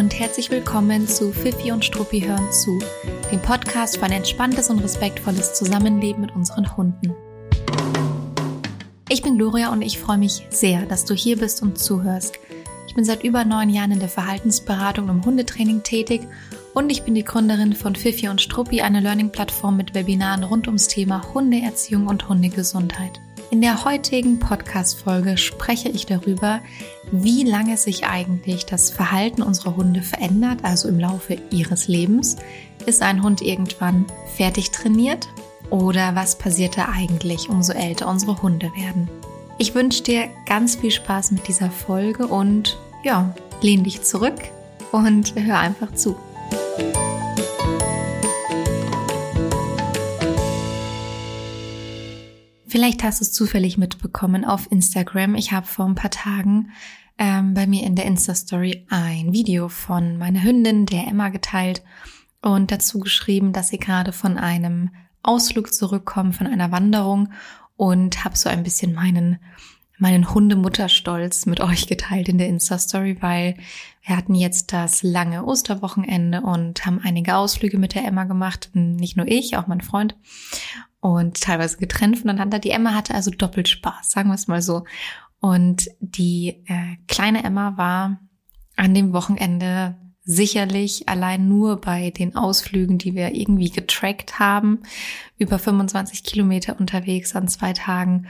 und 0.00 0.18
herzlich 0.18 0.50
willkommen 0.50 1.06
zu 1.06 1.30
Fifi 1.30 1.72
und 1.72 1.84
Struppi 1.84 2.22
hören 2.22 2.50
zu, 2.50 2.78
dem 3.30 3.38
Podcast 3.42 3.98
für 3.98 4.04
ein 4.04 4.12
entspanntes 4.12 4.70
und 4.70 4.78
respektvolles 4.78 5.52
Zusammenleben 5.52 6.22
mit 6.22 6.34
unseren 6.34 6.74
Hunden. 6.74 7.14
Ich 9.10 9.20
bin 9.20 9.36
Gloria 9.36 9.70
und 9.70 9.82
ich 9.82 9.98
freue 9.98 10.16
mich 10.16 10.46
sehr, 10.48 10.86
dass 10.86 11.04
du 11.04 11.12
hier 11.12 11.36
bist 11.36 11.60
und 11.60 11.78
zuhörst. 11.78 12.38
Ich 12.88 12.94
bin 12.94 13.04
seit 13.04 13.24
über 13.24 13.44
neun 13.44 13.68
Jahren 13.68 13.92
in 13.92 14.00
der 14.00 14.08
Verhaltensberatung 14.08 15.10
im 15.10 15.22
Hundetraining 15.22 15.82
tätig 15.82 16.22
und 16.72 16.88
ich 16.88 17.02
bin 17.02 17.14
die 17.14 17.24
Gründerin 17.24 17.74
von 17.74 17.94
Fifi 17.94 18.28
und 18.30 18.40
Struppi, 18.40 18.80
eine 18.80 19.00
Learning-Plattform 19.00 19.76
mit 19.76 19.94
Webinaren 19.94 20.44
rund 20.44 20.66
ums 20.66 20.88
Thema 20.88 21.34
Hundeerziehung 21.34 22.06
und 22.06 22.26
Hundegesundheit. 22.26 23.20
In 23.50 23.60
der 23.60 23.84
heutigen 23.84 24.38
Podcast-Folge 24.38 25.36
spreche 25.36 25.88
ich 25.88 26.06
darüber, 26.06 26.60
wie 27.10 27.42
lange 27.42 27.76
sich 27.76 28.06
eigentlich 28.06 28.64
das 28.64 28.90
Verhalten 28.90 29.42
unserer 29.42 29.74
Hunde 29.74 30.02
verändert, 30.02 30.60
also 30.62 30.88
im 30.88 31.00
Laufe 31.00 31.36
ihres 31.50 31.88
Lebens. 31.88 32.36
Ist 32.86 33.02
ein 33.02 33.24
Hund 33.24 33.42
irgendwann 33.42 34.06
fertig 34.36 34.70
trainiert? 34.70 35.26
Oder 35.68 36.14
was 36.14 36.38
passiert 36.38 36.78
da 36.78 36.90
eigentlich, 36.94 37.48
umso 37.48 37.72
älter 37.72 38.06
unsere 38.06 38.40
Hunde 38.40 38.70
werden? 38.76 39.10
Ich 39.58 39.74
wünsche 39.74 40.04
dir 40.04 40.28
ganz 40.46 40.76
viel 40.76 40.92
Spaß 40.92 41.32
mit 41.32 41.48
dieser 41.48 41.72
Folge 41.72 42.28
und 42.28 42.78
ja, 43.02 43.34
lehn 43.62 43.82
dich 43.82 44.02
zurück 44.02 44.38
und 44.92 45.34
hör 45.34 45.58
einfach 45.58 45.92
zu. 45.94 46.14
Vielleicht 52.80 53.04
hast 53.04 53.20
du 53.20 53.24
es 53.24 53.32
zufällig 53.34 53.76
mitbekommen 53.76 54.42
auf 54.46 54.72
Instagram. 54.72 55.34
Ich 55.34 55.52
habe 55.52 55.66
vor 55.66 55.84
ein 55.84 55.96
paar 55.96 56.10
Tagen 56.10 56.70
ähm, 57.18 57.52
bei 57.52 57.66
mir 57.66 57.82
in 57.82 57.94
der 57.94 58.06
Insta-Story 58.06 58.86
ein 58.88 59.34
Video 59.34 59.68
von 59.68 60.16
meiner 60.16 60.42
Hündin, 60.42 60.86
der 60.86 61.06
Emma, 61.06 61.28
geteilt 61.28 61.82
und 62.40 62.72
dazu 62.72 62.98
geschrieben, 62.98 63.52
dass 63.52 63.68
sie 63.68 63.76
gerade 63.76 64.12
von 64.12 64.38
einem 64.38 64.88
Ausflug 65.22 65.74
zurückkommt, 65.74 66.36
von 66.36 66.46
einer 66.46 66.72
Wanderung 66.72 67.30
und 67.76 68.24
habe 68.24 68.38
so 68.38 68.48
ein 68.48 68.62
bisschen 68.62 68.94
meinen 68.94 69.40
meinen 69.98 70.32
Hundemutterstolz 70.32 71.44
mit 71.44 71.60
euch 71.60 71.86
geteilt 71.86 72.30
in 72.30 72.38
der 72.38 72.48
Insta-Story, 72.48 73.18
weil 73.20 73.58
wir 74.06 74.16
hatten 74.16 74.34
jetzt 74.34 74.72
das 74.72 75.02
lange 75.02 75.44
Osterwochenende 75.44 76.40
und 76.40 76.86
haben 76.86 77.02
einige 77.04 77.36
Ausflüge 77.36 77.76
mit 77.76 77.94
der 77.94 78.06
Emma 78.06 78.24
gemacht. 78.24 78.70
Nicht 78.72 79.18
nur 79.18 79.28
ich, 79.28 79.58
auch 79.58 79.66
mein 79.66 79.82
Freund. 79.82 80.16
Und 81.00 81.40
teilweise 81.40 81.78
getrennt 81.78 82.18
voneinander. 82.18 82.58
Die 82.58 82.70
Emma 82.70 82.94
hatte 82.94 83.14
also 83.14 83.30
doppelt 83.30 83.68
Spaß, 83.68 84.10
sagen 84.10 84.28
wir 84.28 84.34
es 84.34 84.48
mal 84.48 84.60
so. 84.60 84.84
Und 85.40 85.88
die 86.00 86.62
äh, 86.66 86.96
kleine 87.08 87.42
Emma 87.42 87.76
war 87.78 88.20
an 88.76 88.94
dem 88.94 89.12
Wochenende 89.12 89.96
sicherlich 90.30 91.08
allein 91.08 91.48
nur 91.48 91.80
bei 91.80 92.10
den 92.10 92.36
Ausflügen, 92.36 92.98
die 92.98 93.16
wir 93.16 93.34
irgendwie 93.34 93.70
getrackt 93.70 94.38
haben, 94.38 94.78
über 95.38 95.58
25 95.58 96.22
Kilometer 96.22 96.78
unterwegs 96.78 97.34
an 97.34 97.48
zwei 97.48 97.72
Tagen, 97.72 98.28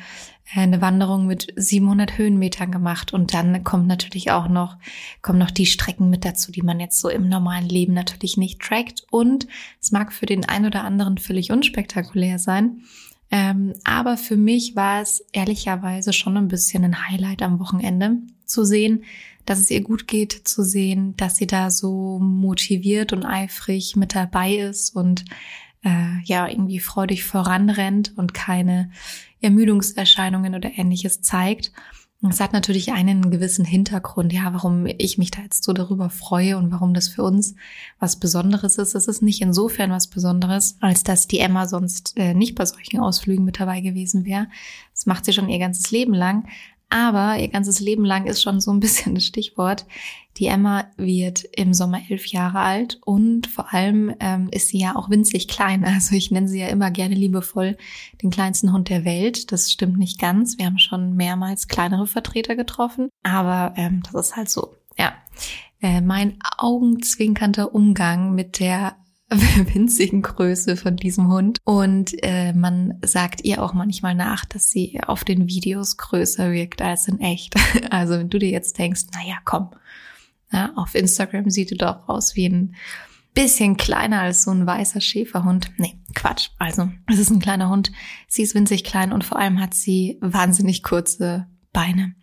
äh, 0.55 0.61
eine 0.61 0.81
Wanderung 0.81 1.27
mit 1.27 1.53
700 1.57 2.17
Höhenmetern 2.17 2.73
gemacht. 2.73 3.13
Und 3.13 3.35
dann 3.35 3.65
kommt 3.65 3.87
natürlich 3.87 4.31
auch 4.31 4.49
noch, 4.49 4.79
kommen 5.21 5.39
noch 5.39 5.51
die 5.51 5.67
Strecken 5.67 6.09
mit 6.09 6.25
dazu, 6.25 6.51
die 6.51 6.63
man 6.63 6.81
jetzt 6.81 7.01
so 7.01 7.11
im 7.11 7.29
normalen 7.29 7.69
Leben 7.69 7.93
natürlich 7.93 8.39
nicht 8.39 8.61
trackt. 8.61 9.05
Und 9.11 9.47
es 9.81 9.93
mag 9.93 10.11
für 10.13 10.27
den 10.27 10.49
einen 10.49 10.67
oder 10.67 10.85
anderen 10.85 11.19
völlig 11.19 11.53
unspektakulär 11.53 12.39
sein. 12.39 12.81
Ähm, 13.31 13.75
aber 13.85 14.17
für 14.17 14.39
mich 14.39 14.75
war 14.75 15.03
es 15.03 15.23
ehrlicherweise 15.33 16.15
schon 16.15 16.39
ein 16.39 16.49
bisschen 16.49 16.83
ein 16.83 17.09
Highlight 17.09 17.43
am 17.43 17.61
Wochenende 17.61 18.17
zu 18.47 18.65
sehen, 18.65 19.05
dass 19.47 19.59
es 19.59 19.71
ihr 19.71 19.83
gut 19.83 20.07
geht, 20.07 20.33
zu 20.33 20.63
sehen, 20.63 21.17
dass 21.17 21.37
sie 21.37 21.47
da 21.47 21.71
so 21.71 22.19
motiviert 22.19 23.13
und 23.13 23.25
eifrig 23.25 23.97
mit 23.97 24.15
dabei 24.15 24.55
ist 24.55 24.95
und 24.95 25.25
äh, 25.83 26.21
ja 26.25 26.49
irgendwie 26.49 26.81
freudig 26.81 27.25
voranrennt 27.25 28.13
und 28.17 28.35
keine 28.35 28.91
Ermüdungserscheinungen 29.41 30.55
oder 30.55 30.71
ähnliches 30.77 31.23
zeigt. 31.23 31.73
Es 32.29 32.39
hat 32.39 32.53
natürlich 32.53 32.93
einen 32.93 33.31
gewissen 33.31 33.65
Hintergrund, 33.65 34.31
ja, 34.35 34.53
warum 34.53 34.85
ich 34.87 35.17
mich 35.17 35.31
da 35.31 35.41
jetzt 35.41 35.65
so 35.65 35.73
darüber 35.73 36.11
freue 36.11 36.59
und 36.59 36.71
warum 36.71 36.93
das 36.93 37.09
für 37.09 37.23
uns 37.23 37.55
was 37.99 38.21
Besonderes 38.21 38.77
ist. 38.77 38.95
Es 38.95 39.09
ist 39.09 39.23
nicht 39.23 39.41
insofern 39.41 39.91
was 39.91 40.09
Besonderes, 40.09 40.77
als 40.81 41.03
dass 41.03 41.29
die 41.29 41.39
Emma 41.39 41.67
sonst 41.67 42.13
äh, 42.17 42.35
nicht 42.35 42.57
bei 42.57 42.67
solchen 42.67 43.01
Ausflügen 43.01 43.47
mit 43.47 43.59
dabei 43.59 43.81
gewesen 43.81 44.27
wäre. 44.27 44.49
Das 44.93 45.07
macht 45.07 45.25
sie 45.25 45.33
schon 45.33 45.49
ihr 45.49 45.59
ganzes 45.59 45.91
Leben 45.93 46.13
lang. 46.13 46.47
Aber 46.91 47.39
ihr 47.39 47.49
ganzes 47.49 47.79
Leben 47.81 48.05
lang 48.05 48.27
ist 48.27 48.43
schon 48.43 48.61
so 48.61 48.73
ein 48.73 48.81
bisschen 48.81 49.15
das 49.15 49.25
Stichwort. 49.25 49.87
Die 50.37 50.47
Emma 50.47 50.87
wird 50.97 51.45
im 51.57 51.73
Sommer 51.75 52.01
elf 52.09 52.27
Jahre 52.27 52.61
alt 52.61 53.01
und 53.05 53.47
vor 53.47 53.73
allem 53.73 54.15
ähm, 54.21 54.49
ist 54.51 54.69
sie 54.69 54.79
ja 54.79 54.97
auch 54.97 55.11
winzig 55.11 55.49
klein. 55.49 55.85
Also 55.85 56.15
ich 56.15 56.31
nenne 56.31 56.49
sie 56.49 56.61
ja 56.61 56.69
immer 56.69 56.91
gerne 56.91 57.15
liebevoll 57.15 57.77
den 58.23 58.31
kleinsten 58.31 58.73
Hund 58.73 58.89
der 58.89 59.05
Welt. 59.05 59.53
Das 59.53 59.71
stimmt 59.71 59.99
nicht 59.99 60.19
ganz. 60.19 60.59
Wir 60.59 60.67
haben 60.67 60.79
schon 60.79 61.15
mehrmals 61.15 61.69
kleinere 61.69 62.07
Vertreter 62.07 62.57
getroffen, 62.57 63.11
aber 63.23 63.75
ähm, 63.77 64.03
das 64.05 64.29
ist 64.29 64.37
halt 64.37 64.51
so. 64.51 64.75
Ja, 64.99 65.15
äh, 65.83 66.01
mein 66.01 66.39
augenzwinkernder 66.59 67.75
Umgang 67.75 68.35
mit 68.35 68.61
der 68.61 68.97
winzigen 69.75 70.23
Größe 70.23 70.77
von 70.77 70.97
diesem 70.97 71.29
Hund. 71.29 71.59
Und 71.65 72.15
äh, 72.23 72.53
man 72.53 72.99
sagt 73.05 73.45
ihr 73.45 73.63
auch 73.63 73.73
manchmal 73.73 74.15
nach, 74.15 74.45
dass 74.45 74.71
sie 74.71 75.01
auf 75.07 75.25
den 75.25 75.49
Videos 75.49 75.97
größer 75.97 76.53
wirkt 76.53 76.83
als 76.83 77.09
in 77.09 77.21
echt. 77.21 77.55
Also 77.91 78.15
wenn 78.15 78.31
du 78.31 78.39
dir 78.39 78.51
jetzt 78.51 78.79
denkst, 78.79 79.07
naja, 79.15 79.37
komm, 79.45 79.71
ja, 80.53 80.73
auf 80.77 80.95
Instagram 80.95 81.51
sieht 81.51 81.71
du 81.71 81.77
doch 81.77 82.09
aus 82.09 82.37
wie 82.37 82.49
ein 82.49 82.75
bisschen 83.35 83.77
kleiner 83.77 84.21
als 84.21 84.43
so 84.43 84.51
ein 84.51 84.67
weißer 84.67 85.01
Schäferhund. 85.01 85.71
Nee, 85.77 85.99
Quatsch. 86.15 86.51
Also, 86.59 86.91
es 87.07 87.19
ist 87.19 87.31
ein 87.31 87.41
kleiner 87.41 87.69
Hund. 87.69 87.93
Sie 88.27 88.43
ist 88.43 88.55
winzig 88.55 88.85
klein 88.85 89.13
und 89.13 89.25
vor 89.25 89.39
allem 89.39 89.61
hat 89.61 89.75
sie 89.75 90.19
wahnsinnig 90.21 90.83
kurze 90.83 91.47
Beine. 91.73 92.15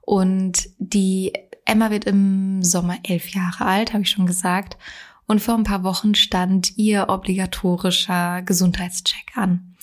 Und 0.00 0.68
die 0.78 1.32
Emma 1.64 1.90
wird 1.90 2.04
im 2.04 2.62
Sommer 2.62 2.98
elf 3.02 3.30
Jahre 3.30 3.64
alt, 3.64 3.92
habe 3.92 4.02
ich 4.02 4.10
schon 4.10 4.26
gesagt. 4.26 4.76
Und 5.26 5.40
vor 5.40 5.54
ein 5.54 5.64
paar 5.64 5.84
Wochen 5.84 6.14
stand 6.14 6.76
ihr 6.76 7.08
obligatorischer 7.08 8.42
Gesundheitscheck 8.42 9.32
an. 9.36 9.74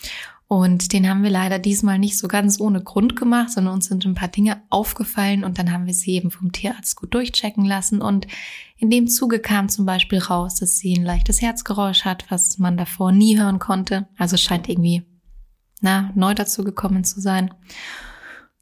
Und 0.47 0.91
den 0.91 1.09
haben 1.09 1.23
wir 1.23 1.29
leider 1.29 1.59
diesmal 1.59 1.97
nicht 1.97 2.17
so 2.17 2.27
ganz 2.27 2.59
ohne 2.59 2.83
Grund 2.83 3.15
gemacht, 3.15 3.51
sondern 3.51 3.75
uns 3.75 3.85
sind 3.85 4.05
ein 4.05 4.15
paar 4.15 4.27
Dinge 4.27 4.61
aufgefallen 4.69 5.45
und 5.45 5.57
dann 5.57 5.71
haben 5.71 5.85
wir 5.85 5.93
sie 5.93 6.11
eben 6.11 6.29
vom 6.29 6.51
Tierarzt 6.51 6.97
gut 6.97 7.13
durchchecken 7.13 7.63
lassen. 7.63 8.01
Und 8.01 8.27
in 8.75 8.89
dem 8.89 9.07
Zuge 9.07 9.39
kam 9.39 9.69
zum 9.69 9.85
Beispiel 9.85 10.19
raus, 10.19 10.55
dass 10.55 10.77
sie 10.77 10.93
ein 10.93 11.05
leichtes 11.05 11.41
Herzgeräusch 11.41 12.03
hat, 12.03 12.25
was 12.29 12.57
man 12.57 12.75
davor 12.75 13.13
nie 13.13 13.39
hören 13.39 13.59
konnte. 13.59 14.09
Also 14.17 14.35
scheint 14.35 14.67
irgendwie 14.67 15.03
na, 15.79 16.11
neu 16.15 16.33
dazu 16.33 16.65
gekommen 16.65 17.05
zu 17.05 17.21
sein. 17.21 17.53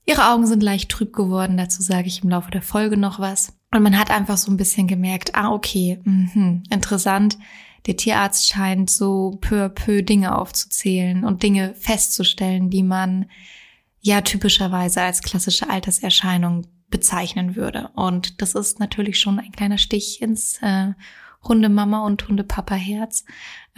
Ihre 0.05 0.29
Augen 0.29 0.45
sind 0.45 0.61
leicht 0.61 0.89
trüb 0.89 1.11
geworden, 1.11 1.57
dazu 1.57 1.81
sage 1.81 2.07
ich 2.07 2.23
im 2.23 2.29
Laufe 2.29 2.51
der 2.51 2.61
Folge 2.61 2.97
noch 2.97 3.19
was. 3.19 3.58
Und 3.71 3.83
man 3.83 3.97
hat 3.97 4.09
einfach 4.09 4.37
so 4.37 4.51
ein 4.51 4.57
bisschen 4.57 4.87
gemerkt, 4.87 5.35
ah, 5.35 5.51
okay, 5.51 5.99
mh, 6.03 6.63
interessant. 6.69 7.37
Der 7.85 7.95
Tierarzt 7.95 8.47
scheint 8.47 8.89
so 8.89 9.37
peu 9.41 9.65
à 9.65 9.69
peu 9.69 10.01
Dinge 10.01 10.37
aufzuzählen 10.37 11.23
und 11.23 11.43
Dinge 11.43 11.73
festzustellen, 11.75 12.69
die 12.69 12.83
man 12.83 13.29
ja 14.01 14.21
typischerweise 14.21 15.01
als 15.01 15.21
klassische 15.21 15.69
Alterserscheinung 15.69 16.67
bezeichnen 16.89 17.55
würde. 17.55 17.89
Und 17.95 18.41
das 18.41 18.55
ist 18.55 18.79
natürlich 18.79 19.19
schon 19.19 19.39
ein 19.39 19.51
kleiner 19.51 19.77
Stich 19.77 20.21
ins 20.21 20.59
äh, 20.61 20.93
Hundemama 21.43 22.05
und 22.05 22.27
Hundepapa-Herz. 22.27 23.23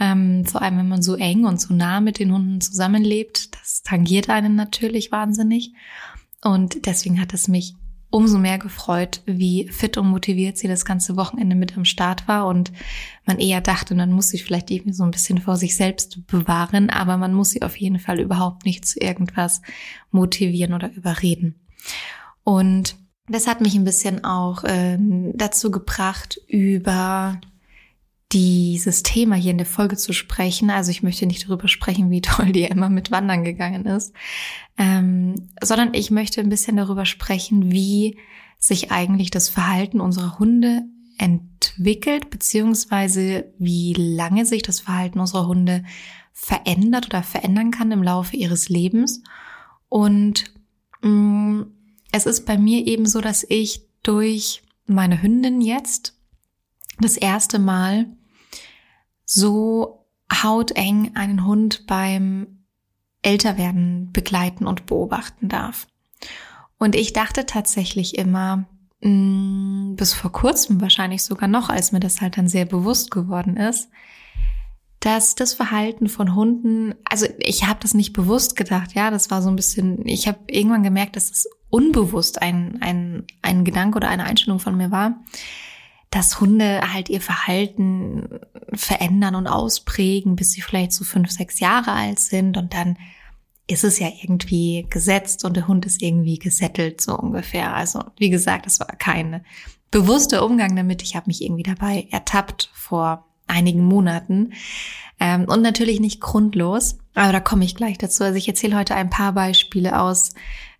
Ähm, 0.00 0.44
vor 0.46 0.62
allem, 0.62 0.78
wenn 0.78 0.88
man 0.88 1.02
so 1.02 1.14
eng 1.14 1.44
und 1.44 1.60
so 1.60 1.74
nah 1.74 2.00
mit 2.00 2.18
den 2.18 2.32
Hunden 2.32 2.60
zusammenlebt. 2.60 3.54
Das 3.54 3.82
tangiert 3.82 4.30
einen 4.30 4.56
natürlich 4.56 5.12
wahnsinnig. 5.12 5.74
Und 6.42 6.86
deswegen 6.86 7.20
hat 7.20 7.34
es 7.34 7.46
mich 7.46 7.76
umso 8.12 8.38
mehr 8.38 8.58
gefreut, 8.58 9.22
wie 9.24 9.68
fit 9.68 9.96
und 9.96 10.06
motiviert 10.06 10.58
sie 10.58 10.68
das 10.68 10.84
ganze 10.84 11.16
Wochenende 11.16 11.56
mit 11.56 11.76
am 11.76 11.84
Start 11.84 12.28
war 12.28 12.46
und 12.46 12.70
man 13.24 13.38
eher 13.38 13.60
dachte, 13.60 13.94
man 13.94 14.12
muss 14.12 14.28
sich 14.28 14.44
vielleicht 14.44 14.70
irgendwie 14.70 14.92
so 14.92 15.02
ein 15.02 15.10
bisschen 15.10 15.38
vor 15.38 15.56
sich 15.56 15.76
selbst 15.76 16.26
bewahren, 16.26 16.90
aber 16.90 17.16
man 17.16 17.32
muss 17.32 17.50
sie 17.50 17.62
auf 17.62 17.76
jeden 17.76 17.98
Fall 17.98 18.20
überhaupt 18.20 18.66
nicht 18.66 18.84
zu 18.84 19.00
irgendwas 19.00 19.62
motivieren 20.10 20.74
oder 20.74 20.92
überreden. 20.92 21.66
Und 22.44 22.96
das 23.28 23.46
hat 23.46 23.62
mich 23.62 23.74
ein 23.74 23.84
bisschen 23.84 24.24
auch 24.24 24.62
äh, 24.64 24.98
dazu 25.34 25.70
gebracht, 25.70 26.38
über 26.48 27.40
dieses 28.32 29.02
Thema 29.02 29.36
hier 29.36 29.50
in 29.50 29.58
der 29.58 29.66
Folge 29.66 29.96
zu 29.96 30.12
sprechen. 30.12 30.70
Also 30.70 30.90
ich 30.90 31.02
möchte 31.02 31.26
nicht 31.26 31.46
darüber 31.46 31.68
sprechen, 31.68 32.10
wie 32.10 32.20
toll 32.20 32.52
die 32.52 32.64
Emma 32.64 32.88
mit 32.88 33.10
Wandern 33.10 33.44
gegangen 33.44 33.84
ist, 33.84 34.12
ähm, 34.78 35.48
sondern 35.62 35.94
ich 35.94 36.10
möchte 36.10 36.40
ein 36.40 36.48
bisschen 36.48 36.76
darüber 36.76 37.04
sprechen, 37.04 37.70
wie 37.70 38.18
sich 38.58 38.90
eigentlich 38.90 39.30
das 39.30 39.48
Verhalten 39.48 40.00
unserer 40.00 40.38
Hunde 40.38 40.82
entwickelt, 41.18 42.30
beziehungsweise 42.30 43.52
wie 43.58 43.92
lange 43.92 44.46
sich 44.46 44.62
das 44.62 44.80
Verhalten 44.80 45.20
unserer 45.20 45.46
Hunde 45.46 45.84
verändert 46.32 47.06
oder 47.06 47.22
verändern 47.22 47.70
kann 47.70 47.92
im 47.92 48.02
Laufe 48.02 48.36
ihres 48.36 48.68
Lebens. 48.68 49.22
Und 49.88 50.44
mh, 51.02 51.10
mm, 51.10 51.66
es 52.12 52.26
ist 52.26 52.46
bei 52.46 52.58
mir 52.58 52.86
eben 52.86 53.06
so, 53.06 53.20
dass 53.20 53.44
ich 53.48 53.86
durch 54.02 54.62
meine 54.86 55.22
Hündin 55.22 55.60
jetzt 55.60 56.14
das 57.00 57.16
erste 57.16 57.58
Mal 57.58 58.06
so 59.34 60.06
hauteng 60.30 61.12
einen 61.14 61.46
Hund 61.46 61.86
beim 61.86 62.64
Älterwerden 63.22 64.12
begleiten 64.12 64.66
und 64.66 64.86
beobachten 64.86 65.48
darf. 65.48 65.86
Und 66.78 66.94
ich 66.94 67.12
dachte 67.12 67.46
tatsächlich 67.46 68.18
immer, 68.18 68.66
mh, 69.00 69.10
mm, 69.10 69.96
bis 69.96 70.12
vor 70.12 70.32
kurzem 70.32 70.80
wahrscheinlich 70.80 71.22
sogar 71.22 71.48
noch, 71.48 71.70
als 71.70 71.92
mir 71.92 72.00
das 72.00 72.20
halt 72.20 72.36
dann 72.36 72.48
sehr 72.48 72.66
bewusst 72.66 73.10
geworden 73.10 73.56
ist, 73.56 73.88
dass 75.00 75.34
das 75.34 75.54
Verhalten 75.54 76.08
von 76.08 76.34
Hunden, 76.34 76.94
also 77.04 77.26
ich 77.38 77.66
habe 77.66 77.80
das 77.80 77.94
nicht 77.94 78.12
bewusst 78.12 78.54
gedacht, 78.56 78.92
ja, 78.94 79.10
das 79.10 79.30
war 79.30 79.42
so 79.42 79.48
ein 79.48 79.56
bisschen, 79.56 80.06
ich 80.06 80.28
habe 80.28 80.38
irgendwann 80.46 80.82
gemerkt, 80.82 81.16
dass 81.16 81.30
es 81.30 81.48
unbewusst 81.70 82.42
ein, 82.42 82.78
ein, 82.82 83.26
ein 83.40 83.64
Gedanke 83.64 83.96
oder 83.96 84.08
eine 84.08 84.24
Einstellung 84.24 84.58
von 84.58 84.76
mir 84.76 84.90
war, 84.90 85.20
dass 86.12 86.40
Hunde 86.40 86.92
halt 86.92 87.08
ihr 87.08 87.22
Verhalten 87.22 88.28
verändern 88.74 89.34
und 89.34 89.46
ausprägen, 89.46 90.36
bis 90.36 90.52
sie 90.52 90.60
vielleicht 90.60 90.92
so 90.92 91.04
fünf, 91.04 91.30
sechs 91.30 91.58
Jahre 91.58 91.92
alt 91.92 92.20
sind 92.20 92.56
und 92.58 92.74
dann 92.74 92.98
ist 93.66 93.82
es 93.82 93.98
ja 93.98 94.08
irgendwie 94.22 94.86
gesetzt 94.90 95.44
und 95.44 95.56
der 95.56 95.66
Hund 95.68 95.86
ist 95.86 96.02
irgendwie 96.02 96.38
gesettelt, 96.38 97.00
so 97.00 97.16
ungefähr. 97.16 97.74
Also 97.74 98.04
wie 98.18 98.28
gesagt, 98.28 98.66
das 98.66 98.78
war 98.78 98.88
kein 98.88 99.42
bewusster 99.90 100.44
Umgang 100.44 100.76
damit. 100.76 101.02
Ich 101.02 101.16
habe 101.16 101.28
mich 101.28 101.42
irgendwie 101.42 101.62
dabei 101.62 102.06
ertappt 102.10 102.70
vor 102.74 103.26
einigen 103.46 103.82
Monaten. 103.82 104.52
Ähm, 105.18 105.46
und 105.48 105.62
natürlich 105.62 105.98
nicht 105.98 106.20
grundlos, 106.20 106.98
aber 107.14 107.32
da 107.32 107.40
komme 107.40 107.64
ich 107.64 107.74
gleich 107.74 107.96
dazu. 107.96 108.22
Also 108.22 108.36
ich 108.36 108.48
erzähle 108.48 108.76
heute 108.76 108.94
ein 108.94 109.08
paar 109.08 109.32
Beispiele 109.32 109.98
aus, 109.98 110.34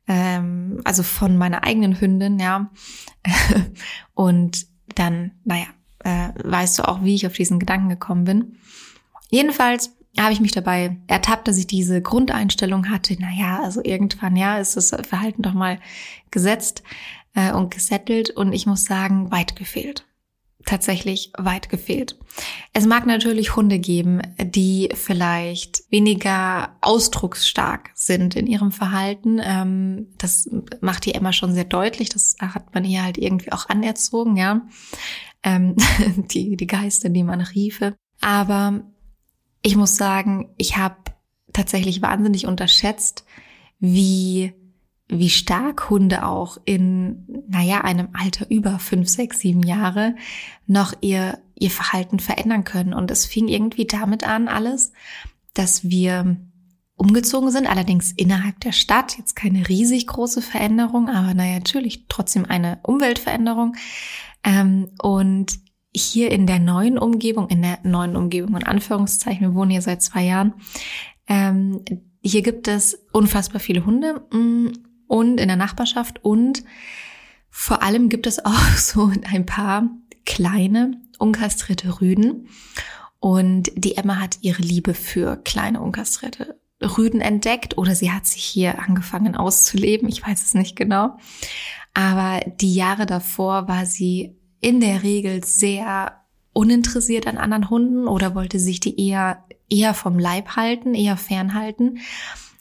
ähm, 0.06 0.82
also 0.84 1.02
von 1.02 1.38
meiner 1.38 1.64
eigenen 1.64 1.98
Hündin, 1.98 2.38
ja. 2.38 2.70
und 4.14 4.71
dann, 4.94 5.32
naja, 5.44 5.66
äh, 6.04 6.30
weißt 6.42 6.78
du 6.78 6.88
auch, 6.88 7.02
wie 7.02 7.14
ich 7.14 7.26
auf 7.26 7.34
diesen 7.34 7.58
Gedanken 7.58 7.88
gekommen 7.88 8.24
bin. 8.24 8.56
Jedenfalls 9.30 9.92
habe 10.18 10.32
ich 10.32 10.40
mich 10.40 10.52
dabei 10.52 10.96
ertappt, 11.06 11.48
dass 11.48 11.56
ich 11.56 11.66
diese 11.66 12.02
Grundeinstellung 12.02 12.90
hatte, 12.90 13.20
naja, 13.20 13.60
also 13.62 13.82
irgendwann, 13.82 14.36
ja, 14.36 14.58
ist 14.58 14.76
das 14.76 14.90
Verhalten 15.08 15.42
doch 15.42 15.54
mal 15.54 15.78
gesetzt 16.30 16.82
äh, 17.34 17.52
und 17.52 17.72
gesettelt. 17.72 18.30
Und 18.30 18.52
ich 18.52 18.66
muss 18.66 18.84
sagen, 18.84 19.30
weit 19.30 19.56
gefehlt 19.56 20.04
tatsächlich 20.64 21.32
weit 21.36 21.68
gefehlt. 21.68 22.18
Es 22.72 22.86
mag 22.86 23.06
natürlich 23.06 23.56
Hunde 23.56 23.78
geben, 23.78 24.22
die 24.40 24.88
vielleicht 24.94 25.84
weniger 25.90 26.76
ausdrucksstark 26.80 27.90
sind 27.94 28.36
in 28.36 28.46
ihrem 28.46 28.72
Verhalten. 28.72 29.40
Ähm, 29.42 30.08
das 30.18 30.48
macht 30.80 31.04
die 31.04 31.14
Emma 31.14 31.32
schon 31.32 31.54
sehr 31.54 31.64
deutlich. 31.64 32.08
Das 32.08 32.36
hat 32.40 32.74
man 32.74 32.84
ihr 32.84 33.02
halt 33.02 33.18
irgendwie 33.18 33.52
auch 33.52 33.68
anerzogen, 33.68 34.36
ja. 34.36 34.62
Ähm, 35.42 35.76
die, 36.30 36.56
die 36.56 36.66
Geister, 36.66 37.08
die 37.08 37.24
man 37.24 37.40
riefe. 37.40 37.94
Aber 38.20 38.82
ich 39.62 39.76
muss 39.76 39.96
sagen, 39.96 40.54
ich 40.56 40.76
habe 40.76 40.96
tatsächlich 41.52 42.02
wahnsinnig 42.02 42.46
unterschätzt, 42.46 43.24
wie 43.78 44.54
wie 45.08 45.30
stark 45.30 45.90
Hunde 45.90 46.24
auch 46.26 46.58
in, 46.64 47.26
naja, 47.48 47.82
einem 47.82 48.08
Alter 48.12 48.50
über 48.50 48.78
fünf, 48.78 49.08
sechs, 49.08 49.40
sieben 49.40 49.62
Jahre 49.62 50.14
noch 50.66 50.94
ihr, 51.00 51.38
ihr 51.58 51.70
Verhalten 51.70 52.18
verändern 52.18 52.64
können. 52.64 52.94
Und 52.94 53.10
es 53.10 53.26
fing 53.26 53.48
irgendwie 53.48 53.86
damit 53.86 54.26
an, 54.26 54.48
alles, 54.48 54.92
dass 55.54 55.84
wir 55.88 56.36
umgezogen 56.96 57.50
sind, 57.50 57.66
allerdings 57.66 58.12
innerhalb 58.12 58.60
der 58.60 58.72
Stadt. 58.72 59.18
Jetzt 59.18 59.34
keine 59.34 59.68
riesig 59.68 60.06
große 60.06 60.40
Veränderung, 60.40 61.08
aber 61.08 61.34
naja, 61.34 61.54
natürlich 61.54 62.06
trotzdem 62.08 62.44
eine 62.46 62.78
Umweltveränderung. 62.82 63.74
Ähm, 64.44 64.90
und 65.02 65.58
hier 65.94 66.30
in 66.30 66.46
der 66.46 66.58
neuen 66.58 66.98
Umgebung, 66.98 67.48
in 67.48 67.60
der 67.62 67.78
neuen 67.82 68.16
Umgebung 68.16 68.56
in 68.56 68.64
Anführungszeichen, 68.64 69.42
wir 69.42 69.54
wohnen 69.54 69.70
hier 69.70 69.82
seit 69.82 70.02
zwei 70.02 70.24
Jahren, 70.24 70.54
ähm, 71.28 71.84
hier 72.22 72.42
gibt 72.42 72.68
es 72.68 73.06
unfassbar 73.12 73.60
viele 73.60 73.84
Hunde 73.84 74.22
mm, 74.32 74.68
und 75.12 75.38
in 75.38 75.48
der 75.48 75.58
Nachbarschaft. 75.58 76.24
Und 76.24 76.64
vor 77.50 77.82
allem 77.82 78.08
gibt 78.08 78.26
es 78.26 78.42
auch 78.46 78.68
so 78.76 79.12
ein 79.30 79.44
paar 79.44 79.90
kleine 80.24 81.02
unkastrierte 81.18 82.00
Rüden. 82.00 82.48
Und 83.20 83.70
die 83.76 83.96
Emma 83.98 84.18
hat 84.18 84.38
ihre 84.40 84.62
Liebe 84.62 84.94
für 84.94 85.36
kleine 85.36 85.82
unkastrierte 85.82 86.58
Rüden 86.80 87.20
entdeckt 87.20 87.76
oder 87.76 87.94
sie 87.94 88.10
hat 88.10 88.26
sich 88.26 88.42
hier 88.42 88.80
angefangen 88.80 89.36
auszuleben, 89.36 90.08
ich 90.08 90.26
weiß 90.26 90.42
es 90.42 90.54
nicht 90.54 90.76
genau. 90.76 91.18
Aber 91.94 92.40
die 92.60 92.74
Jahre 92.74 93.04
davor 93.04 93.68
war 93.68 93.84
sie 93.84 94.34
in 94.60 94.80
der 94.80 95.02
Regel 95.02 95.44
sehr 95.44 96.22
uninteressiert 96.54 97.26
an 97.26 97.36
anderen 97.36 97.70
Hunden 97.70 98.08
oder 98.08 98.34
wollte 98.34 98.58
sich 98.58 98.80
die 98.80 98.98
eher 98.98 99.44
eher 99.68 99.94
vom 99.94 100.18
Leib 100.18 100.56
halten, 100.56 100.94
eher 100.94 101.16
fernhalten 101.16 102.00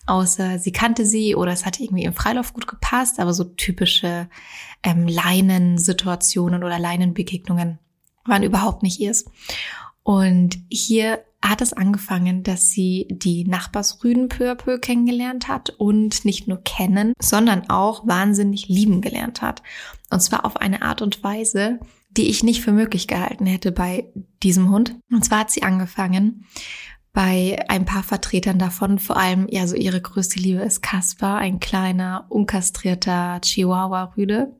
außer 0.07 0.59
sie 0.59 0.71
kannte 0.71 1.06
sie 1.06 1.36
oder 1.36 1.51
es 1.51 1.65
hatte 1.65 1.83
irgendwie 1.83 2.03
im 2.03 2.13
Freilauf 2.13 2.53
gut 2.53 2.68
gepasst, 2.68 3.19
aber 3.19 3.33
so 3.33 3.44
typische 3.44 4.30
ähm, 4.83 5.07
Leinensituationen 5.07 6.63
oder 6.63 6.80
Leinenbegegnungen 6.80 7.80
waren 8.25 8.44
überhaupt 8.44 8.83
nicht 8.83 9.00
ihrs. 9.00 9.25
Und 10.03 10.57
hier 10.69 11.24
hat 11.44 11.62
es 11.62 11.74
angefangen, 11.74 12.44
dass 12.44 12.69
sie 12.69 13.07
die 13.09 13.45
Nachbarsrüden 13.45 14.30
peu 14.30 14.51
à 14.51 14.56
peu 14.56 14.80
kennengelernt 14.80 15.48
hat 15.48 15.71
und 15.71 16.24
nicht 16.24 16.47
nur 16.47 16.62
kennen, 16.62 17.13
sondern 17.19 17.69
auch 17.69 18.07
wahnsinnig 18.07 18.68
lieben 18.68 19.01
gelernt 19.01 19.42
hat. 19.42 19.63
Und 20.12 20.21
zwar 20.21 20.45
auf 20.45 20.57
eine 20.57 20.83
Art 20.83 21.01
und 21.01 21.24
Weise, 21.24 21.80
die 22.12 22.30
ich 22.30 22.44
nicht 22.44 22.62
für 22.62 22.74
möglich 22.74 23.07
gehalten 23.07 23.45
hätte 23.45 23.71
bei 23.71 24.12
diesem 24.44 24.69
Hund. 24.69 24.95
Und 25.12 25.25
zwar 25.25 25.39
hat 25.39 25.51
sie 25.51 25.63
angefangen, 25.63 26.45
bei 27.13 27.58
ein 27.68 27.86
paar 27.86 28.04
Vertretern 28.04 28.58
davon, 28.58 29.00
vor 29.00 29.18
allem, 29.18 29.48
ja, 29.50 29.68
so 29.68 29.75
ihre 29.75 30.02
größte 30.02 30.40
Liebe 30.40 30.62
ist 30.62 30.81
Kaspar, 30.81 31.38
ein 31.38 31.60
kleiner, 31.60 32.25
unkastrierter 32.30 33.42
Chihuahua-Rüde. 33.42 34.56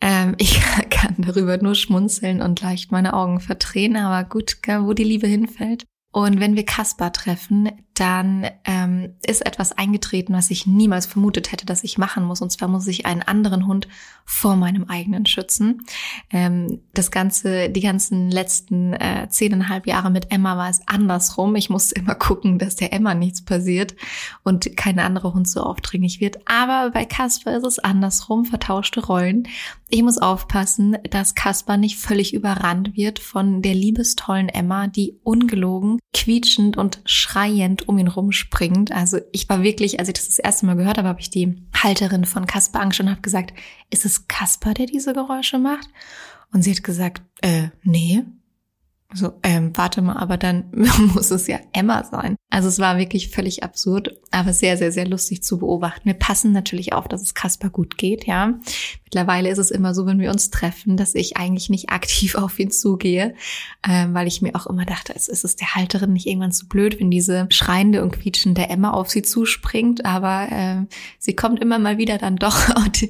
Ähm, 0.00 0.34
ich 0.38 0.60
kann 0.90 1.16
darüber 1.18 1.56
nur 1.58 1.74
schmunzeln 1.74 2.42
und 2.42 2.60
leicht 2.60 2.92
meine 2.92 3.14
Augen 3.14 3.40
verdrehen, 3.40 3.96
aber 3.96 4.28
gut, 4.28 4.58
wo 4.66 4.92
die 4.92 5.04
Liebe 5.04 5.26
hinfällt. 5.26 5.84
Und 6.12 6.40
wenn 6.40 6.56
wir 6.56 6.66
Kaspar 6.66 7.12
treffen, 7.12 7.70
dann 7.94 8.46
ähm, 8.64 9.14
ist 9.26 9.44
etwas 9.44 9.72
eingetreten, 9.72 10.32
was 10.32 10.50
ich 10.50 10.66
niemals 10.66 11.06
vermutet 11.06 11.52
hätte, 11.52 11.66
dass 11.66 11.84
ich 11.84 11.98
machen 11.98 12.24
muss. 12.24 12.40
Und 12.40 12.50
zwar 12.50 12.68
muss 12.68 12.86
ich 12.86 13.04
einen 13.04 13.22
anderen 13.22 13.66
Hund 13.66 13.86
vor 14.24 14.56
meinem 14.56 14.84
eigenen 14.84 15.26
schützen. 15.26 15.84
Ähm, 16.30 16.80
das 16.94 17.10
ganze, 17.10 17.68
die 17.68 17.80
ganzen 17.80 18.30
letzten 18.30 18.94
äh, 18.94 19.28
zehneinhalb 19.28 19.86
Jahre 19.86 20.10
mit 20.10 20.32
Emma 20.32 20.56
war 20.56 20.70
es 20.70 20.80
andersrum. 20.86 21.54
Ich 21.56 21.70
musste 21.70 21.94
immer 21.94 22.14
gucken, 22.14 22.58
dass 22.58 22.76
der 22.76 22.92
Emma 22.92 23.14
nichts 23.14 23.44
passiert 23.44 23.94
und 24.42 24.76
kein 24.76 24.98
anderer 24.98 25.34
Hund 25.34 25.48
so 25.48 25.62
aufdringlich 25.62 26.20
wird. 26.20 26.38
Aber 26.46 26.90
bei 26.90 27.04
Kasper 27.04 27.56
ist 27.56 27.66
es 27.66 27.78
andersrum, 27.78 28.44
vertauschte 28.44 29.04
Rollen. 29.04 29.48
Ich 29.94 30.02
muss 30.02 30.16
aufpassen, 30.16 30.96
dass 31.10 31.34
Kasper 31.34 31.76
nicht 31.76 31.98
völlig 31.98 32.32
überrannt 32.32 32.96
wird 32.96 33.18
von 33.18 33.60
der 33.60 33.74
liebestollen 33.74 34.48
Emma, 34.48 34.86
die 34.86 35.18
ungelogen, 35.22 35.98
quietschend 36.14 36.78
und 36.78 37.02
schreiend 37.04 37.81
um 37.88 37.98
ihn 37.98 38.08
rumspringend. 38.08 38.92
Also 38.92 39.18
ich 39.32 39.48
war 39.48 39.62
wirklich, 39.62 39.98
als 39.98 40.08
ich 40.08 40.14
das 40.14 40.26
das 40.26 40.38
erste 40.38 40.66
Mal 40.66 40.76
gehört 40.76 40.98
habe, 40.98 41.08
habe 41.08 41.20
ich 41.20 41.30
die 41.30 41.62
Halterin 41.74 42.24
von 42.24 42.46
Kasper 42.46 42.80
angeschaut 42.80 43.06
und 43.06 43.12
habe 43.12 43.22
gesagt, 43.22 43.52
ist 43.90 44.04
es 44.04 44.28
Kasper, 44.28 44.74
der 44.74 44.86
diese 44.86 45.12
Geräusche 45.12 45.58
macht? 45.58 45.88
Und 46.52 46.62
sie 46.62 46.72
hat 46.72 46.84
gesagt, 46.84 47.22
äh, 47.40 47.68
nee. 47.82 48.24
So, 49.14 49.34
ähm, 49.42 49.72
warte 49.74 50.00
mal, 50.00 50.16
aber 50.16 50.36
dann 50.36 50.64
muss 51.14 51.30
es 51.30 51.46
ja 51.46 51.58
Emma 51.72 52.04
sein. 52.04 52.36
Also 52.50 52.68
es 52.68 52.78
war 52.78 52.98
wirklich 52.98 53.30
völlig 53.30 53.62
absurd, 53.62 54.16
aber 54.30 54.52
sehr, 54.52 54.76
sehr, 54.76 54.92
sehr 54.92 55.06
lustig 55.06 55.42
zu 55.42 55.58
beobachten. 55.58 56.04
Wir 56.04 56.14
passen 56.14 56.52
natürlich 56.52 56.92
auf, 56.92 57.08
dass 57.08 57.22
es 57.22 57.34
Kasper 57.34 57.70
gut 57.70 57.96
geht, 57.96 58.26
ja. 58.26 58.58
Mittlerweile 59.04 59.50
ist 59.50 59.58
es 59.58 59.70
immer 59.70 59.94
so, 59.94 60.06
wenn 60.06 60.20
wir 60.20 60.30
uns 60.30 60.48
treffen, 60.50 60.96
dass 60.96 61.14
ich 61.14 61.36
eigentlich 61.36 61.68
nicht 61.68 61.90
aktiv 61.90 62.34
auf 62.36 62.58
ihn 62.58 62.70
zugehe, 62.70 63.34
ähm, 63.86 64.14
weil 64.14 64.26
ich 64.26 64.40
mir 64.40 64.54
auch 64.54 64.66
immer 64.66 64.86
dachte, 64.86 65.14
es 65.14 65.28
ist 65.28 65.44
es 65.44 65.56
der 65.56 65.74
Halterin 65.74 66.12
nicht 66.12 66.26
irgendwann 66.26 66.52
zu 66.52 66.66
blöd, 66.66 66.98
wenn 66.98 67.10
diese 67.10 67.46
schreiende 67.50 68.02
und 68.02 68.12
quietschende 68.12 68.68
Emma 68.68 68.90
auf 68.90 69.10
sie 69.10 69.22
zuspringt, 69.22 70.04
aber 70.04 70.48
äh, 70.50 70.86
sie 71.18 71.34
kommt 71.34 71.60
immer 71.60 71.78
mal 71.78 71.98
wieder 71.98 72.18
dann 72.18 72.36
doch 72.36 72.74
und 72.76 73.08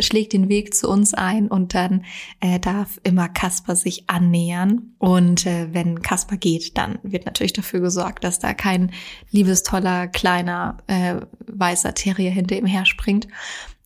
schlägt 0.00 0.32
den 0.32 0.48
Weg 0.48 0.74
zu 0.74 0.88
uns 0.88 1.14
ein 1.14 1.48
und 1.48 1.74
dann 1.74 2.04
äh, 2.40 2.60
darf 2.60 3.00
immer 3.02 3.28
Kasper 3.28 3.74
sich 3.74 4.08
annähern 4.08 4.94
und 4.98 5.39
äh, 5.46 5.72
wenn 5.72 6.02
Kasper 6.02 6.36
geht, 6.36 6.76
dann 6.76 6.98
wird 7.02 7.26
natürlich 7.26 7.52
dafür 7.52 7.80
gesorgt, 7.80 8.24
dass 8.24 8.38
da 8.38 8.54
kein 8.54 8.92
liebestoller 9.30 10.08
kleiner 10.08 10.78
äh, 10.86 11.16
weißer 11.46 11.94
Terrier 11.94 12.30
hinter 12.30 12.56
ihm 12.56 12.66
herspringt. 12.66 13.28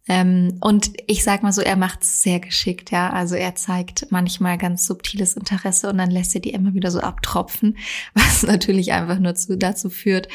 Ähm, 0.06 0.58
und 0.60 0.92
ich 1.06 1.24
sag 1.24 1.42
mal 1.42 1.52
so, 1.52 1.62
er 1.62 1.76
macht's 1.76 2.22
sehr 2.22 2.38
geschickt, 2.38 2.90
ja. 2.90 3.10
Also 3.10 3.36
er 3.36 3.54
zeigt 3.54 4.08
manchmal 4.10 4.58
ganz 4.58 4.86
subtiles 4.86 5.34
Interesse 5.34 5.88
und 5.88 5.98
dann 5.98 6.10
lässt 6.10 6.34
er 6.34 6.42
die 6.42 6.52
immer 6.52 6.74
wieder 6.74 6.90
so 6.90 7.00
abtropfen, 7.00 7.78
was 8.14 8.42
natürlich 8.42 8.92
einfach 8.92 9.18
nur 9.18 9.34
zu, 9.34 9.56
dazu 9.56 9.90
führt, 9.90 10.28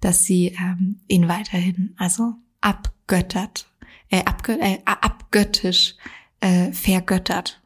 dass 0.00 0.24
sie 0.24 0.56
ähm, 0.60 1.00
ihn 1.08 1.28
weiterhin 1.28 1.94
also 1.96 2.34
abgöttert, 2.60 3.66
äh, 4.10 4.24
abgö 4.24 4.58
äh, 4.60 4.78
abgöttisch 4.84 5.96
äh, 6.40 6.72
vergöttert. 6.72 7.62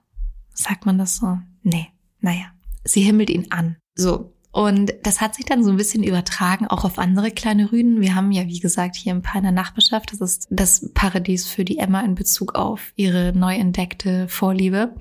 Sagt 0.54 0.86
man 0.86 0.98
das 0.98 1.16
so? 1.16 1.38
nee, 1.68 1.88
naja, 2.20 2.46
sie 2.88 3.02
himmelt 3.02 3.30
ihn 3.30 3.46
an. 3.50 3.76
So. 3.94 4.32
Und 4.50 4.94
das 5.02 5.20
hat 5.20 5.34
sich 5.34 5.44
dann 5.44 5.62
so 5.62 5.70
ein 5.70 5.76
bisschen 5.76 6.02
übertragen, 6.02 6.66
auch 6.66 6.84
auf 6.84 6.98
andere 6.98 7.30
kleine 7.30 7.70
Rüden. 7.70 8.00
Wir 8.00 8.14
haben 8.14 8.32
ja, 8.32 8.46
wie 8.46 8.60
gesagt, 8.60 8.96
hier 8.96 9.14
ein 9.14 9.22
paar 9.22 9.36
in 9.36 9.42
der 9.42 9.52
Nachbarschaft. 9.52 10.12
Das 10.12 10.20
ist 10.20 10.48
das 10.50 10.90
Paradies 10.94 11.46
für 11.46 11.64
die 11.64 11.78
Emma 11.78 12.00
in 12.00 12.14
Bezug 12.14 12.54
auf 12.54 12.92
ihre 12.96 13.32
neu 13.34 13.54
entdeckte 13.54 14.26
Vorliebe. 14.26 14.94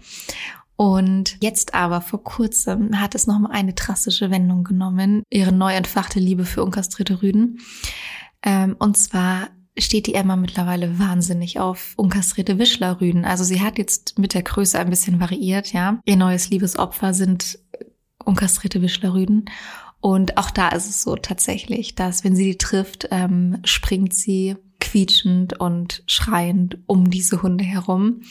Und 0.75 1.37
jetzt 1.41 1.73
aber 1.73 2.01
vor 2.01 2.23
kurzem 2.23 2.99
hat 2.99 3.15
es 3.15 3.25
nochmal 3.25 3.53
eine 3.53 3.73
drastische 3.73 4.29
Wendung 4.29 4.63
genommen, 4.63 5.23
ihre 5.31 5.51
neu 5.51 5.73
entfachte 5.73 6.19
Liebe 6.19 6.45
für 6.45 6.63
unkastrierte 6.63 7.23
Rüden. 7.23 7.59
Ähm, 8.43 8.75
und 8.77 8.95
zwar 8.95 9.49
steht 9.77 10.07
die 10.07 10.15
Emma 10.15 10.35
mittlerweile 10.35 10.99
wahnsinnig 10.99 11.59
auf 11.59 11.93
unkastrierte 11.95 12.57
Wischlerrüden. 12.59 13.25
Also 13.25 13.43
sie 13.43 13.61
hat 13.61 13.77
jetzt 13.77 14.17
mit 14.17 14.33
der 14.33 14.43
Größe 14.43 14.79
ein 14.79 14.89
bisschen 14.89 15.19
variiert, 15.19 15.73
ja. 15.73 15.99
Ihr 16.05 16.15
neues 16.15 16.49
Liebesopfer 16.49 17.13
sind 17.13 17.59
unkastrierte 18.23 18.81
Wischlerrüden. 18.81 19.49
Und 19.99 20.37
auch 20.37 20.51
da 20.51 20.69
ist 20.69 20.89
es 20.89 21.01
so 21.01 21.15
tatsächlich, 21.15 21.95
dass 21.95 22.23
wenn 22.23 22.35
sie 22.35 22.45
die 22.45 22.57
trifft, 22.57 23.07
ähm, 23.11 23.59
springt 23.63 24.13
sie 24.13 24.55
quietschend 24.79 25.59
und 25.59 26.03
schreiend 26.05 26.77
um 26.85 27.09
diese 27.09 27.41
Hunde 27.41 27.63
herum. 27.63 28.21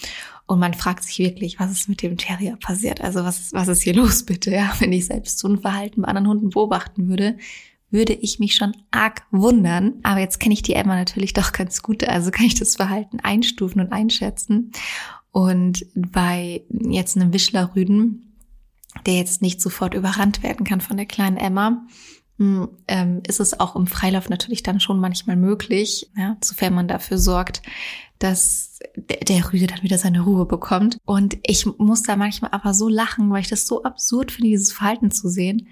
Und 0.47 0.61
man 0.61 0.75
fragt 0.75 1.03
sich 1.03 1.19
wirklich, 1.19 1.59
was 1.59 1.73
ist 1.73 1.89
mit 1.89 2.03
dem 2.03 2.17
Terrier 2.17 2.57
passiert? 2.57 3.01
Also 3.01 3.25
was, 3.25 3.53
was 3.53 3.67
ist 3.67 3.83
hier 3.83 3.95
los 3.95 4.25
bitte? 4.25 4.53
Ja, 4.53 4.73
wenn 4.79 4.93
ich 4.93 5.07
selbst 5.07 5.39
so 5.39 5.49
ein 5.49 5.59
Verhalten 5.59 6.03
bei 6.03 6.09
anderen 6.09 6.29
Hunden 6.29 6.51
beobachten 6.51 7.09
würde, 7.09 7.37
würde 7.91 8.13
ich 8.13 8.39
mich 8.39 8.57
schon 8.57 8.77
arg 8.91 9.23
wundern. 9.31 9.95
Aber 10.03 10.21
jetzt 10.21 10.41
kenne 10.41 10.55
ich 10.55 10.63
die 10.63 10.75
Emma 10.75 10.97
natürlich 10.97 11.33
doch 11.33 11.53
ganz 11.53 11.83
gut, 11.83 12.05
also 12.05 12.31
kann 12.31 12.47
ich 12.47 12.55
das 12.55 12.77
Verhalten 12.77 13.21
einstufen 13.21 13.81
und 13.81 13.93
einschätzen. 13.93 14.73
Und 15.31 15.87
bei 15.95 16.65
jetzt 16.71 17.17
einem 17.17 17.33
Wischlerrüden, 17.33 18.35
der 19.05 19.15
jetzt 19.15 19.43
nicht 19.43 19.61
sofort 19.61 19.95
überrannt 19.95 20.43
werden 20.43 20.65
kann 20.65 20.81
von 20.81 20.97
der 20.97 21.07
kleinen 21.07 21.37
Emma, 21.37 21.87
hm, 22.39 22.69
ähm, 22.89 23.23
ist 23.27 23.41
es 23.41 23.59
auch 23.59 23.77
im 23.77 23.87
Freilauf 23.87 24.29
natürlich 24.29 24.63
dann 24.63 24.81
schon 24.81 25.01
manchmal 25.01 25.37
möglich, 25.37 26.11
ja, 26.17 26.37
sofern 26.43 26.75
man 26.75 26.89
dafür 26.89 27.19
sorgt, 27.19 27.63
dass 28.19 28.79
der 28.97 29.53
Rüde 29.53 29.67
dann 29.67 29.83
wieder 29.83 29.99
seine 29.99 30.21
Ruhe 30.23 30.47
bekommt. 30.47 30.99
Und 31.05 31.39
ich 31.43 31.67
muss 31.79 32.03
da 32.03 32.17
manchmal 32.17 32.51
aber 32.53 32.75
so 32.75 32.89
lachen, 32.89 33.31
weil 33.31 33.41
ich 33.41 33.49
das 33.49 33.67
so 33.67 33.83
absurd 33.83 34.33
finde, 34.33 34.49
dieses 34.49 34.73
Verhalten 34.73 35.11
zu 35.11 35.29
sehen, 35.29 35.69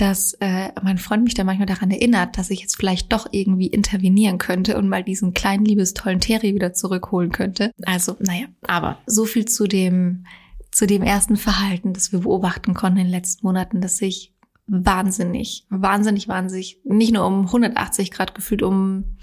dass 0.00 0.34
äh, 0.40 0.70
mein 0.82 0.96
Freund 0.96 1.24
mich 1.24 1.34
da 1.34 1.44
manchmal 1.44 1.66
daran 1.66 1.90
erinnert, 1.90 2.38
dass 2.38 2.50
ich 2.50 2.60
jetzt 2.60 2.76
vielleicht 2.76 3.12
doch 3.12 3.26
irgendwie 3.32 3.66
intervenieren 3.66 4.38
könnte 4.38 4.78
und 4.78 4.88
mal 4.88 5.02
diesen 5.02 5.34
kleinen, 5.34 5.64
liebestollen 5.64 6.20
Terry 6.20 6.54
wieder 6.54 6.72
zurückholen 6.72 7.32
könnte. 7.32 7.72
Also, 7.84 8.16
naja, 8.20 8.46
aber 8.62 8.98
so 9.06 9.24
viel 9.24 9.44
zu 9.44 9.66
dem, 9.66 10.24
zu 10.70 10.86
dem 10.86 11.02
ersten 11.02 11.36
Verhalten, 11.36 11.92
das 11.92 12.12
wir 12.12 12.20
beobachten 12.20 12.74
konnten 12.74 12.98
in 12.98 13.06
den 13.06 13.12
letzten 13.12 13.46
Monaten, 13.46 13.80
dass 13.80 13.96
sich 13.96 14.32
wahnsinnig, 14.68 15.66
wahnsinnig, 15.68 16.28
wahnsinnig, 16.28 16.78
nicht 16.84 17.12
nur 17.12 17.26
um 17.26 17.46
180 17.46 18.10
Grad 18.12 18.34
gefühlt, 18.34 18.62
um 18.62 19.16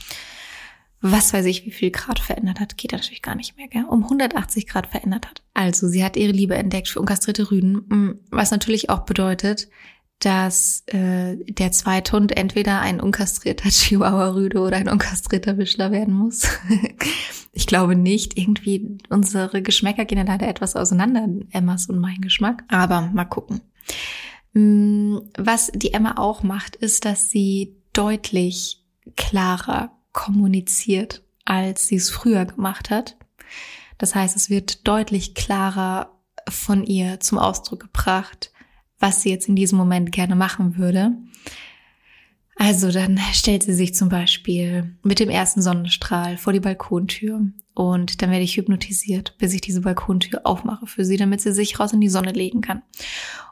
was 1.02 1.34
weiß 1.34 1.46
ich, 1.46 1.66
wie 1.66 1.72
viel 1.72 1.92
Grad 1.92 2.20
verändert 2.20 2.60
hat, 2.60 2.78
geht 2.78 2.92
natürlich 2.92 3.22
gar 3.22 3.36
nicht 3.36 3.56
mehr, 3.58 3.68
gell? 3.68 3.86
um 3.88 4.04
180 4.04 4.66
Grad 4.66 4.88
verändert 4.88 5.28
hat. 5.28 5.44
Also 5.54 5.88
sie 5.88 6.04
hat 6.04 6.18
ihre 6.18 6.32
Liebe 6.32 6.56
entdeckt 6.56 6.88
für 6.88 7.00
unkastrierte 7.00 7.52
Rüden, 7.52 7.76
mm, 7.88 8.20
was 8.32 8.50
natürlich 8.50 8.90
auch 8.90 9.06
bedeutet, 9.06 9.70
dass 10.20 10.84
äh, 10.88 11.38
der 11.46 11.72
zweite 11.72 12.14
Hund 12.14 12.36
entweder 12.36 12.82
ein 12.82 13.00
unkastrierter 13.00 13.70
Chihuahua-Rüde 13.70 14.60
oder 14.60 14.78
ein 14.78 14.90
unkastrierter 14.90 15.58
Wischler 15.58 15.92
werden 15.92 16.14
muss. 16.14 16.48
ich 17.52 17.68
glaube 17.68 17.96
nicht. 17.96 18.38
Irgendwie 18.38 18.98
unsere 19.10 19.62
Geschmäcker 19.62 20.06
gehen 20.06 20.18
ja 20.18 20.24
leider 20.24 20.48
etwas 20.48 20.76
auseinander, 20.76 21.28
Emmas 21.52 21.88
und 21.88 22.00
mein 22.00 22.22
Geschmack. 22.22 22.64
Aber 22.70 23.10
mal 23.14 23.26
gucken. 23.26 23.62
Mm, 24.54 25.18
was 25.38 25.72
die 25.74 25.94
Emma 25.94 26.16
auch 26.18 26.44
macht, 26.44 26.76
ist, 26.76 27.06
dass 27.06 27.30
sie 27.30 27.76
deutlich 27.94 28.82
klarer 29.16 29.92
kommuniziert, 30.14 31.24
als 31.44 31.88
sie 31.88 31.98
es 31.98 32.10
früher 32.10 32.46
gemacht 32.46 32.90
hat. 32.90 33.18
Das 33.98 34.16
heißt, 34.16 34.36
es 34.36 34.50
wird 34.50 34.88
deutlich 34.88 35.36
klarer 35.36 36.12
von 36.50 36.84
ihr 36.84 37.20
zum 37.20 37.38
Ausdruck 37.38 37.82
gebracht, 37.82 38.52
was 39.00 39.22
sie 39.22 39.30
jetzt 39.30 39.48
in 39.50 39.56
diesem 39.56 39.78
Moment 39.78 40.12
gerne 40.12 40.36
machen 40.36 40.78
würde. 40.78 41.14
Also 42.56 42.92
dann 42.92 43.20
stellt 43.34 43.64
sie 43.64 43.74
sich 43.74 43.94
zum 43.94 44.10
Beispiel 44.10 44.96
mit 45.04 45.20
dem 45.20 45.30
ersten 45.30 45.62
Sonnenstrahl 45.62 46.38
vor 46.38 46.54
die 46.54 46.62
Balkontür 46.62 47.42
und 47.74 48.22
dann 48.22 48.32
werde 48.32 48.44
ich 48.44 48.56
hypnotisiert, 48.56 49.36
bis 49.38 49.54
ich 49.54 49.62
diese 49.62 49.82
Balkontür 49.82 50.42
aufmache 50.46 50.88
für 50.88 51.04
sie, 51.04 51.18
damit 51.18 51.42
sie 51.42 51.52
sich 51.52 51.80
raus 51.80 51.92
in 51.92 52.00
die 52.00 52.10
Sonne 52.10 52.32
legen 52.32 52.62
kann. 52.62 52.82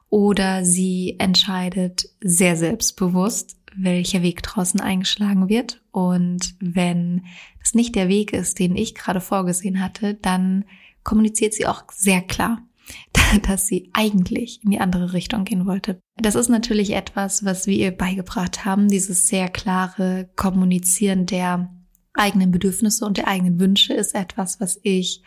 Oder 0.09 0.63
sie 0.63 1.15
entscheidet 1.19 2.07
sehr 2.21 2.55
selbstbewusst, 2.55 3.57
welcher 3.75 4.21
Weg 4.21 4.43
draußen 4.43 4.79
eingeschlagen 4.79 5.49
wird. 5.49 5.81
Und 5.91 6.55
wenn 6.59 7.25
das 7.59 7.73
nicht 7.73 7.95
der 7.95 8.07
Weg 8.07 8.31
ist, 8.31 8.59
den 8.59 8.75
ich 8.75 8.95
gerade 8.95 9.21
vorgesehen 9.21 9.81
hatte, 9.81 10.13
dann 10.13 10.65
kommuniziert 11.03 11.53
sie 11.53 11.67
auch 11.67 11.83
sehr 11.91 12.21
klar, 12.21 12.61
dass 13.47 13.67
sie 13.67 13.89
eigentlich 13.93 14.63
in 14.63 14.71
die 14.71 14.79
andere 14.79 15.13
Richtung 15.13 15.43
gehen 15.45 15.65
wollte. 15.65 15.99
Das 16.17 16.35
ist 16.35 16.49
natürlich 16.49 16.93
etwas, 16.93 17.45
was 17.45 17.67
wir 17.67 17.75
ihr 17.75 17.91
beigebracht 17.91 18.65
haben, 18.65 18.87
dieses 18.87 19.27
sehr 19.27 19.49
klare 19.49 20.29
Kommunizieren 20.35 21.25
der 21.25 21.73
eigenen 22.13 22.51
Bedürfnisse 22.51 23.05
und 23.05 23.17
der 23.17 23.27
eigenen 23.27 23.59
Wünsche 23.59 23.93
ist 23.93 24.13
etwas, 24.13 24.59
was 24.59 24.79
ich 24.83 25.23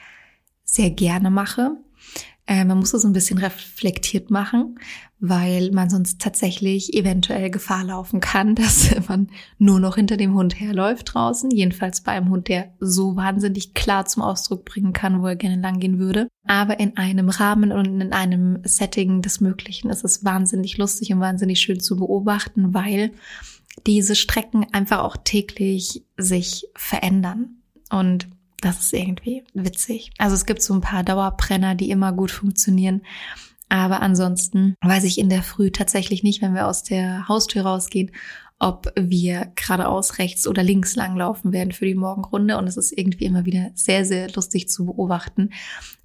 sehr 0.64 0.90
gerne 0.90 1.30
mache. 1.30 1.76
Äh, 2.48 2.64
man 2.64 2.78
muss 2.78 2.94
es 2.94 3.04
ein 3.04 3.12
bisschen 3.12 3.38
reflektiert 3.38 4.30
machen, 4.30 4.78
weil 5.18 5.72
man 5.72 5.90
sonst 5.90 6.20
tatsächlich 6.20 6.94
eventuell 6.94 7.50
Gefahr 7.50 7.82
laufen 7.82 8.20
kann, 8.20 8.54
dass 8.54 8.94
man 9.08 9.28
nur 9.58 9.80
noch 9.80 9.96
hinter 9.96 10.16
dem 10.16 10.34
Hund 10.34 10.58
herläuft 10.58 11.14
draußen. 11.14 11.50
Jedenfalls 11.50 12.02
bei 12.02 12.12
einem 12.12 12.30
Hund, 12.30 12.48
der 12.48 12.72
so 12.78 13.16
wahnsinnig 13.16 13.74
klar 13.74 14.06
zum 14.06 14.22
Ausdruck 14.22 14.64
bringen 14.64 14.92
kann, 14.92 15.22
wo 15.22 15.26
er 15.26 15.36
gerne 15.36 15.60
langgehen 15.60 15.98
würde. 15.98 16.28
Aber 16.46 16.78
in 16.78 16.96
einem 16.96 17.28
Rahmen 17.28 17.72
und 17.72 18.00
in 18.00 18.12
einem 18.12 18.60
Setting 18.62 19.22
des 19.22 19.40
Möglichen 19.40 19.90
ist 19.90 20.04
es 20.04 20.24
wahnsinnig 20.24 20.78
lustig 20.78 21.12
und 21.12 21.20
wahnsinnig 21.20 21.60
schön 21.60 21.80
zu 21.80 21.96
beobachten, 21.96 22.74
weil 22.74 23.10
diese 23.86 24.14
Strecken 24.14 24.66
einfach 24.72 25.00
auch 25.00 25.16
täglich 25.16 26.04
sich 26.16 26.68
verändern. 26.76 27.56
Und 27.90 28.28
das 28.60 28.80
ist 28.80 28.92
irgendwie 28.92 29.44
witzig. 29.54 30.10
Also 30.18 30.34
es 30.34 30.46
gibt 30.46 30.62
so 30.62 30.75
ein 30.75 30.80
paar 30.80 31.02
Dauerbrenner, 31.02 31.75
die 31.75 31.90
immer 31.90 32.12
gut 32.12 32.30
funktionieren. 32.30 33.02
Aber 33.68 34.00
ansonsten 34.00 34.76
weiß 34.80 35.04
ich 35.04 35.18
in 35.18 35.28
der 35.28 35.42
Früh 35.42 35.70
tatsächlich 35.70 36.22
nicht, 36.22 36.40
wenn 36.40 36.54
wir 36.54 36.68
aus 36.68 36.84
der 36.84 37.26
Haustür 37.28 37.62
rausgehen, 37.62 38.12
ob 38.58 38.90
wir 38.98 39.52
geradeaus 39.54 40.18
rechts 40.18 40.46
oder 40.46 40.62
links 40.62 40.96
langlaufen 40.96 41.52
werden 41.52 41.72
für 41.72 41.84
die 41.84 41.94
Morgenrunde. 41.94 42.56
Und 42.56 42.66
es 42.66 42.76
ist 42.76 42.96
irgendwie 42.96 43.26
immer 43.26 43.44
wieder 43.44 43.70
sehr, 43.75 44.04
sehr 44.04 44.30
lustig 44.32 44.68
zu 44.68 44.86
beobachten, 44.86 45.50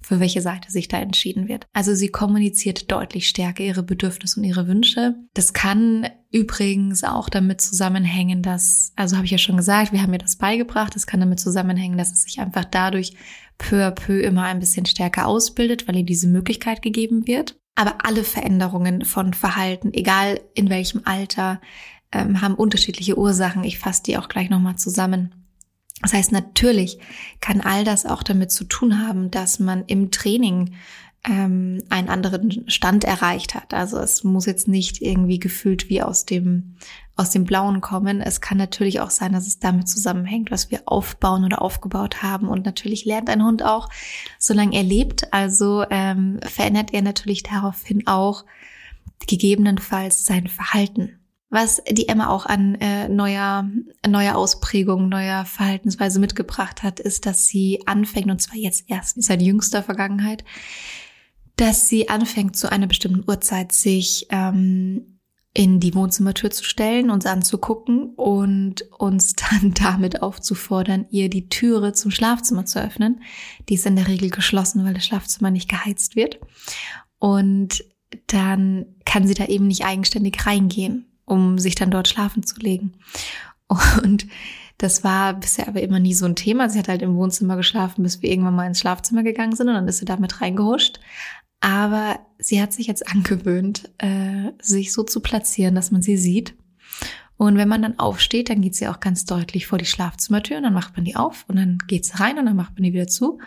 für 0.02 0.20
welche 0.20 0.42
Seite 0.42 0.70
sich 0.70 0.88
da 0.88 0.98
entschieden 0.98 1.48
wird. 1.48 1.66
Also 1.72 1.94
sie 1.94 2.08
kommuniziert 2.08 2.90
deutlich 2.90 3.28
stärker 3.28 3.62
ihre 3.62 3.82
Bedürfnisse 3.82 4.40
und 4.40 4.44
ihre 4.44 4.66
Wünsche. 4.66 5.14
Das 5.32 5.54
kann 5.54 6.08
übrigens 6.30 7.04
auch 7.04 7.28
damit 7.28 7.60
zusammenhängen, 7.60 8.42
dass, 8.42 8.92
also 8.96 9.16
habe 9.16 9.24
ich 9.24 9.32
ja 9.32 9.38
schon 9.38 9.56
gesagt, 9.56 9.92
wir 9.92 10.02
haben 10.02 10.12
ihr 10.12 10.18
das 10.18 10.36
beigebracht. 10.36 10.94
Das 10.94 11.06
kann 11.06 11.20
damit 11.20 11.40
zusammenhängen, 11.40 11.96
dass 11.96 12.12
es 12.12 12.22
sich 12.22 12.40
einfach 12.40 12.66
dadurch 12.66 13.14
peu 13.56 13.86
à 13.86 13.90
peu 13.90 14.20
immer 14.20 14.44
ein 14.44 14.60
bisschen 14.60 14.86
stärker 14.86 15.26
ausbildet, 15.26 15.88
weil 15.88 15.96
ihr 15.96 16.04
diese 16.04 16.28
Möglichkeit 16.28 16.82
gegeben 16.82 17.26
wird. 17.26 17.56
Aber 17.74 18.04
alle 18.04 18.22
Veränderungen 18.22 19.04
von 19.04 19.32
Verhalten, 19.32 19.94
egal 19.94 20.40
in 20.54 20.68
welchem 20.68 21.02
Alter, 21.04 21.60
ähm, 22.12 22.40
haben 22.40 22.54
unterschiedliche 22.54 23.18
Ursachen. 23.18 23.64
Ich 23.64 23.78
fasse 23.78 24.02
die 24.04 24.18
auch 24.18 24.28
gleich 24.28 24.50
nochmal 24.50 24.76
zusammen. 24.76 25.34
Das 26.02 26.12
heißt, 26.12 26.32
natürlich 26.32 26.98
kann 27.40 27.60
all 27.60 27.84
das 27.84 28.06
auch 28.06 28.22
damit 28.22 28.50
zu 28.50 28.64
tun 28.64 29.06
haben, 29.06 29.30
dass 29.30 29.58
man 29.58 29.84
im 29.86 30.10
Training 30.10 30.74
ähm, 31.24 31.80
einen 31.88 32.08
anderen 32.08 32.68
Stand 32.68 33.04
erreicht 33.04 33.54
hat. 33.54 33.72
Also 33.72 33.98
es 33.98 34.24
muss 34.24 34.46
jetzt 34.46 34.66
nicht 34.66 35.00
irgendwie 35.00 35.38
gefühlt 35.38 35.88
wie 35.88 36.02
aus 36.02 36.26
dem 36.26 36.76
aus 37.14 37.30
dem 37.30 37.44
Blauen 37.44 37.82
kommen. 37.82 38.22
Es 38.22 38.40
kann 38.40 38.56
natürlich 38.56 39.00
auch 39.00 39.10
sein, 39.10 39.32
dass 39.32 39.46
es 39.46 39.58
damit 39.58 39.86
zusammenhängt, 39.86 40.50
was 40.50 40.70
wir 40.70 40.80
aufbauen 40.86 41.44
oder 41.44 41.60
aufgebaut 41.60 42.22
haben. 42.22 42.48
Und 42.48 42.64
natürlich 42.64 43.04
lernt 43.04 43.28
ein 43.28 43.44
Hund 43.44 43.62
auch, 43.62 43.90
solange 44.38 44.74
er 44.74 44.82
lebt. 44.82 45.32
Also 45.32 45.84
ähm, 45.90 46.40
verändert 46.42 46.94
er 46.94 47.02
natürlich 47.02 47.42
daraufhin 47.42 48.06
auch 48.06 48.44
gegebenenfalls 49.26 50.24
sein 50.24 50.48
Verhalten 50.48 51.21
was 51.52 51.82
die 51.90 52.08
Emma 52.08 52.28
auch 52.28 52.46
an 52.46 52.76
äh, 52.76 53.10
neuer, 53.10 53.68
neuer 54.08 54.36
Ausprägung, 54.36 55.10
neuer 55.10 55.44
Verhaltensweise 55.44 56.18
mitgebracht 56.18 56.82
hat, 56.82 56.98
ist, 56.98 57.26
dass 57.26 57.46
sie 57.46 57.86
anfängt, 57.86 58.30
und 58.30 58.40
zwar 58.40 58.56
jetzt 58.56 58.84
erst 58.88 59.22
seit 59.22 59.42
jüngster 59.42 59.82
Vergangenheit, 59.82 60.44
dass 61.56 61.90
sie 61.90 62.08
anfängt, 62.08 62.56
zu 62.56 62.72
einer 62.72 62.86
bestimmten 62.86 63.28
Uhrzeit 63.28 63.72
sich 63.72 64.28
ähm, 64.30 65.18
in 65.52 65.78
die 65.78 65.94
Wohnzimmertür 65.94 66.50
zu 66.50 66.64
stellen, 66.64 67.10
uns 67.10 67.26
anzugucken 67.26 68.14
und 68.14 68.90
uns 68.98 69.34
dann 69.36 69.74
damit 69.74 70.22
aufzufordern, 70.22 71.04
ihr 71.10 71.28
die 71.28 71.50
Türe 71.50 71.92
zum 71.92 72.10
Schlafzimmer 72.10 72.64
zu 72.64 72.82
öffnen. 72.82 73.20
Die 73.68 73.74
ist 73.74 73.84
in 73.84 73.96
der 73.96 74.08
Regel 74.08 74.30
geschlossen, 74.30 74.86
weil 74.86 74.94
das 74.94 75.04
Schlafzimmer 75.04 75.50
nicht 75.50 75.68
geheizt 75.68 76.16
wird. 76.16 76.40
Und 77.18 77.84
dann 78.26 78.86
kann 79.04 79.26
sie 79.26 79.34
da 79.34 79.44
eben 79.44 79.66
nicht 79.66 79.84
eigenständig 79.84 80.46
reingehen, 80.46 81.11
um 81.24 81.58
sich 81.58 81.74
dann 81.74 81.90
dort 81.90 82.08
schlafen 82.08 82.42
zu 82.42 82.58
legen. 82.60 82.92
Und 84.02 84.26
das 84.78 85.04
war 85.04 85.34
bisher 85.34 85.68
aber 85.68 85.80
immer 85.80 86.00
nie 86.00 86.14
so 86.14 86.26
ein 86.26 86.36
Thema. 86.36 86.68
Sie 86.68 86.78
hat 86.78 86.88
halt 86.88 87.02
im 87.02 87.14
Wohnzimmer 87.16 87.56
geschlafen, 87.56 88.02
bis 88.02 88.20
wir 88.20 88.30
irgendwann 88.30 88.56
mal 88.56 88.66
ins 88.66 88.80
Schlafzimmer 88.80 89.22
gegangen 89.22 89.54
sind 89.54 89.68
und 89.68 89.74
dann 89.74 89.88
ist 89.88 89.98
sie 89.98 90.04
damit 90.04 90.40
reingehuscht. 90.40 91.00
Aber 91.60 92.18
sie 92.38 92.60
hat 92.60 92.72
sich 92.72 92.88
jetzt 92.88 93.06
angewöhnt, 93.08 93.90
äh, 93.98 94.50
sich 94.60 94.92
so 94.92 95.04
zu 95.04 95.20
platzieren, 95.20 95.74
dass 95.74 95.92
man 95.92 96.02
sie 96.02 96.16
sieht. 96.16 96.54
Und 97.36 97.56
wenn 97.56 97.68
man 97.68 97.82
dann 97.82 97.98
aufsteht, 97.98 98.50
dann 98.50 98.60
geht 98.60 98.74
sie 98.74 98.88
auch 98.88 99.00
ganz 99.00 99.24
deutlich 99.24 99.66
vor 99.66 99.78
die 99.78 99.86
Schlafzimmertür 99.86 100.58
und 100.58 100.64
dann 100.64 100.74
macht 100.74 100.96
man 100.96 101.04
die 101.04 101.16
auf 101.16 101.44
und 101.48 101.56
dann 101.56 101.78
geht 101.86 102.04
sie 102.04 102.16
rein 102.18 102.38
und 102.38 102.46
dann 102.46 102.56
macht 102.56 102.74
man 102.74 102.82
die 102.82 102.92
wieder 102.92 103.06
zu. 103.06 103.38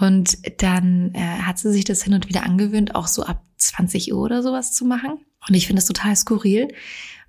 Und 0.00 0.38
dann 0.62 1.14
äh, 1.14 1.20
hat 1.20 1.58
sie 1.58 1.70
sich 1.70 1.84
das 1.84 2.02
hin 2.02 2.14
und 2.14 2.28
wieder 2.28 2.42
angewöhnt, 2.44 2.94
auch 2.94 3.06
so 3.06 3.24
ab 3.24 3.44
20 3.58 4.12
Uhr 4.12 4.20
oder 4.20 4.42
sowas 4.42 4.72
zu 4.72 4.84
machen. 4.84 5.18
Und 5.48 5.54
ich 5.54 5.66
finde 5.66 5.80
das 5.80 5.86
total 5.86 6.16
skurril, 6.16 6.68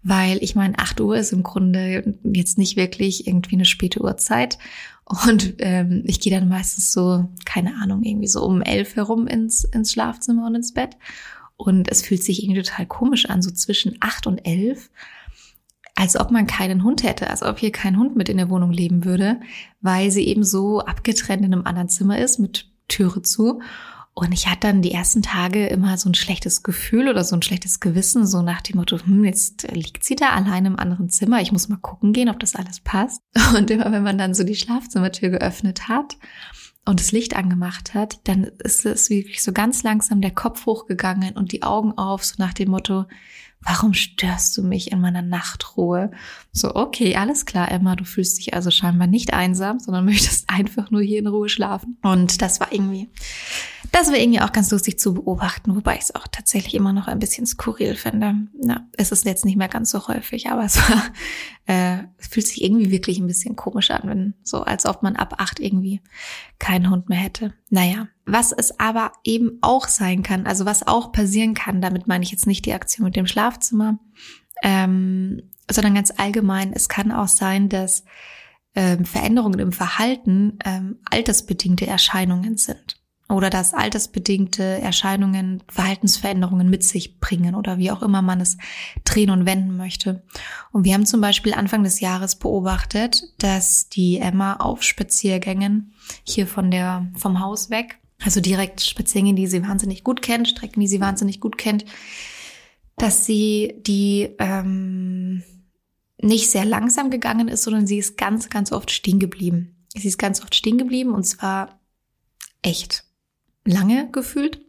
weil 0.04 0.42
ich 0.42 0.56
meine, 0.56 0.78
8 0.78 1.02
Uhr 1.02 1.18
ist 1.18 1.34
im 1.34 1.44
Grunde 1.44 2.16
jetzt 2.24 2.58
nicht 2.58 2.78
wirklich 2.78 3.28
irgendwie 3.28 3.56
eine 3.56 3.66
späte 3.66 4.02
Uhrzeit. 4.02 4.58
Und 5.06 5.56
ähm, 5.60 6.04
ich 6.06 6.20
gehe 6.20 6.38
dann 6.38 6.50
meistens 6.50 6.92
so, 6.92 7.30
keine 7.46 7.76
Ahnung, 7.82 8.04
irgendwie 8.04 8.28
so 8.28 8.44
um 8.44 8.62
elf 8.62 8.96
herum 8.96 9.28
ins, 9.28 9.64
ins 9.64 9.92
Schlafzimmer 9.92 10.48
und 10.48 10.56
ins 10.56 10.74
Bett. 10.74 10.98
Und 11.56 11.90
es 11.90 12.02
fühlt 12.02 12.24
sich 12.24 12.44
irgendwie 12.44 12.62
total 12.62 12.86
komisch 12.86 13.30
an, 13.30 13.42
so 13.42 13.50
zwischen 13.52 13.98
acht 14.00 14.28
und 14.28 14.40
elf, 14.40 14.92
als 15.96 16.16
ob 16.16 16.30
man 16.30 16.46
keinen 16.46 16.84
Hund 16.84 17.04
hätte, 17.04 17.30
als 17.30 17.42
ob 17.42 17.58
hier 17.58 17.72
kein 17.72 17.98
Hund 17.98 18.16
mit 18.16 18.30
in 18.30 18.38
der 18.38 18.50
Wohnung 18.50 18.72
leben 18.72 19.04
würde, 19.06 19.40
weil 19.82 20.12
sie 20.12 20.28
eben 20.28 20.44
so 20.44 20.82
abgetrennt 20.82 21.44
in 21.44 21.54
einem 21.54 21.66
anderen 21.66 21.90
Zimmer 21.90 22.20
ist 22.20 22.38
mit 22.38 22.70
Türe 22.88 23.24
zu. 23.24 23.62
Und 24.20 24.32
ich 24.32 24.48
hatte 24.48 24.62
dann 24.62 24.82
die 24.82 24.94
ersten 24.94 25.22
Tage 25.22 25.68
immer 25.68 25.96
so 25.96 26.10
ein 26.10 26.16
schlechtes 26.16 26.64
Gefühl 26.64 27.08
oder 27.08 27.24
so 27.24 27.36
ein 27.36 27.44
schlechtes 27.44 27.80
Gewissen, 27.80 28.26
so 28.26 28.42
nach 28.42 28.62
dem 28.62 28.78
Motto, 28.78 28.98
hm, 28.98 29.24
jetzt 29.24 29.72
liegt 29.72 30.04
sie 30.04 30.16
da 30.16 30.30
allein 30.30 30.66
im 30.66 30.80
anderen 30.80 31.12
Zimmer, 31.12 31.40
ich 31.40 31.52
muss 31.52 31.70
mal 31.70 31.78
gucken 31.78 32.14
gehen, 32.14 32.28
ob 32.28 32.40
das 32.40 32.56
alles 32.56 32.80
passt. 32.80 33.22
Und 33.56 33.70
immer 33.70 33.92
wenn 33.92 34.02
man 34.02 34.18
dann 34.18 34.34
so 34.34 34.44
die 34.44 34.56
Schlafzimmertür 34.56 35.30
geöffnet 35.30 35.88
hat 35.88 36.18
und 36.84 37.00
das 37.00 37.12
Licht 37.12 37.36
angemacht 37.36 37.94
hat, 37.94 38.20
dann 38.24 38.46
ist 38.46 38.88
es 38.88 39.12
wirklich 39.12 39.44
so 39.44 39.52
ganz 39.52 39.84
langsam 39.84 40.20
der 40.20 40.32
Kopf 40.32 40.66
hochgegangen 40.66 41.36
und 41.36 41.52
die 41.52 41.62
Augen 41.62 41.92
auf, 41.92 42.26
so 42.26 42.36
nach 42.40 42.54
dem 42.54 42.72
Motto, 42.72 43.06
warum 43.62 43.94
störst 43.94 44.56
du 44.58 44.64
mich 44.64 44.92
in 44.92 45.02
meiner 45.02 45.22
Nachtruhe? 45.22 46.12
So, 46.52 46.76
okay, 46.76 47.16
alles 47.16 47.46
klar, 47.46 47.72
Emma, 47.72 47.96
du 47.96 48.06
fühlst 48.06 48.38
dich 48.38 48.54
also 48.54 48.72
scheinbar 48.72 49.08
nicht 49.08 49.34
einsam, 49.34 49.80
sondern 49.80 50.06
möchtest 50.06 50.50
einfach 50.50 50.92
nur 50.92 51.02
hier 51.02 51.20
in 51.20 51.28
Ruhe 51.28 51.50
schlafen. 51.50 51.98
Und 52.04 52.42
das 52.42 52.60
war 52.60 52.72
irgendwie, 52.72 53.10
das 53.92 54.08
war 54.08 54.18
irgendwie 54.18 54.42
auch 54.42 54.52
ganz 54.52 54.72
lustig 54.72 55.00
zu 55.00 55.14
beobachten, 55.14 55.76
wobei 55.76 55.96
ich 55.96 56.02
es 56.02 56.16
auch 56.16 56.28
tatsächlich 56.28 56.76
immer 56.76 56.94
noch 56.94 57.08
ein 57.08 57.20
bisschen 57.20 57.46
skurril 57.46 57.96
finde. 57.96 58.36
Na, 58.62 58.88
es 58.94 59.12
ist 59.12 59.26
jetzt 59.26 59.46
nicht 59.46 59.58
mehr 59.58 59.70
ganz 59.70 59.92
so 59.92 60.08
häufig, 60.08 60.50
aber 60.50 60.64
es 60.64 60.78
war, 60.78 61.04
äh, 61.66 62.04
es 62.18 62.28
fühlt 62.28 62.48
sich 62.48 62.64
irgendwie 62.64 62.92
wirklich 62.92 63.20
ein 63.20 63.28
bisschen 63.28 63.56
komisch 63.56 63.92
an, 63.92 64.02
wenn 64.06 64.34
so, 64.44 64.62
als 64.62 64.86
ob 64.86 65.04
man 65.04 65.16
ab 65.16 65.36
acht 65.40 65.60
irgendwie 65.60 66.02
keinen 66.60 66.90
Hund 66.90 67.10
mehr 67.10 67.20
hätte. 67.20 67.54
Naja, 67.70 68.08
was 68.28 68.52
es 68.52 68.78
aber 68.80 69.14
eben 69.24 69.58
auch 69.62 69.88
sein 69.88 70.22
kann, 70.22 70.46
also 70.46 70.66
was 70.66 70.86
auch 70.86 71.12
passieren 71.12 71.54
kann, 71.54 71.82
damit 71.82 72.08
meine 72.08 72.24
ich 72.24 72.32
jetzt 72.32 72.46
nicht 72.46 72.66
die 72.66 72.74
Aktion 72.74 73.06
mit 73.06 73.16
dem 73.16 73.26
Schlafzimmer, 73.26 74.00
ähm, 74.62 75.50
sondern 75.72 75.96
ganz 75.96 76.12
allgemein, 76.16 76.74
es 76.74 76.90
kann 76.90 77.12
auch 77.12 77.30
sein, 77.30 77.70
dass 77.70 78.04
ähm, 78.76 79.06
Veränderungen 79.06 79.60
im 79.60 79.72
Verhalten 79.72 80.60
ähm, 80.66 80.98
altersbedingte 81.10 81.88
Erscheinungen 81.88 82.58
sind 82.58 83.02
oder 83.30 83.50
dass 83.50 83.74
altersbedingte 83.74 84.64
Erscheinungen 84.64 85.64
Verhaltensveränderungen 85.70 86.70
mit 86.70 86.84
sich 86.84 87.20
bringen 87.20 87.56
oder 87.56 87.78
wie 87.78 87.92
auch 87.92 88.02
immer 88.02 88.22
man 88.22 88.42
es 88.42 88.58
drehen 89.06 89.30
und 89.30 89.46
wenden 89.46 89.78
möchte. 89.78 90.24
Und 90.72 90.84
wir 90.84 90.94
haben 90.94 91.06
zum 91.06 91.22
Beispiel 91.22 91.54
Anfang 91.54 91.84
des 91.84 92.02
Jahres 92.02 92.36
beobachtet, 92.36 93.24
dass 93.40 93.88
die 93.90 94.18
Emma 94.18 94.58
auf 94.58 94.84
Spaziergängen 94.84 95.94
hier 96.24 96.46
von 96.46 96.72
der, 96.72 97.08
vom 97.16 97.40
Haus 97.40 97.70
weg 97.70 98.00
also 98.24 98.42
direkt 98.42 98.82
Spaziergänge, 98.82 99.36
die 99.36 99.48
sie 99.48 99.64
wahnsinnig 99.64 100.04
gut 100.04 100.22
kennt, 100.22 100.48
Strecken, 100.48 100.80
die 100.80 100.88
sie 100.88 101.00
wahnsinnig 101.00 101.40
gut 101.40 101.58
kennt, 101.58 101.86
dass 102.96 103.26
sie 103.26 103.76
die 103.80 104.30
ähm, 104.40 105.44
nicht 106.20 106.50
sehr 106.50 106.66
langsam 106.66 107.12
gegangen 107.12 107.48
ist, 107.48 107.64
sondern 107.64 107.86
sie 107.86 108.00
ist 108.00 108.18
ganz, 108.18 108.50
ganz 108.50 108.72
oft 108.72 108.92
stehen 108.92 109.20
geblieben. 109.20 109.86
Sie 109.96 110.08
ist 110.08 110.18
ganz 110.18 110.42
oft 110.42 110.56
stehen 110.56 110.78
geblieben 110.78 111.14
und 111.14 111.24
zwar 111.24 111.80
echt 112.62 113.04
lange 113.66 114.10
gefühlt 114.12 114.66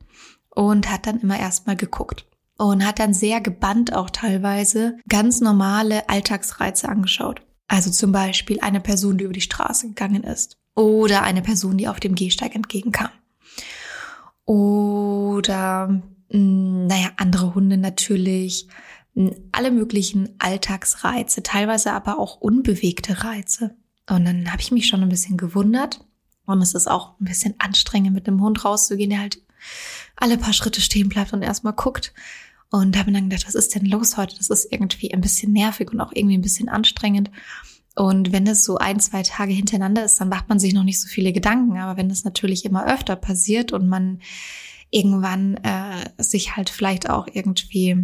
und 0.50 0.90
hat 0.90 1.06
dann 1.06 1.20
immer 1.20 1.38
erstmal 1.38 1.76
geguckt 1.76 2.26
und 2.58 2.86
hat 2.86 2.98
dann 2.98 3.14
sehr 3.14 3.40
gebannt 3.40 3.94
auch 3.94 4.10
teilweise 4.10 4.98
ganz 5.08 5.40
normale 5.40 6.08
Alltagsreize 6.08 6.88
angeschaut. 6.88 7.42
Also 7.66 7.90
zum 7.90 8.12
Beispiel 8.12 8.60
eine 8.60 8.80
Person, 8.80 9.18
die 9.18 9.24
über 9.24 9.32
die 9.32 9.40
Straße 9.40 9.88
gegangen 9.88 10.24
ist 10.24 10.58
oder 10.74 11.22
eine 11.22 11.42
Person, 11.42 11.78
die 11.78 11.88
auf 11.88 12.00
dem 12.00 12.14
Gehsteig 12.14 12.54
entgegenkam 12.54 13.10
oder 14.48 16.02
hm, 16.30 16.86
naja, 16.86 17.10
andere 17.18 17.54
Hunde 17.54 17.76
natürlich, 17.76 18.66
hm, 19.14 19.34
alle 19.52 19.70
möglichen 19.70 20.30
Alltagsreize, 20.38 21.42
teilweise 21.42 21.92
aber 21.92 22.18
auch 22.18 22.40
unbewegte 22.40 23.24
Reize. 23.24 23.76
Und 24.08 24.24
dann 24.24 24.50
habe 24.50 24.62
ich 24.62 24.72
mich 24.72 24.86
schon 24.86 25.02
ein 25.02 25.10
bisschen 25.10 25.36
gewundert. 25.36 26.00
Und 26.46 26.62
es 26.62 26.72
ist 26.72 26.88
auch 26.88 27.20
ein 27.20 27.26
bisschen 27.26 27.56
anstrengend, 27.58 28.14
mit 28.14 28.26
einem 28.26 28.40
Hund 28.40 28.64
rauszugehen, 28.64 29.10
der 29.10 29.20
halt 29.20 29.42
alle 30.16 30.38
paar 30.38 30.54
Schritte 30.54 30.80
stehen 30.80 31.10
bleibt 31.10 31.34
und 31.34 31.42
erstmal 31.42 31.74
guckt. 31.74 32.14
Und 32.70 32.96
habe 32.96 33.12
dann 33.12 33.28
gedacht, 33.28 33.46
was 33.46 33.54
ist 33.54 33.74
denn 33.74 33.84
los 33.84 34.16
heute? 34.16 34.34
Das 34.36 34.48
ist 34.48 34.72
irgendwie 34.72 35.12
ein 35.12 35.20
bisschen 35.20 35.52
nervig 35.52 35.90
und 35.90 36.00
auch 36.00 36.12
irgendwie 36.14 36.38
ein 36.38 36.42
bisschen 36.42 36.70
anstrengend. 36.70 37.30
Und 37.98 38.30
wenn 38.30 38.44
das 38.44 38.62
so 38.62 38.78
ein, 38.78 39.00
zwei 39.00 39.24
Tage 39.24 39.52
hintereinander 39.52 40.04
ist, 40.04 40.20
dann 40.20 40.28
macht 40.28 40.48
man 40.48 40.60
sich 40.60 40.72
noch 40.72 40.84
nicht 40.84 41.00
so 41.00 41.08
viele 41.08 41.32
Gedanken. 41.32 41.76
Aber 41.78 41.96
wenn 41.96 42.08
das 42.08 42.22
natürlich 42.22 42.64
immer 42.64 42.86
öfter 42.86 43.16
passiert 43.16 43.72
und 43.72 43.88
man 43.88 44.20
irgendwann 44.90 45.56
äh, 45.56 46.08
sich 46.16 46.54
halt 46.54 46.70
vielleicht 46.70 47.10
auch 47.10 47.26
irgendwie, 47.26 47.96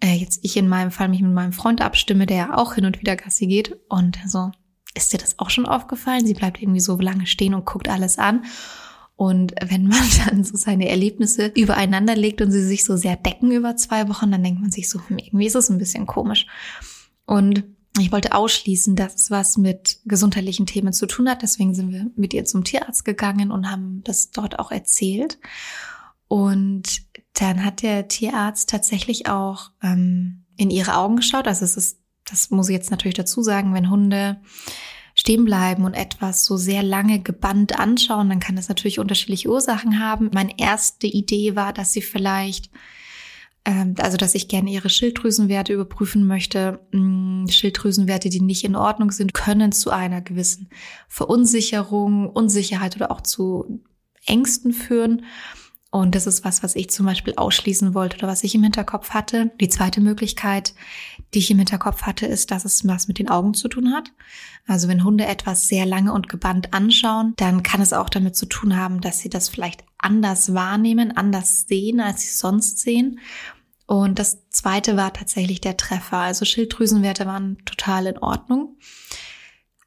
äh, 0.00 0.14
jetzt 0.14 0.40
ich 0.42 0.56
in 0.56 0.68
meinem 0.68 0.90
Fall 0.90 1.08
mich 1.08 1.20
mit 1.20 1.34
meinem 1.34 1.52
Freund 1.52 1.82
abstimme, 1.82 2.24
der 2.24 2.36
ja 2.36 2.56
auch 2.56 2.74
hin 2.74 2.86
und 2.86 2.98
wieder 2.98 3.14
Gassi 3.14 3.46
geht 3.46 3.76
und 3.90 4.18
so, 4.26 4.52
ist 4.94 5.12
dir 5.12 5.18
das 5.18 5.38
auch 5.38 5.50
schon 5.50 5.66
aufgefallen? 5.66 6.26
Sie 6.26 6.32
bleibt 6.32 6.62
irgendwie 6.62 6.80
so 6.80 6.98
lange 6.98 7.26
stehen 7.26 7.52
und 7.52 7.66
guckt 7.66 7.90
alles 7.90 8.18
an. 8.18 8.46
Und 9.16 9.54
wenn 9.62 9.86
man 9.86 10.02
dann 10.26 10.44
so 10.44 10.56
seine 10.56 10.88
Erlebnisse 10.88 11.52
übereinander 11.54 12.16
legt 12.16 12.40
und 12.40 12.50
sie 12.50 12.64
sich 12.64 12.84
so 12.84 12.96
sehr 12.96 13.16
decken 13.16 13.52
über 13.52 13.76
zwei 13.76 14.08
Wochen, 14.08 14.32
dann 14.32 14.42
denkt 14.42 14.62
man 14.62 14.72
sich 14.72 14.88
so, 14.88 14.98
hm, 15.08 15.18
irgendwie 15.18 15.46
ist 15.46 15.56
es 15.56 15.68
ein 15.68 15.76
bisschen 15.76 16.06
komisch. 16.06 16.46
Und 17.26 17.64
ich 17.98 18.10
wollte 18.10 18.34
ausschließen, 18.34 18.96
dass 18.96 19.14
es 19.14 19.30
was 19.30 19.58
mit 19.58 20.00
gesundheitlichen 20.06 20.66
Themen 20.66 20.92
zu 20.92 21.06
tun 21.06 21.28
hat. 21.28 21.42
Deswegen 21.42 21.74
sind 21.74 21.92
wir 21.92 22.10
mit 22.16 22.32
ihr 22.32 22.44
zum 22.44 22.64
Tierarzt 22.64 23.04
gegangen 23.04 23.50
und 23.50 23.70
haben 23.70 24.02
das 24.04 24.30
dort 24.30 24.58
auch 24.58 24.70
erzählt. 24.70 25.38
Und 26.26 27.02
dann 27.34 27.64
hat 27.64 27.82
der 27.82 28.08
Tierarzt 28.08 28.70
tatsächlich 28.70 29.28
auch 29.28 29.70
ähm, 29.82 30.44
in 30.56 30.70
ihre 30.70 30.96
Augen 30.96 31.16
geschaut. 31.16 31.46
Also 31.46 31.64
es 31.66 31.76
ist, 31.76 31.98
das 32.24 32.50
muss 32.50 32.70
ich 32.70 32.74
jetzt 32.74 32.90
natürlich 32.90 33.16
dazu 33.16 33.42
sagen, 33.42 33.74
wenn 33.74 33.90
Hunde 33.90 34.40
stehen 35.14 35.44
bleiben 35.44 35.84
und 35.84 35.92
etwas 35.92 36.46
so 36.46 36.56
sehr 36.56 36.82
lange 36.82 37.20
gebannt 37.20 37.78
anschauen, 37.78 38.30
dann 38.30 38.40
kann 38.40 38.56
das 38.56 38.68
natürlich 38.68 38.98
unterschiedliche 38.98 39.50
Ursachen 39.50 40.00
haben. 40.00 40.30
Meine 40.32 40.58
erste 40.58 41.06
Idee 41.06 41.54
war, 41.54 41.74
dass 41.74 41.92
sie 41.92 42.00
vielleicht 42.00 42.70
also 43.64 44.16
dass 44.16 44.34
ich 44.34 44.48
gerne 44.48 44.70
ihre 44.70 44.90
Schilddrüsenwerte 44.90 45.72
überprüfen 45.72 46.26
möchte. 46.26 46.80
Mm, 46.92 47.46
Schilddrüsenwerte, 47.48 48.28
die 48.28 48.40
nicht 48.40 48.64
in 48.64 48.76
Ordnung 48.76 49.10
sind, 49.10 49.34
können 49.34 49.72
zu 49.72 49.90
einer 49.90 50.20
gewissen 50.20 50.68
Verunsicherung, 51.08 52.28
Unsicherheit 52.28 52.96
oder 52.96 53.10
auch 53.10 53.20
zu 53.20 53.82
Ängsten 54.26 54.72
führen. 54.72 55.22
Und 55.94 56.14
das 56.14 56.26
ist 56.26 56.42
was, 56.42 56.62
was 56.62 56.74
ich 56.74 56.88
zum 56.88 57.04
Beispiel 57.04 57.34
ausschließen 57.36 57.92
wollte 57.92 58.16
oder 58.16 58.26
was 58.26 58.44
ich 58.44 58.54
im 58.54 58.62
Hinterkopf 58.62 59.10
hatte. 59.10 59.52
Die 59.60 59.68
zweite 59.68 60.00
Möglichkeit, 60.00 60.72
die 61.34 61.40
ich 61.40 61.50
im 61.50 61.58
Hinterkopf 61.58 62.02
hatte, 62.02 62.24
ist, 62.24 62.50
dass 62.50 62.64
es 62.64 62.88
was 62.88 63.08
mit 63.08 63.18
den 63.18 63.28
Augen 63.28 63.52
zu 63.52 63.68
tun 63.68 63.92
hat. 63.92 64.10
Also 64.66 64.88
wenn 64.88 65.04
Hunde 65.04 65.26
etwas 65.26 65.68
sehr 65.68 65.84
lange 65.84 66.14
und 66.14 66.30
gebannt 66.30 66.72
anschauen, 66.72 67.34
dann 67.36 67.62
kann 67.62 67.82
es 67.82 67.92
auch 67.92 68.08
damit 68.08 68.36
zu 68.36 68.46
tun 68.46 68.74
haben, 68.74 69.02
dass 69.02 69.18
sie 69.18 69.28
das 69.28 69.50
vielleicht 69.50 69.84
anders 69.98 70.54
wahrnehmen, 70.54 71.14
anders 71.14 71.66
sehen, 71.68 72.00
als 72.00 72.22
sie 72.22 72.36
sonst 72.36 72.78
sehen. 72.78 73.20
Und 73.86 74.18
das 74.18 74.48
zweite 74.50 74.96
war 74.96 75.12
tatsächlich 75.12 75.60
der 75.60 75.76
Treffer. 75.76 76.18
Also 76.18 76.44
Schilddrüsenwerte 76.44 77.26
waren 77.26 77.58
total 77.64 78.06
in 78.06 78.18
Ordnung. 78.18 78.76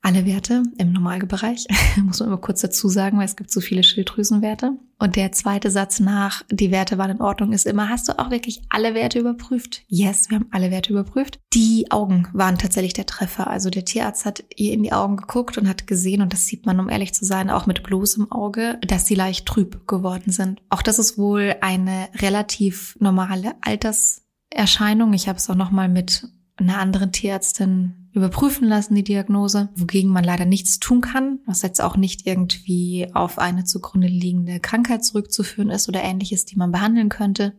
Alle 0.06 0.24
Werte 0.28 0.62
im 0.78 0.94
Normalbereich, 0.94 1.66
muss 2.04 2.20
man 2.20 2.30
immer 2.30 2.38
kurz 2.38 2.62
dazu 2.62 2.90
sagen, 2.90 3.18
weil 3.18 3.26
es 3.26 3.36
gibt 3.36 3.50
so 3.50 3.60
viele 3.60 3.82
Schilddrüsenwerte. 3.82 4.74
Und 5.00 5.16
der 5.16 5.32
zweite 5.32 5.72
Satz 5.72 6.00
nach, 6.00 6.44
die 6.52 6.70
Werte 6.70 7.00
waren 7.00 7.10
in 7.10 7.22
Ordnung, 7.22 7.54
ist 7.54 7.66
immer, 7.66 7.90
hast 7.90 8.08
du 8.08 8.20
auch 8.20 8.30
wirklich 8.30 8.62
alle 8.70 8.94
Werte 8.94 9.18
überprüft? 9.18 9.84
Yes, 9.88 10.30
wir 10.30 10.36
haben 10.36 10.48
alle 10.52 10.70
Werte 10.70 10.94
überprüft. 10.94 11.40
Die 11.56 11.90
Augen 11.90 12.28
waren 12.34 12.60
tatsächlich 12.60 12.94
der 12.94 13.08
Treffer. 13.08 13.50
Also 13.50 13.72
der 13.72 13.84
Tierarzt 13.84 14.26
hat 14.26 14.44
ihr 14.56 14.74
in 14.74 14.84
die 14.84 14.94
Augen 14.94 15.18
geguckt 15.18 15.58
und 15.58 15.68
hat 15.68 15.88
gesehen, 15.88 16.22
und 16.22 16.32
das 16.34 16.46
sieht 16.46 16.68
man, 16.68 16.80
um 16.80 16.88
ehrlich 16.88 17.16
zu 17.16 17.26
sein, 17.26 17.50
auch 17.50 17.66
mit 17.66 17.82
bloßem 17.82 18.32
Auge, 18.32 18.78
dass 18.86 19.08
sie 19.08 19.16
leicht 19.16 19.48
trüb 19.48 19.88
geworden 19.88 20.32
sind. 20.32 20.62
Auch 20.70 20.84
das 20.84 21.00
ist 21.00 21.18
wohl 21.18 21.56
eine 21.62 22.10
relativ 22.22 22.96
normale 23.00 23.56
Alterserscheinung. 23.62 25.14
Ich 25.14 25.28
habe 25.28 25.40
es 25.40 25.50
auch 25.50 25.56
nochmal 25.56 25.90
mit 25.90 26.28
einer 26.58 26.78
anderen 26.78 27.12
Tierärztin 27.12 28.05
überprüfen 28.16 28.68
lassen, 28.68 28.96
die 28.96 29.04
Diagnose, 29.04 29.70
wogegen 29.76 30.10
man 30.10 30.24
leider 30.24 30.46
nichts 30.46 30.80
tun 30.80 31.02
kann, 31.02 31.40
was 31.46 31.62
jetzt 31.62 31.82
auch 31.82 31.98
nicht 31.98 32.26
irgendwie 32.26 33.10
auf 33.14 33.38
eine 33.38 33.66
zugrunde 33.66 34.08
liegende 34.08 34.60
Krankheit 34.60 35.04
zurückzuführen 35.04 35.70
ist 35.70 35.90
oder 35.90 36.02
ähnliches, 36.02 36.46
die 36.46 36.56
man 36.56 36.72
behandeln 36.72 37.10
könnte, 37.10 37.54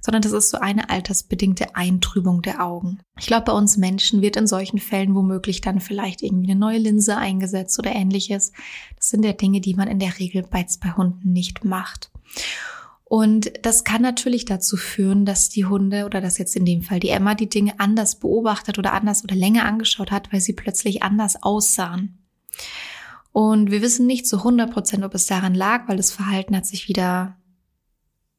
sondern 0.00 0.22
das 0.22 0.32
ist 0.32 0.50
so 0.50 0.58
eine 0.58 0.90
altersbedingte 0.90 1.74
Eintrübung 1.76 2.40
der 2.40 2.64
Augen. 2.64 3.00
Ich 3.18 3.26
glaube, 3.26 3.46
bei 3.46 3.52
uns 3.52 3.76
Menschen 3.76 4.22
wird 4.22 4.36
in 4.36 4.46
solchen 4.46 4.78
Fällen 4.78 5.14
womöglich 5.14 5.60
dann 5.60 5.80
vielleicht 5.80 6.22
irgendwie 6.22 6.50
eine 6.50 6.58
neue 6.58 6.78
Linse 6.78 7.16
eingesetzt 7.16 7.78
oder 7.78 7.92
ähnliches. 7.92 8.52
Das 8.96 9.08
sind 9.08 9.24
ja 9.24 9.32
Dinge, 9.32 9.60
die 9.60 9.74
man 9.74 9.88
in 9.88 9.98
der 9.98 10.18
Regel 10.18 10.42
bei, 10.42 10.66
bei 10.80 10.92
Hunden 10.92 11.32
nicht 11.32 11.64
macht. 11.64 12.10
Und 13.10 13.50
das 13.62 13.82
kann 13.82 14.02
natürlich 14.02 14.44
dazu 14.44 14.76
führen, 14.76 15.24
dass 15.24 15.48
die 15.48 15.64
Hunde 15.64 16.04
oder 16.04 16.20
dass 16.20 16.38
jetzt 16.38 16.54
in 16.54 16.64
dem 16.64 16.82
Fall 16.82 17.00
die 17.00 17.08
Emma 17.08 17.34
die 17.34 17.48
Dinge 17.48 17.80
anders 17.80 18.20
beobachtet 18.20 18.78
oder 18.78 18.92
anders 18.92 19.24
oder 19.24 19.34
länger 19.34 19.64
angeschaut 19.64 20.12
hat, 20.12 20.32
weil 20.32 20.40
sie 20.40 20.52
plötzlich 20.52 21.02
anders 21.02 21.42
aussahen. 21.42 22.20
Und 23.32 23.72
wir 23.72 23.82
wissen 23.82 24.06
nicht 24.06 24.28
zu 24.28 24.36
100 24.36 24.72
Prozent, 24.72 25.02
ob 25.02 25.12
es 25.16 25.26
daran 25.26 25.56
lag, 25.56 25.88
weil 25.88 25.96
das 25.96 26.12
Verhalten 26.12 26.54
hat 26.54 26.66
sich 26.66 26.86
wieder 26.86 27.36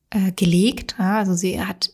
äh, 0.09 0.31
gelegt. 0.31 0.95
Ja, 0.97 1.17
also 1.17 1.33
sie 1.33 1.61
hat, 1.61 1.91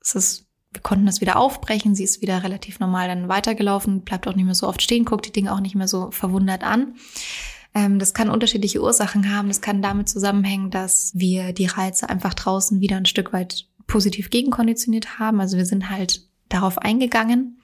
es 0.00 0.14
ist, 0.14 0.46
wir 0.70 0.82
konnten 0.82 1.06
das 1.06 1.20
wieder 1.20 1.34
aufbrechen, 1.34 1.96
sie 1.96 2.04
ist 2.04 2.22
wieder 2.22 2.44
relativ 2.44 2.78
normal 2.78 3.08
dann 3.08 3.28
weitergelaufen, 3.28 4.02
bleibt 4.02 4.28
auch 4.28 4.36
nicht 4.36 4.44
mehr 4.44 4.54
so 4.54 4.68
oft 4.68 4.82
stehen, 4.82 5.04
guckt 5.04 5.26
die 5.26 5.32
Dinge 5.32 5.52
auch 5.52 5.60
nicht 5.60 5.74
mehr 5.74 5.88
so 5.88 6.12
verwundert 6.12 6.62
an. 6.62 6.94
Ähm, 7.74 7.98
das 7.98 8.14
kann 8.14 8.30
unterschiedliche 8.30 8.82
Ursachen 8.82 9.34
haben. 9.34 9.48
Das 9.48 9.60
kann 9.60 9.82
damit 9.82 10.08
zusammenhängen, 10.08 10.70
dass 10.70 11.12
wir 11.14 11.52
die 11.52 11.66
Reize 11.66 12.08
einfach 12.08 12.34
draußen 12.34 12.80
wieder 12.80 12.96
ein 12.96 13.06
Stück 13.06 13.32
weit 13.32 13.66
positiv 13.86 14.30
gegenkonditioniert 14.30 15.18
haben. 15.18 15.40
Also 15.40 15.56
wir 15.56 15.66
sind 15.66 15.90
halt 15.90 16.26
darauf 16.48 16.78
eingegangen. 16.78 17.60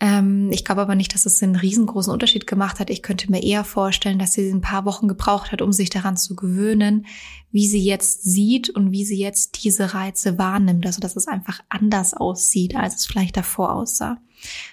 Ähm, 0.00 0.50
ich 0.52 0.64
glaube 0.64 0.82
aber 0.82 0.94
nicht, 0.94 1.14
dass 1.14 1.24
es 1.24 1.42
einen 1.42 1.56
riesengroßen 1.56 2.12
Unterschied 2.12 2.46
gemacht 2.46 2.80
hat. 2.80 2.90
Ich 2.90 3.02
könnte 3.02 3.30
mir 3.30 3.42
eher 3.42 3.64
vorstellen, 3.64 4.18
dass 4.18 4.32
sie 4.32 4.50
ein 4.50 4.60
paar 4.60 4.84
Wochen 4.84 5.08
gebraucht 5.08 5.52
hat, 5.52 5.62
um 5.62 5.72
sich 5.72 5.88
daran 5.88 6.16
zu 6.16 6.34
gewöhnen, 6.34 7.06
wie 7.50 7.66
sie 7.66 7.82
jetzt 7.82 8.24
sieht 8.24 8.70
und 8.70 8.90
wie 8.90 9.04
sie 9.04 9.18
jetzt 9.18 9.64
diese 9.64 9.94
Reize 9.94 10.36
wahrnimmt. 10.36 10.84
Also 10.86 11.00
dass 11.00 11.16
es 11.16 11.28
einfach 11.28 11.60
anders 11.68 12.14
aussieht, 12.14 12.74
als 12.76 12.96
es 12.96 13.06
vielleicht 13.06 13.36
davor 13.36 13.72
aussah. 13.72 14.18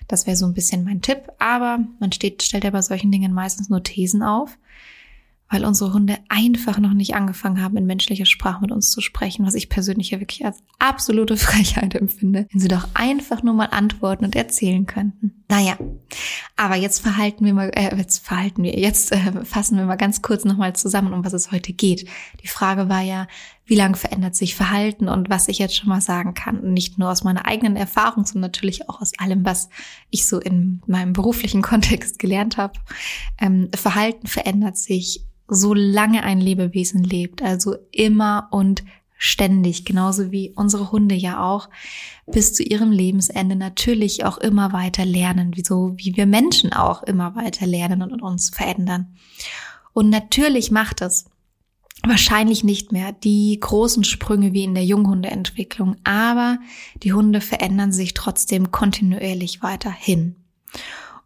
Das 0.07 0.27
wäre 0.27 0.38
so 0.38 0.45
ein 0.45 0.53
bisschen 0.53 0.84
mein 0.84 1.01
Tipp. 1.01 1.31
Aber 1.39 1.79
man 1.99 2.12
steht, 2.12 2.43
stellt 2.43 2.63
ja 2.63 2.71
bei 2.71 2.81
solchen 2.81 3.12
Dingen 3.12 3.34
meistens 3.34 3.69
nur 3.69 3.84
Thesen 3.84 4.23
auf 4.23 4.57
weil 5.51 5.65
unsere 5.65 5.93
Hunde 5.93 6.17
einfach 6.29 6.79
noch 6.79 6.93
nicht 6.93 7.13
angefangen 7.13 7.62
haben, 7.62 7.75
in 7.75 7.86
menschlicher 7.86 8.25
Sprache 8.25 8.62
mit 8.62 8.71
uns 8.71 8.89
zu 8.89 9.01
sprechen, 9.01 9.45
was 9.45 9.53
ich 9.53 9.67
persönlich 9.67 10.12
ja 10.12 10.19
wirklich 10.21 10.45
als 10.45 10.63
absolute 10.79 11.36
Frechheit 11.38 11.93
empfinde, 11.93 12.47
wenn 12.49 12.60
sie 12.60 12.69
doch 12.69 12.88
einfach 12.93 13.43
nur 13.43 13.53
mal 13.53 13.65
antworten 13.65 14.23
und 14.23 14.36
erzählen 14.36 14.86
könnten. 14.86 15.40
Naja, 15.52 15.78
aber 16.56 16.78
jetzt 16.78 17.02
verhalten 17.02 17.44
wir 17.44 17.54
mal, 17.54 17.72
äh, 17.76 17.94
jetzt 17.98 18.26
verhalten 18.26 18.64
wir, 18.64 18.80
jetzt 18.80 19.12
äh, 19.12 19.44
fassen 19.44 19.78
wir 19.78 19.84
mal 19.84 19.98
ganz 19.98 20.22
kurz 20.22 20.46
nochmal 20.46 20.78
zusammen, 20.78 21.12
um 21.12 21.26
was 21.26 21.34
es 21.34 21.52
heute 21.52 21.74
geht. 21.74 22.08
Die 22.42 22.48
Frage 22.48 22.88
war 22.88 23.02
ja, 23.02 23.28
wie 23.66 23.76
lange 23.76 23.98
verändert 23.98 24.34
sich 24.34 24.56
Verhalten 24.56 25.10
und 25.10 25.30
was 25.30 25.50
ich 25.50 25.60
jetzt 25.60 25.76
schon 25.76 25.90
mal 25.90 26.00
sagen 26.00 26.36
kann. 26.36 26.72
nicht 26.72 26.98
nur 26.98 27.12
aus 27.12 27.26
meiner 27.26 27.48
eigenen 27.48 27.76
Erfahrung, 27.76 28.26
sondern 28.26 28.50
natürlich 28.50 28.88
auch 28.88 29.02
aus 29.02 29.12
allem, 29.18 29.44
was 29.44 29.68
ich 30.10 30.26
so 30.26 30.40
in 30.40 30.82
meinem 30.88 31.12
beruflichen 31.12 31.62
Kontext 31.72 32.18
gelernt 32.18 32.56
habe. 32.56 32.80
Ähm, 33.38 33.70
Verhalten 33.76 34.28
verändert 34.28 34.78
sich 34.78 35.26
solange 35.50 36.24
ein 36.24 36.40
Lebewesen 36.40 37.04
lebt, 37.04 37.42
also 37.42 37.76
immer 37.92 38.48
und 38.52 38.86
ständig, 39.23 39.86
genauso 39.86 40.31
wie 40.31 40.51
unsere 40.55 40.91
Hunde 40.91 41.13
ja 41.13 41.43
auch, 41.43 41.69
bis 42.25 42.55
zu 42.55 42.63
ihrem 42.63 42.91
Lebensende 42.91 43.55
natürlich 43.55 44.25
auch 44.25 44.39
immer 44.39 44.73
weiter 44.73 45.05
lernen, 45.05 45.53
so 45.63 45.93
wie 45.95 46.17
wir 46.17 46.25
Menschen 46.25 46.73
auch 46.73 47.03
immer 47.03 47.36
weiter 47.36 47.67
lernen 47.67 48.01
und 48.01 48.23
uns 48.23 48.49
verändern. 48.49 49.15
Und 49.93 50.10
natürlich 50.10 50.71
macht 50.71 51.01
es 51.01 51.25
wahrscheinlich 52.03 52.63
nicht 52.63 52.91
mehr 52.91 53.12
die 53.12 53.60
großen 53.60 54.03
Sprünge 54.03 54.53
wie 54.53 54.63
in 54.63 54.73
der 54.73 54.86
Junghundeentwicklung, 54.86 55.97
aber 56.03 56.57
die 57.03 57.13
Hunde 57.13 57.41
verändern 57.41 57.91
sich 57.91 58.15
trotzdem 58.15 58.71
kontinuierlich 58.71 59.62
weiterhin. 59.62 60.36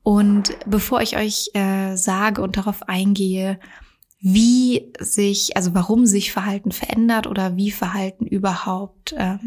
Und 0.04 0.50
bevor 0.66 1.02
ich 1.02 1.16
euch 1.16 1.52
äh, 1.54 1.96
sage 1.96 2.42
und 2.42 2.58
darauf 2.58 2.90
eingehe, 2.90 3.58
wie 4.28 4.92
sich, 5.00 5.56
also 5.56 5.76
warum 5.76 6.08
sich 6.08 6.32
Verhalten 6.32 6.72
verändert 6.72 7.28
oder 7.28 7.58
wie 7.58 7.70
Verhalten 7.70 8.26
überhaupt 8.26 9.14
äh, 9.14 9.38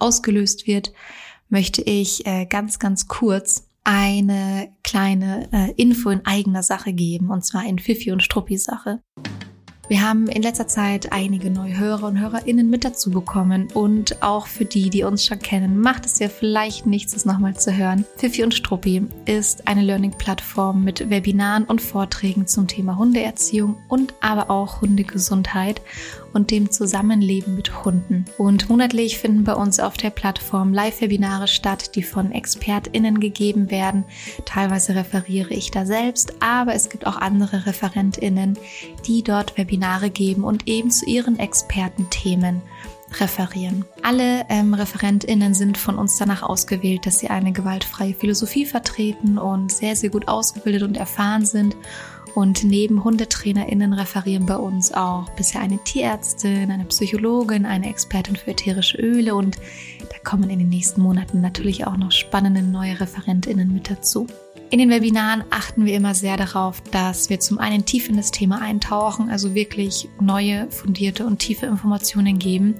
ausgelöst 0.00 0.66
wird, 0.66 0.92
möchte 1.48 1.82
ich 1.82 2.26
äh, 2.26 2.44
ganz, 2.44 2.80
ganz 2.80 3.06
kurz 3.06 3.68
eine 3.84 4.74
kleine 4.82 5.48
äh, 5.52 5.70
Info 5.80 6.10
in 6.10 6.26
eigener 6.26 6.64
Sache 6.64 6.92
geben, 6.92 7.30
und 7.30 7.44
zwar 7.44 7.64
in 7.64 7.78
Fifi 7.78 8.10
und 8.10 8.24
Struppi 8.24 8.58
Sache. 8.58 9.00
Wir 9.94 10.02
haben 10.02 10.26
in 10.26 10.42
letzter 10.42 10.66
Zeit 10.66 11.12
einige 11.12 11.52
neue 11.52 11.78
Hörer 11.78 12.08
und 12.08 12.18
Hörerinnen 12.18 12.68
mit 12.68 12.84
dazu 12.84 13.12
bekommen 13.12 13.68
und 13.74 14.24
auch 14.24 14.48
für 14.48 14.64
die, 14.64 14.90
die 14.90 15.04
uns 15.04 15.24
schon 15.24 15.38
kennen, 15.38 15.80
macht 15.80 16.04
es 16.04 16.18
ja 16.18 16.28
vielleicht 16.28 16.84
nichts, 16.84 17.12
das 17.12 17.24
nochmal 17.24 17.54
zu 17.54 17.76
hören. 17.76 18.04
Fifi 18.16 18.42
und 18.42 18.54
Struppi 18.54 19.06
ist 19.24 19.68
eine 19.68 19.82
Learning-Plattform 19.82 20.82
mit 20.82 21.10
Webinaren 21.10 21.62
und 21.62 21.80
Vorträgen 21.80 22.48
zum 22.48 22.66
Thema 22.66 22.98
Hundeerziehung 22.98 23.76
und 23.86 24.14
aber 24.20 24.50
auch 24.50 24.80
Hundegesundheit 24.80 25.80
und 26.34 26.50
dem 26.50 26.70
Zusammenleben 26.70 27.54
mit 27.54 27.84
Hunden. 27.84 28.24
Und 28.36 28.68
monatlich 28.68 29.18
finden 29.18 29.44
bei 29.44 29.54
uns 29.54 29.80
auf 29.80 29.96
der 29.96 30.10
Plattform 30.10 30.74
Live-Webinare 30.74 31.48
statt, 31.48 31.94
die 31.94 32.02
von 32.02 32.32
ExpertInnen 32.32 33.20
gegeben 33.20 33.70
werden. 33.70 34.04
Teilweise 34.44 34.94
referiere 34.94 35.54
ich 35.54 35.70
da 35.70 35.86
selbst, 35.86 36.34
aber 36.40 36.74
es 36.74 36.90
gibt 36.90 37.06
auch 37.06 37.16
andere 37.16 37.66
ReferentInnen, 37.66 38.58
die 39.06 39.22
dort 39.22 39.56
Webinare 39.56 40.10
geben 40.10 40.44
und 40.44 40.68
eben 40.68 40.90
zu 40.90 41.06
ihren 41.06 41.38
Expertenthemen 41.38 42.60
referieren. 43.20 43.84
Alle 44.02 44.44
ähm, 44.48 44.74
ReferentInnen 44.74 45.54
sind 45.54 45.78
von 45.78 45.98
uns 45.98 46.16
danach 46.18 46.42
ausgewählt, 46.42 47.06
dass 47.06 47.18
sie 47.18 47.28
eine 47.28 47.52
gewaltfreie 47.52 48.14
Philosophie 48.14 48.66
vertreten 48.66 49.38
und 49.38 49.70
sehr, 49.70 49.94
sehr 49.96 50.10
gut 50.10 50.28
ausgebildet 50.28 50.82
und 50.82 50.96
erfahren 50.96 51.46
sind 51.46 51.76
und 52.34 52.64
neben 52.64 53.04
HundetrainerInnen 53.04 53.92
referieren 53.92 54.46
bei 54.46 54.56
uns 54.56 54.92
auch 54.92 55.28
bisher 55.30 55.60
eine 55.60 55.78
Tierärztin, 55.78 56.70
eine 56.70 56.84
Psychologin, 56.84 57.66
eine 57.66 57.88
Expertin 57.88 58.36
für 58.36 58.50
ätherische 58.50 58.98
Öle 58.98 59.34
und 59.34 59.56
da 60.10 60.18
kommen 60.22 60.50
in 60.50 60.58
den 60.58 60.68
nächsten 60.68 61.00
Monaten 61.00 61.40
natürlich 61.40 61.86
auch 61.86 61.96
noch 61.96 62.12
spannende 62.12 62.62
neue 62.62 63.00
ReferentInnen 63.00 63.72
mit 63.72 63.90
dazu. 63.90 64.26
In 64.74 64.80
den 64.80 64.90
Webinaren 64.90 65.44
achten 65.50 65.86
wir 65.86 65.94
immer 65.94 66.16
sehr 66.16 66.36
darauf, 66.36 66.80
dass 66.90 67.30
wir 67.30 67.38
zum 67.38 67.58
einen 67.58 67.84
tief 67.84 68.08
in 68.08 68.16
das 68.16 68.32
Thema 68.32 68.60
eintauchen, 68.60 69.30
also 69.30 69.54
wirklich 69.54 70.08
neue, 70.20 70.68
fundierte 70.68 71.26
und 71.26 71.38
tiefe 71.38 71.66
Informationen 71.66 72.40
geben, 72.40 72.74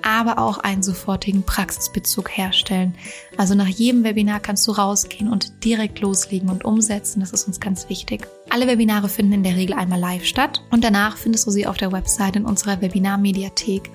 aber 0.00 0.38
auch 0.38 0.58
einen 0.58 0.84
sofortigen 0.84 1.42
Praxisbezug 1.42 2.30
herstellen. 2.30 2.94
Also 3.36 3.56
nach 3.56 3.66
jedem 3.66 4.04
Webinar 4.04 4.38
kannst 4.38 4.64
du 4.68 4.70
rausgehen 4.70 5.28
und 5.28 5.64
direkt 5.64 5.98
loslegen 5.98 6.50
und 6.50 6.64
umsetzen. 6.64 7.18
Das 7.18 7.32
ist 7.32 7.48
uns 7.48 7.58
ganz 7.58 7.88
wichtig. 7.88 8.28
Alle 8.48 8.68
Webinare 8.68 9.08
finden 9.08 9.32
in 9.32 9.42
der 9.42 9.56
Regel 9.56 9.74
einmal 9.74 9.98
live 9.98 10.26
statt 10.26 10.62
und 10.70 10.84
danach 10.84 11.16
findest 11.16 11.48
du 11.48 11.50
sie 11.50 11.66
auf 11.66 11.76
der 11.76 11.90
Website 11.90 12.36
in 12.36 12.44
unserer 12.44 12.80
Webinar-Mediathek. 12.80 13.90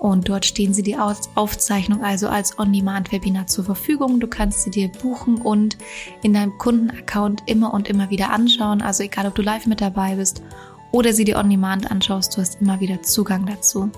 Und 0.00 0.30
dort 0.30 0.46
stehen 0.46 0.72
sie 0.72 0.82
die 0.82 0.96
Aufzeichnung 0.96 2.02
also 2.02 2.28
als 2.28 2.58
On-Demand-Webinar 2.58 3.48
zur 3.48 3.64
Verfügung. 3.64 4.18
Du 4.18 4.28
kannst 4.28 4.62
sie 4.62 4.70
dir 4.70 4.88
buchen 4.88 5.36
und 5.36 5.76
in 6.22 6.32
deinem 6.32 6.56
Kundenaccount 6.56 7.42
immer 7.44 7.74
und 7.74 7.86
immer 7.86 8.08
wieder 8.08 8.30
anschauen. 8.30 8.80
Also 8.80 9.02
egal, 9.02 9.26
ob 9.26 9.34
du 9.34 9.42
live 9.42 9.66
mit 9.66 9.82
dabei 9.82 10.14
bist 10.14 10.42
oder 10.90 11.12
sie 11.12 11.24
dir 11.24 11.36
On-Demand 11.36 11.90
anschaust, 11.90 12.34
du 12.34 12.40
hast 12.40 12.62
immer 12.62 12.80
wieder 12.80 13.02
Zugang 13.02 13.44
dazu. 13.44 13.90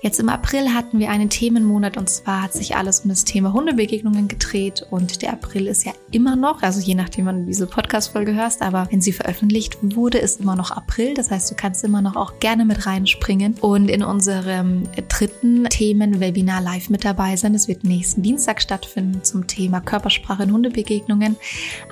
Jetzt 0.00 0.20
im 0.20 0.28
April 0.28 0.74
hatten 0.74 1.00
wir 1.00 1.10
einen 1.10 1.28
Themenmonat 1.28 1.96
und 1.96 2.08
zwar 2.08 2.42
hat 2.42 2.52
sich 2.52 2.76
alles 2.76 3.00
um 3.00 3.08
das 3.08 3.24
Thema 3.24 3.52
Hundebegegnungen 3.52 4.28
gedreht 4.28 4.86
und 4.90 5.22
der 5.22 5.32
April 5.32 5.66
ist 5.66 5.84
ja 5.84 5.92
immer 6.12 6.36
noch, 6.36 6.62
also 6.62 6.80
je 6.80 6.94
nachdem, 6.94 7.26
wann 7.26 7.40
du 7.40 7.46
diese 7.46 7.66
Podcast-Folge 7.66 8.32
hörst, 8.32 8.62
aber 8.62 8.86
wenn 8.92 9.00
sie 9.00 9.10
veröffentlicht 9.10 9.76
wurde, 9.82 10.18
ist 10.18 10.40
immer 10.40 10.54
noch 10.54 10.70
April. 10.70 11.14
Das 11.14 11.32
heißt, 11.32 11.50
du 11.50 11.56
kannst 11.56 11.82
immer 11.82 12.00
noch 12.00 12.14
auch 12.14 12.38
gerne 12.38 12.64
mit 12.64 12.86
reinspringen 12.86 13.56
und 13.60 13.88
in 13.88 14.04
unserem 14.04 14.84
dritten 15.08 15.64
Themen-Webinar 15.64 16.60
live 16.60 16.90
mit 16.90 17.04
dabei 17.04 17.34
sein. 17.34 17.56
Es 17.56 17.66
wird 17.66 17.82
nächsten 17.82 18.22
Dienstag 18.22 18.62
stattfinden 18.62 19.24
zum 19.24 19.48
Thema 19.48 19.80
Körpersprache 19.80 20.44
in 20.44 20.52
Hundebegegnungen. 20.52 21.36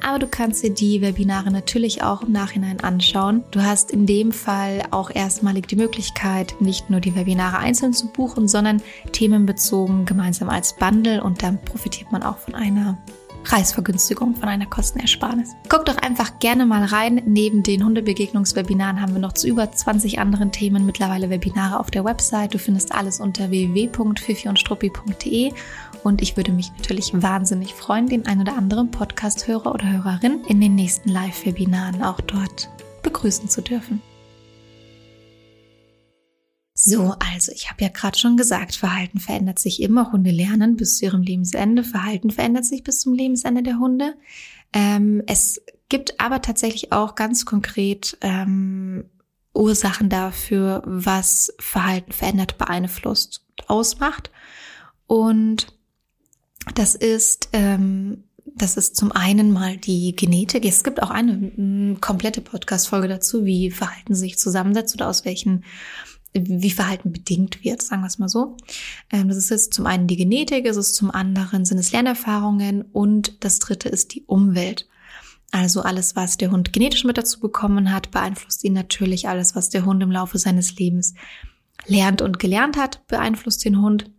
Aber 0.06 0.20
du 0.20 0.28
kannst 0.28 0.62
dir 0.62 0.70
die 0.72 1.00
Webinare 1.00 1.50
natürlich 1.50 2.04
auch 2.04 2.22
im 2.22 2.30
Nachhinein 2.30 2.78
anschauen. 2.78 3.42
Du 3.50 3.64
hast 3.64 3.90
in 3.90 4.06
dem 4.06 4.30
Fall 4.30 4.82
auch 4.92 5.10
erstmalig 5.10 5.66
die 5.66 5.76
Möglichkeit, 5.76 6.54
nicht 6.60 6.88
nur 6.88 7.00
die 7.00 7.16
Webinare 7.16 7.58
einzeln 7.58 7.95
zu 7.96 8.08
buchen, 8.08 8.48
sondern 8.48 8.82
themenbezogen 9.12 10.04
gemeinsam 10.04 10.48
als 10.48 10.76
Bundle 10.76 11.22
und 11.22 11.42
dann 11.42 11.60
profitiert 11.60 12.12
man 12.12 12.22
auch 12.22 12.38
von 12.38 12.54
einer 12.54 12.98
Preisvergünstigung, 13.46 14.34
von 14.34 14.48
einer 14.48 14.66
Kostenersparnis. 14.66 15.54
Guck 15.68 15.86
doch 15.86 15.98
einfach 15.98 16.40
gerne 16.40 16.66
mal 16.66 16.82
rein. 16.84 17.22
Neben 17.26 17.62
den 17.62 17.84
Hundebegegnungswebinaren 17.84 19.00
haben 19.00 19.12
wir 19.12 19.20
noch 19.20 19.34
zu 19.34 19.46
über 19.46 19.70
20 19.70 20.18
anderen 20.18 20.50
Themen 20.50 20.84
mittlerweile 20.84 21.30
Webinare 21.30 21.78
auf 21.78 21.92
der 21.92 22.04
Website. 22.04 22.54
Du 22.54 22.58
findest 22.58 22.92
alles 22.92 23.20
unter 23.20 23.50
www.fifiundstruppi.de 23.50 25.52
und 26.02 26.22
ich 26.22 26.36
würde 26.36 26.50
mich 26.50 26.72
natürlich 26.76 27.12
wahnsinnig 27.14 27.74
freuen, 27.74 28.08
den 28.08 28.26
ein 28.26 28.40
oder 28.40 28.56
anderen 28.56 28.90
Podcast-Hörer 28.90 29.72
oder 29.72 29.92
Hörerin 29.92 30.40
in 30.48 30.60
den 30.60 30.74
nächsten 30.74 31.08
Live-Webinaren 31.08 32.02
auch 32.02 32.20
dort 32.20 32.68
begrüßen 33.02 33.48
zu 33.48 33.62
dürfen. 33.62 34.02
So, 36.88 37.16
also 37.18 37.50
ich 37.50 37.68
habe 37.68 37.82
ja 37.82 37.88
gerade 37.88 38.16
schon 38.16 38.36
gesagt, 38.36 38.76
Verhalten 38.76 39.18
verändert 39.18 39.58
sich 39.58 39.82
immer. 39.82 40.12
Hunde 40.12 40.30
lernen 40.30 40.76
bis 40.76 40.98
zu 40.98 41.06
ihrem 41.06 41.22
Lebensende. 41.22 41.82
Verhalten 41.82 42.30
verändert 42.30 42.64
sich 42.64 42.84
bis 42.84 43.00
zum 43.00 43.12
Lebensende 43.12 43.64
der 43.64 43.80
Hunde. 43.80 44.14
Ähm, 44.72 45.20
es 45.26 45.60
gibt 45.88 46.20
aber 46.20 46.42
tatsächlich 46.42 46.92
auch 46.92 47.16
ganz 47.16 47.44
konkret 47.44 48.16
ähm, 48.20 49.04
Ursachen 49.52 50.08
dafür, 50.08 50.84
was 50.86 51.52
Verhalten 51.58 52.12
verändert, 52.12 52.56
beeinflusst, 52.56 53.44
ausmacht. 53.66 54.30
Und 55.08 55.66
das 56.76 56.94
ist 56.94 57.48
ähm, 57.52 58.22
das 58.54 58.76
ist 58.76 58.96
zum 58.96 59.10
einen 59.10 59.52
mal 59.52 59.76
die 59.76 60.14
Genetik. 60.14 60.64
Es 60.64 60.84
gibt 60.84 61.02
auch 61.02 61.10
eine 61.10 61.96
komplette 62.00 62.40
Podcast-Folge 62.40 63.08
dazu, 63.08 63.44
wie 63.44 63.72
Verhalten 63.72 64.14
sich 64.14 64.38
zusammensetzt 64.38 64.94
oder 64.94 65.08
aus 65.08 65.24
welchen 65.24 65.64
wie 66.44 66.70
Verhalten 66.70 67.12
bedingt 67.12 67.64
wird, 67.64 67.82
sagen 67.82 68.02
wir 68.02 68.06
es 68.06 68.18
mal 68.18 68.28
so. 68.28 68.56
Ähm, 69.10 69.28
das 69.28 69.36
ist 69.36 69.50
jetzt 69.50 69.74
zum 69.74 69.86
einen 69.86 70.06
die 70.06 70.16
Genetik, 70.16 70.66
es 70.66 70.76
ist 70.76 70.94
zum 70.94 71.10
anderen 71.10 71.64
sind 71.64 71.78
es 71.78 71.92
Lernerfahrungen 71.92 72.82
und 72.82 73.44
das 73.44 73.58
dritte 73.58 73.88
ist 73.88 74.14
die 74.14 74.24
Umwelt. 74.24 74.88
Also 75.52 75.82
alles, 75.82 76.16
was 76.16 76.36
der 76.36 76.50
Hund 76.50 76.72
genetisch 76.72 77.04
mit 77.04 77.18
dazu 77.18 77.40
bekommen 77.40 77.92
hat, 77.92 78.10
beeinflusst 78.10 78.64
ihn 78.64 78.72
natürlich. 78.72 79.28
Alles, 79.28 79.54
was 79.54 79.70
der 79.70 79.84
Hund 79.84 80.02
im 80.02 80.10
Laufe 80.10 80.38
seines 80.38 80.76
Lebens 80.76 81.14
lernt 81.86 82.20
und 82.20 82.38
gelernt 82.38 82.76
hat, 82.76 83.06
beeinflusst 83.06 83.64
den 83.64 83.80
Hund. 83.80 84.10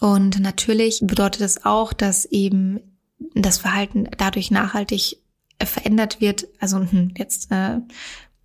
Und 0.00 0.40
natürlich 0.40 1.00
bedeutet 1.02 1.42
es 1.42 1.54
das 1.54 1.64
auch, 1.64 1.92
dass 1.92 2.24
eben 2.24 2.80
das 3.34 3.58
Verhalten 3.58 4.08
dadurch 4.16 4.50
nachhaltig 4.50 5.18
verändert 5.62 6.20
wird. 6.20 6.46
Also 6.60 6.78
hm, 6.78 7.12
jetzt 7.16 7.50
äh, 7.50 7.78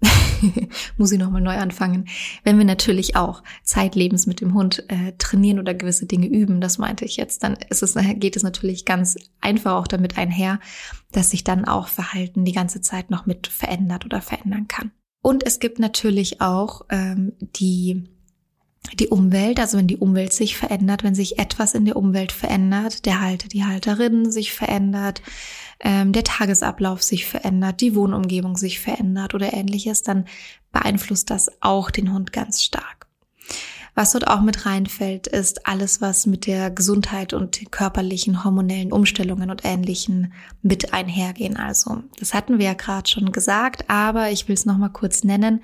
muss 0.98 1.12
ich 1.12 1.20
nochmal 1.20 1.42
neu 1.42 1.56
anfangen. 1.56 2.08
Wenn 2.44 2.58
wir 2.58 2.66
natürlich 2.66 3.16
auch 3.16 3.44
zeitlebens 3.64 4.28
mit 4.28 4.42
dem 4.42 4.54
Hund 4.54 4.84
äh, 4.90 5.14
trainieren 5.18 5.60
oder 5.60 5.74
gewisse 5.74 6.06
Dinge 6.06 6.28
üben, 6.28 6.62
das 6.62 6.78
meinte 6.78 7.06
ich 7.06 7.18
jetzt, 7.18 7.44
dann 7.44 7.58
ist 7.70 7.84
es, 7.84 7.96
geht 8.16 8.36
es 8.36 8.44
natürlich 8.44 8.86
ganz 8.86 9.18
einfach 9.42 9.74
auch 9.74 9.88
damit 9.88 10.18
einher, 10.18 10.60
dass 11.12 11.32
sich 11.32 11.44
dann 11.44 11.66
auch 11.66 11.88
Verhalten 11.88 12.46
die 12.46 12.54
ganze 12.54 12.82
Zeit 12.82 13.10
noch 13.10 13.26
mit 13.26 13.48
verändert 13.48 14.06
oder 14.06 14.22
verändern 14.22 14.68
kann. 14.68 14.92
Und 15.22 15.46
es 15.46 15.60
gibt 15.60 15.80
natürlich 15.80 16.42
auch 16.42 16.82
ähm, 16.90 17.34
die 17.40 18.13
die 19.00 19.08
Umwelt, 19.08 19.60
also 19.60 19.78
wenn 19.78 19.88
die 19.88 19.98
Umwelt 19.98 20.34
sich 20.34 20.58
verändert, 20.58 21.04
wenn 21.04 21.16
sich 21.16 21.40
etwas 21.40 21.74
in 21.74 21.86
der 21.86 21.96
Umwelt 21.96 22.32
verändert, 22.32 23.06
der 23.06 23.22
Halter, 23.22 23.48
die 23.48 23.66
Halterin 23.66 24.32
sich 24.32 24.54
verändert, 24.54 25.22
ähm, 25.80 26.12
der 26.12 26.24
Tagesablauf 26.24 27.02
sich 27.02 27.26
verändert, 27.26 27.82
die 27.82 27.96
Wohnumgebung 27.96 28.58
sich 28.58 28.80
verändert 28.80 29.34
oder 29.34 29.54
ähnliches, 29.54 30.04
dann 30.04 30.26
beeinflusst 30.72 31.30
das 31.30 31.50
auch 31.62 31.92
den 31.92 32.14
Hund 32.14 32.34
ganz 32.34 32.62
stark. 32.62 33.08
Was 33.96 34.14
dort 34.14 34.28
auch 34.28 34.42
mit 34.42 34.66
reinfällt, 34.66 35.28
ist 35.28 35.68
alles, 35.68 36.02
was 36.02 36.26
mit 36.26 36.48
der 36.48 36.72
Gesundheit 36.72 37.34
und 37.34 37.60
den 37.62 37.70
körperlichen 37.70 38.44
hormonellen 38.44 38.92
Umstellungen 38.92 39.52
und 39.52 39.66
Ähnlichen 39.66 40.34
mit 40.64 40.94
einhergehen. 40.94 41.58
Also, 41.58 42.02
das 42.18 42.34
hatten 42.34 42.58
wir 42.58 42.66
ja 42.66 42.74
gerade 42.74 43.08
schon 43.08 43.32
gesagt, 43.32 43.90
aber 43.90 44.32
ich 44.32 44.48
will 44.48 44.56
es 44.56 44.66
nochmal 44.66 44.92
kurz 44.92 45.24
nennen. 45.24 45.62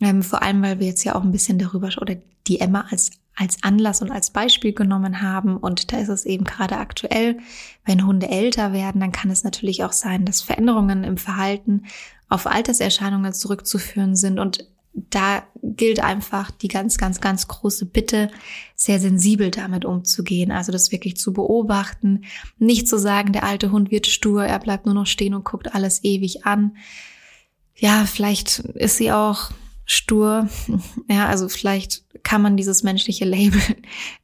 Ähm, 0.00 0.22
vor 0.22 0.42
allem, 0.42 0.62
weil 0.62 0.80
wir 0.80 0.86
jetzt 0.86 1.04
ja 1.04 1.14
auch 1.14 1.22
ein 1.22 1.32
bisschen 1.32 1.58
darüber 1.58 1.90
oder 2.00 2.16
die 2.46 2.60
Emma 2.60 2.86
als 2.90 3.10
als 3.40 3.62
Anlass 3.62 4.02
und 4.02 4.10
als 4.10 4.30
Beispiel 4.30 4.74
genommen 4.74 5.22
haben. 5.22 5.56
Und 5.56 5.92
da 5.92 5.98
ist 5.98 6.10
es 6.10 6.26
eben 6.26 6.44
gerade 6.44 6.76
aktuell, 6.76 7.38
wenn 7.86 8.06
Hunde 8.06 8.28
älter 8.28 8.74
werden, 8.74 9.00
dann 9.00 9.12
kann 9.12 9.30
es 9.30 9.44
natürlich 9.44 9.82
auch 9.82 9.92
sein, 9.92 10.26
dass 10.26 10.42
Veränderungen 10.42 11.04
im 11.04 11.16
Verhalten 11.16 11.86
auf 12.28 12.46
Alterserscheinungen 12.46 13.32
zurückzuführen 13.32 14.14
sind. 14.14 14.38
Und 14.38 14.68
da 14.92 15.44
gilt 15.62 16.00
einfach 16.00 16.50
die 16.50 16.68
ganz, 16.68 16.98
ganz, 16.98 17.22
ganz 17.22 17.48
große 17.48 17.86
Bitte, 17.86 18.30
sehr 18.74 19.00
sensibel 19.00 19.50
damit 19.50 19.86
umzugehen. 19.86 20.52
Also 20.52 20.70
das 20.70 20.92
wirklich 20.92 21.16
zu 21.16 21.32
beobachten, 21.32 22.24
nicht 22.58 22.88
zu 22.88 22.98
sagen, 22.98 23.32
der 23.32 23.44
alte 23.44 23.70
Hund 23.70 23.90
wird 23.90 24.06
stur, 24.06 24.44
er 24.44 24.58
bleibt 24.58 24.84
nur 24.84 24.94
noch 24.94 25.06
stehen 25.06 25.32
und 25.32 25.44
guckt 25.44 25.74
alles 25.74 26.04
ewig 26.04 26.44
an. 26.44 26.76
Ja, 27.74 28.04
vielleicht 28.04 28.58
ist 28.58 28.98
sie 28.98 29.12
auch 29.12 29.50
stur. 29.90 30.48
Ja, 31.08 31.26
also 31.26 31.48
vielleicht 31.48 32.04
kann 32.22 32.40
man 32.40 32.56
dieses 32.56 32.84
menschliche 32.84 33.24
Label 33.24 33.60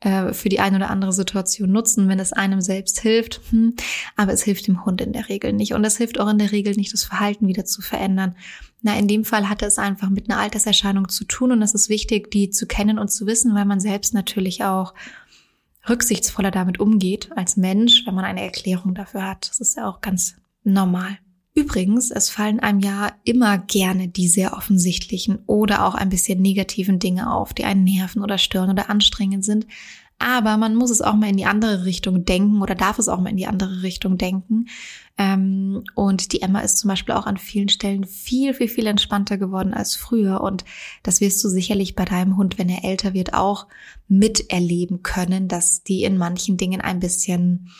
äh, 0.00 0.33
für 0.33 0.48
die 0.48 0.61
eine 0.61 0.76
oder 0.76 0.90
andere 0.90 1.12
Situation 1.12 1.72
nutzen, 1.72 2.09
wenn 2.09 2.20
es 2.20 2.33
einem 2.33 2.61
selbst 2.61 3.00
hilft. 3.00 3.40
Hm. 3.50 3.74
Aber 4.14 4.33
es 4.33 4.44
hilft 4.44 4.68
dem 4.68 4.85
Hund 4.85 5.00
in 5.00 5.12
der 5.12 5.29
Regel 5.29 5.52
nicht. 5.52 5.74
Und 5.74 5.85
es 5.85 5.96
hilft 5.96 6.20
auch 6.20 6.29
in 6.29 6.38
der 6.38 6.52
Regel 6.52 6.74
nicht, 6.74 6.92
das 6.92 7.02
Verhalten 7.02 7.48
wieder 7.48 7.64
zu 7.64 7.83
verändern. 7.83 8.37
Na, 8.83 8.96
in 8.96 9.09
dem 9.09 9.24
Fall 9.24 9.48
hatte 9.48 9.66
es 9.66 9.79
einfach 9.79 10.09
mit 10.11 10.31
einer 10.31 10.38
Alterserscheinung 10.38 11.09
zu 11.09 11.24
tun 11.24 11.50
und 11.50 11.62
es 11.62 11.74
ist 11.74 11.88
wichtig, 11.88 12.31
die 12.31 12.50
zu 12.50 12.66
kennen 12.66 13.00
und 13.00 13.09
zu 13.09 13.26
wissen, 13.26 13.55
weil 13.55 13.64
man 13.64 13.81
selbst 13.81 14.14
natürlich 14.14 14.62
auch 14.62 14.94
rücksichtsvoller 15.88 16.52
damit 16.52 16.79
umgeht 16.79 17.31
als 17.35 17.57
Mensch, 17.57 18.07
wenn 18.07 18.14
man 18.14 18.24
eine 18.24 18.42
Erklärung 18.42 18.94
dafür 18.94 19.26
hat. 19.26 19.48
Das 19.48 19.59
ist 19.59 19.76
ja 19.76 19.88
auch 19.88 20.00
ganz 20.00 20.37
normal. 20.62 21.18
Übrigens, 21.57 22.11
es 22.11 22.29
fallen 22.29 22.61
einem 22.61 22.81
ja 22.81 23.12
immer 23.25 23.57
gerne 23.57 24.09
die 24.09 24.29
sehr 24.29 24.53
offensichtlichen 24.53 25.38
oder 25.47 25.87
auch 25.87 25.95
ein 25.95 26.11
bisschen 26.11 26.42
negativen 26.42 26.99
Dinge 26.99 27.33
auf, 27.33 27.55
die 27.55 27.64
einen 27.64 27.83
nerven 27.83 28.23
oder 28.23 28.37
stören 28.37 28.69
oder 28.69 28.90
anstrengend 28.90 29.42
sind. 29.42 29.66
Aber 30.19 30.59
man 30.59 30.75
muss 30.75 30.90
es 30.90 31.01
auch 31.01 31.14
mal 31.14 31.31
in 31.31 31.38
die 31.38 31.47
andere 31.47 31.87
Richtung 31.87 32.27
denken 32.27 32.61
oder 32.61 32.75
darf 32.75 32.99
es 32.99 33.09
auch 33.09 33.21
mal 33.21 33.31
in 33.31 33.38
die 33.38 33.47
andere 33.47 33.83
Richtung 33.83 34.19
denken. 34.19 34.66
Ähm, 35.16 35.83
und 35.95 36.35
die 36.35 36.42
Emma 36.42 36.61
ist 36.61 36.77
zum 36.77 36.88
Beispiel 36.88 37.14
auch 37.14 37.25
an 37.25 37.38
vielen 37.38 37.71
Stellen 37.71 38.05
viel, 38.05 38.53
viel, 38.53 38.69
viel 38.69 38.87
entspannter 38.87 39.38
geworden 39.38 39.73
als 39.73 39.97
früher. 39.97 40.42
Und 40.42 40.66
das 41.03 41.23
wirst 41.23 41.42
du 41.42 41.49
sicherlich 41.49 41.95
bei 41.95 42.05
deinem 42.05 42.37
Hund, 42.37 42.59
wenn 42.59 42.69
er 42.69 42.85
älter 42.85 43.14
wird, 43.14 43.33
auch 43.33 43.66
miterleben 44.09 45.03
können, 45.03 45.49
dass 45.49 45.83
die 45.83 46.05
in 46.05 46.19
manchen 46.19 46.59
Dingen 46.59 46.83
ein 46.83 47.01
bisschen 47.01 47.71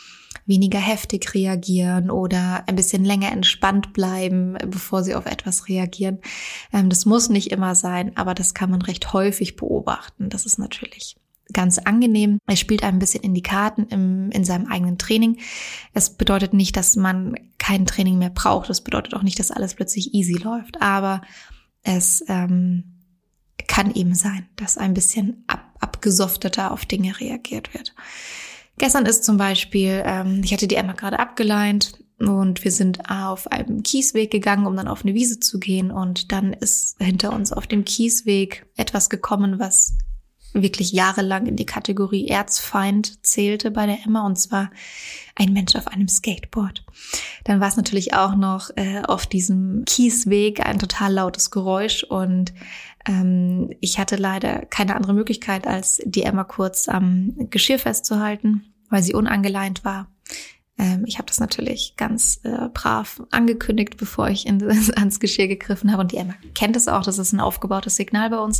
weniger 0.47 0.79
heftig 0.79 1.33
reagieren 1.33 2.09
oder 2.09 2.63
ein 2.67 2.75
bisschen 2.75 3.05
länger 3.05 3.31
entspannt 3.31 3.93
bleiben, 3.93 4.57
bevor 4.65 5.03
sie 5.03 5.13
auf 5.13 5.25
etwas 5.25 5.67
reagieren. 5.67 6.19
Ähm, 6.73 6.89
das 6.89 7.05
muss 7.05 7.29
nicht 7.29 7.51
immer 7.51 7.75
sein, 7.75 8.15
aber 8.15 8.33
das 8.33 8.53
kann 8.53 8.71
man 8.71 8.81
recht 8.81 9.13
häufig 9.13 9.55
beobachten. 9.57 10.29
Das 10.29 10.45
ist 10.45 10.57
natürlich 10.57 11.17
ganz 11.53 11.77
angenehm. 11.77 12.39
Er 12.45 12.55
spielt 12.55 12.83
ein 12.83 12.99
bisschen 12.99 13.23
in 13.23 13.33
die 13.33 13.43
Karten 13.43 13.87
im, 13.87 14.31
in 14.31 14.43
seinem 14.43 14.67
eigenen 14.67 14.97
Training. 14.97 15.37
Es 15.93 16.09
bedeutet 16.09 16.53
nicht, 16.53 16.75
dass 16.75 16.95
man 16.95 17.35
kein 17.57 17.85
Training 17.85 18.17
mehr 18.17 18.29
braucht. 18.29 18.69
Das 18.69 18.81
bedeutet 18.81 19.13
auch 19.13 19.23
nicht, 19.23 19.39
dass 19.39 19.51
alles 19.51 19.75
plötzlich 19.75 20.13
easy 20.13 20.33
läuft. 20.33 20.81
Aber 20.81 21.21
es 21.83 22.23
ähm, 22.27 22.83
kann 23.67 23.93
eben 23.93 24.13
sein, 24.13 24.47
dass 24.55 24.77
ein 24.77 24.93
bisschen 24.93 25.43
ab, 25.47 25.63
abgesofteter 25.79 26.71
auf 26.71 26.85
Dinge 26.85 27.19
reagiert 27.19 27.73
wird. 27.73 27.93
Gestern 28.77 29.05
ist 29.05 29.23
zum 29.23 29.37
Beispiel, 29.37 30.03
ähm, 30.05 30.41
ich 30.43 30.53
hatte 30.53 30.67
die 30.67 30.75
Emma 30.75 30.93
gerade 30.93 31.19
abgeleint 31.19 31.93
und 32.19 32.63
wir 32.63 32.71
sind 32.71 33.09
auf 33.09 33.51
einem 33.51 33.83
Kiesweg 33.83 34.31
gegangen, 34.31 34.65
um 34.65 34.75
dann 34.75 34.87
auf 34.87 35.03
eine 35.03 35.13
Wiese 35.13 35.39
zu 35.39 35.59
gehen. 35.59 35.91
Und 35.91 36.31
dann 36.31 36.53
ist 36.53 36.95
hinter 36.99 37.33
uns 37.33 37.53
auf 37.53 37.67
dem 37.67 37.85
Kiesweg 37.85 38.65
etwas 38.75 39.09
gekommen, 39.09 39.59
was 39.59 39.97
wirklich 40.53 40.91
jahrelang 40.91 41.45
in 41.45 41.55
die 41.55 41.65
Kategorie 41.65 42.27
Erzfeind 42.27 43.23
zählte 43.25 43.69
bei 43.69 43.85
der 43.85 43.99
Emma, 44.05 44.25
und 44.25 44.39
zwar 44.39 44.71
ein 45.35 45.53
Mensch 45.53 45.75
auf 45.75 45.87
einem 45.87 46.07
Skateboard. 46.07 46.83
Dann 47.43 47.59
war 47.59 47.67
es 47.67 47.77
natürlich 47.77 48.13
auch 48.13 48.35
noch 48.35 48.71
äh, 48.75 49.01
auf 49.01 49.27
diesem 49.27 49.83
Kiesweg 49.85 50.65
ein 50.65 50.79
total 50.79 51.13
lautes 51.13 51.51
Geräusch 51.51 52.03
und 52.03 52.53
Ähm, 53.07 53.73
ich 53.79 53.99
hatte 53.99 54.15
leider 54.15 54.65
keine 54.65 54.95
andere 54.95 55.13
Möglichkeit, 55.13 55.65
als 55.65 56.01
die 56.03 56.23
Emma 56.23 56.43
kurz 56.43 56.87
am 56.89 57.33
Geschirr 57.49 57.79
festzuhalten, 57.79 58.73
weil 58.89 59.01
sie 59.01 59.13
unangeleint 59.13 59.85
war. 59.85 60.07
Ähm, 60.77 61.05
ich 61.07 61.17
habe 61.17 61.27
das 61.27 61.39
natürlich 61.39 61.95
ganz 61.97 62.41
äh, 62.43 62.69
brav 62.73 63.23
angekündigt, 63.31 63.97
bevor 63.97 64.29
ich 64.29 64.45
in, 64.45 64.61
ans 64.95 65.19
Geschirr 65.19 65.47
gegriffen 65.47 65.91
habe. 65.91 66.01
Und 66.01 66.11
die 66.11 66.17
Emma 66.17 66.35
kennt 66.53 66.75
es 66.75 66.87
auch, 66.87 67.03
das 67.03 67.17
ist 67.17 67.33
ein 67.33 67.39
aufgebautes 67.39 67.95
Signal 67.95 68.29
bei 68.29 68.39
uns. 68.39 68.59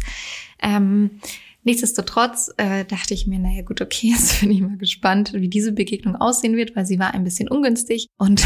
Ähm, 0.62 1.20
Nichtsdestotrotz 1.68 2.50
äh, 2.56 2.86
dachte 2.86 3.14
ich 3.14 3.28
mir, 3.28 3.40
naja 3.40 3.62
gut, 3.62 3.82
okay, 3.82 4.08
jetzt 4.16 4.40
bin 4.40 4.52
ich 4.52 4.62
mal 4.62 4.78
gespannt, 4.78 5.34
wie 5.34 5.50
diese 5.50 5.74
Begegnung 5.74 6.16
aussehen 6.16 6.56
wird, 6.56 6.78
weil 6.78 6.86
sie 6.86 6.98
war 6.98 7.14
ein 7.14 7.26
bisschen 7.26 7.50
ungünstig. 7.50 8.08
Und 8.18 8.42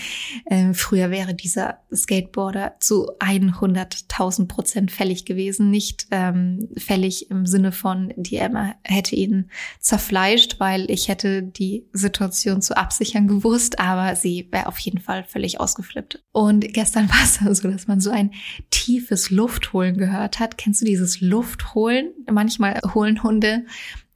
äh, 0.46 0.72
früher 0.72 1.10
wäre 1.10 1.34
dieser 1.34 1.80
Skateboarder 1.94 2.76
zu 2.80 3.10
100.000 3.18 4.48
Prozent 4.48 4.90
fällig 4.90 5.26
gewesen. 5.26 5.70
Nicht 5.70 6.06
ähm, 6.12 6.70
fällig 6.78 7.30
im 7.30 7.44
Sinne 7.44 7.72
von, 7.72 8.14
die 8.16 8.36
Emma 8.36 8.74
hätte 8.84 9.16
ihn 9.16 9.50
zerfleischt, 9.78 10.58
weil 10.58 10.90
ich 10.90 11.08
hätte 11.08 11.42
die 11.42 11.84
Situation 11.92 12.62
zu 12.62 12.74
absichern 12.74 13.28
gewusst, 13.28 13.80
aber 13.80 14.16
sie 14.16 14.48
wäre 14.50 14.66
auf 14.66 14.78
jeden 14.78 14.98
Fall 14.98 15.24
völlig 15.24 15.60
ausgeflippt. 15.60 16.22
Und 16.32 16.72
gestern 16.72 17.06
war 17.10 17.22
es 17.22 17.38
dann 17.38 17.54
so, 17.54 17.70
dass 17.70 17.86
man 17.86 18.00
so 18.00 18.08
ein 18.08 18.30
tiefes 18.70 19.28
Luftholen 19.28 19.98
gehört 19.98 20.40
hat. 20.40 20.56
Kennst 20.56 20.80
du 20.80 20.86
dieses 20.86 21.20
Luftholen? 21.20 22.12
Manchmal 22.30 22.61
manchmal 22.62 22.94
holen 22.94 23.22
Hunde, 23.22 23.66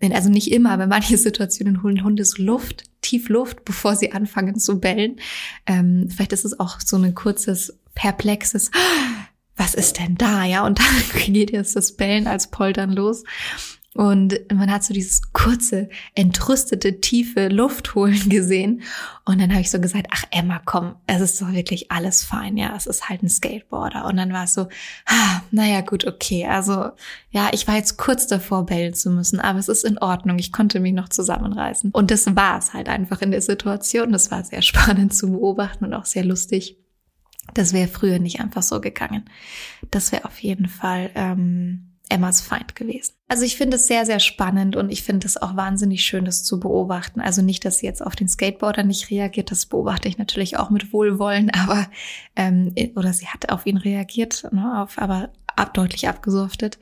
also 0.00 0.28
nicht 0.28 0.52
immer, 0.52 0.70
aber 0.70 0.86
manche 0.86 1.18
Situationen 1.18 1.82
holen 1.82 2.04
Hunde 2.04 2.24
so 2.24 2.42
Luft, 2.42 2.84
tief 3.00 3.28
Luft, 3.28 3.64
bevor 3.64 3.96
sie 3.96 4.12
anfangen 4.12 4.58
zu 4.58 4.80
bellen. 4.80 5.16
Ähm, 5.66 6.08
vielleicht 6.10 6.32
ist 6.32 6.44
es 6.44 6.58
auch 6.58 6.80
so 6.80 6.96
ein 6.96 7.14
kurzes, 7.14 7.78
perplexes, 7.94 8.70
was 9.56 9.74
ist 9.74 9.98
denn 9.98 10.16
da? 10.16 10.44
Ja, 10.44 10.64
und 10.66 10.78
dann 10.78 11.24
geht 11.32 11.50
jetzt 11.50 11.76
das 11.76 11.96
Bellen 11.96 12.26
als 12.26 12.50
Poltern 12.50 12.92
los. 12.92 13.24
Und 13.96 14.38
man 14.52 14.70
hat 14.70 14.84
so 14.84 14.92
dieses 14.92 15.32
kurze, 15.32 15.88
entrüstete, 16.14 17.00
tiefe 17.00 17.48
Luftholen 17.48 18.28
gesehen. 18.28 18.82
Und 19.24 19.40
dann 19.40 19.50
habe 19.50 19.62
ich 19.62 19.70
so 19.70 19.80
gesagt, 19.80 20.08
ach 20.10 20.24
Emma, 20.30 20.60
komm, 20.62 20.96
es 21.06 21.22
ist 21.22 21.40
doch 21.40 21.50
wirklich 21.52 21.90
alles 21.90 22.22
fein, 22.22 22.58
ja, 22.58 22.74
es 22.76 22.86
ist 22.86 23.08
halt 23.08 23.22
ein 23.22 23.30
Skateboarder. 23.30 24.04
Und 24.04 24.18
dann 24.18 24.34
war 24.34 24.44
es 24.44 24.52
so, 24.52 24.68
ah, 25.06 25.40
naja, 25.50 25.80
gut, 25.80 26.06
okay. 26.06 26.46
Also 26.46 26.90
ja, 27.30 27.48
ich 27.52 27.66
war 27.66 27.76
jetzt 27.76 27.96
kurz 27.96 28.26
davor, 28.26 28.66
bellen 28.66 28.92
zu 28.92 29.08
müssen, 29.08 29.40
aber 29.40 29.58
es 29.58 29.68
ist 29.68 29.84
in 29.84 29.96
Ordnung. 29.96 30.38
Ich 30.38 30.52
konnte 30.52 30.78
mich 30.78 30.92
noch 30.92 31.08
zusammenreißen. 31.08 31.90
Und 31.92 32.10
das 32.10 32.26
war 32.36 32.58
es 32.58 32.74
halt 32.74 32.90
einfach 32.90 33.22
in 33.22 33.30
der 33.30 33.42
Situation. 33.42 34.12
Das 34.12 34.30
war 34.30 34.44
sehr 34.44 34.62
spannend 34.62 35.14
zu 35.14 35.32
beobachten 35.32 35.86
und 35.86 35.94
auch 35.94 36.04
sehr 36.04 36.24
lustig. 36.24 36.76
Das 37.54 37.72
wäre 37.72 37.88
früher 37.88 38.18
nicht 38.18 38.40
einfach 38.40 38.62
so 38.62 38.80
gegangen. 38.80 39.24
Das 39.90 40.12
wäre 40.12 40.26
auf 40.26 40.38
jeden 40.40 40.68
Fall. 40.68 41.10
Ähm, 41.14 41.95
Emmas 42.08 42.40
Feind 42.40 42.74
gewesen. 42.74 43.14
Also 43.28 43.44
ich 43.44 43.56
finde 43.56 43.76
es 43.76 43.86
sehr, 43.86 44.06
sehr 44.06 44.20
spannend 44.20 44.76
und 44.76 44.90
ich 44.90 45.02
finde 45.02 45.26
es 45.26 45.36
auch 45.36 45.56
wahnsinnig 45.56 46.04
schön, 46.04 46.24
das 46.24 46.44
zu 46.44 46.60
beobachten. 46.60 47.20
Also 47.20 47.42
nicht, 47.42 47.64
dass 47.64 47.78
sie 47.78 47.86
jetzt 47.86 48.04
auf 48.04 48.14
den 48.14 48.28
Skateboarder 48.28 48.84
nicht 48.84 49.10
reagiert, 49.10 49.50
das 49.50 49.66
beobachte 49.66 50.08
ich 50.08 50.18
natürlich 50.18 50.56
auch 50.56 50.70
mit 50.70 50.92
Wohlwollen, 50.92 51.50
aber 51.54 51.86
ähm, 52.36 52.74
oder 52.94 53.12
sie 53.12 53.26
hat 53.26 53.50
auf 53.50 53.66
ihn 53.66 53.76
reagiert, 53.76 54.46
ne, 54.52 54.82
auf, 54.82 54.98
aber 54.98 55.30
ab, 55.56 55.74
deutlich 55.74 56.08
abgesoftet. 56.08 56.78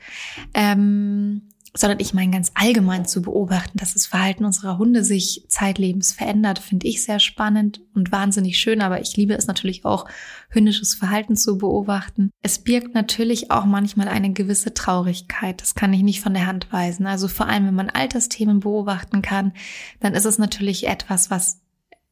Ähm, 0.53 1.49
sondern 1.75 1.99
ich 1.99 2.13
meine 2.13 2.31
ganz 2.31 2.51
allgemein 2.53 3.05
zu 3.05 3.21
beobachten, 3.21 3.77
dass 3.77 3.93
das 3.93 4.07
Verhalten 4.07 4.45
unserer 4.45 4.77
Hunde 4.77 5.03
sich 5.03 5.45
zeitlebens 5.49 6.13
verändert, 6.13 6.59
finde 6.59 6.87
ich 6.87 7.03
sehr 7.03 7.19
spannend 7.19 7.81
und 7.93 8.11
wahnsinnig 8.11 8.57
schön, 8.57 8.81
aber 8.81 9.01
ich 9.01 9.15
liebe 9.17 9.33
es 9.33 9.47
natürlich 9.47 9.83
auch, 9.85 10.05
hündisches 10.49 10.95
Verhalten 10.95 11.35
zu 11.35 11.57
beobachten. 11.57 12.31
Es 12.41 12.59
birgt 12.59 12.95
natürlich 12.95 13.51
auch 13.51 13.65
manchmal 13.65 14.07
eine 14.07 14.31
gewisse 14.31 14.73
Traurigkeit, 14.73 15.61
das 15.61 15.75
kann 15.75 15.93
ich 15.93 16.01
nicht 16.01 16.21
von 16.21 16.33
der 16.33 16.47
Hand 16.47 16.71
weisen. 16.71 17.05
Also 17.05 17.27
vor 17.27 17.47
allem, 17.47 17.67
wenn 17.67 17.75
man 17.75 17.89
Altersthemen 17.89 18.61
beobachten 18.61 19.21
kann, 19.21 19.51
dann 19.99 20.13
ist 20.13 20.25
es 20.25 20.37
natürlich 20.37 20.87
etwas, 20.87 21.29
was 21.29 21.61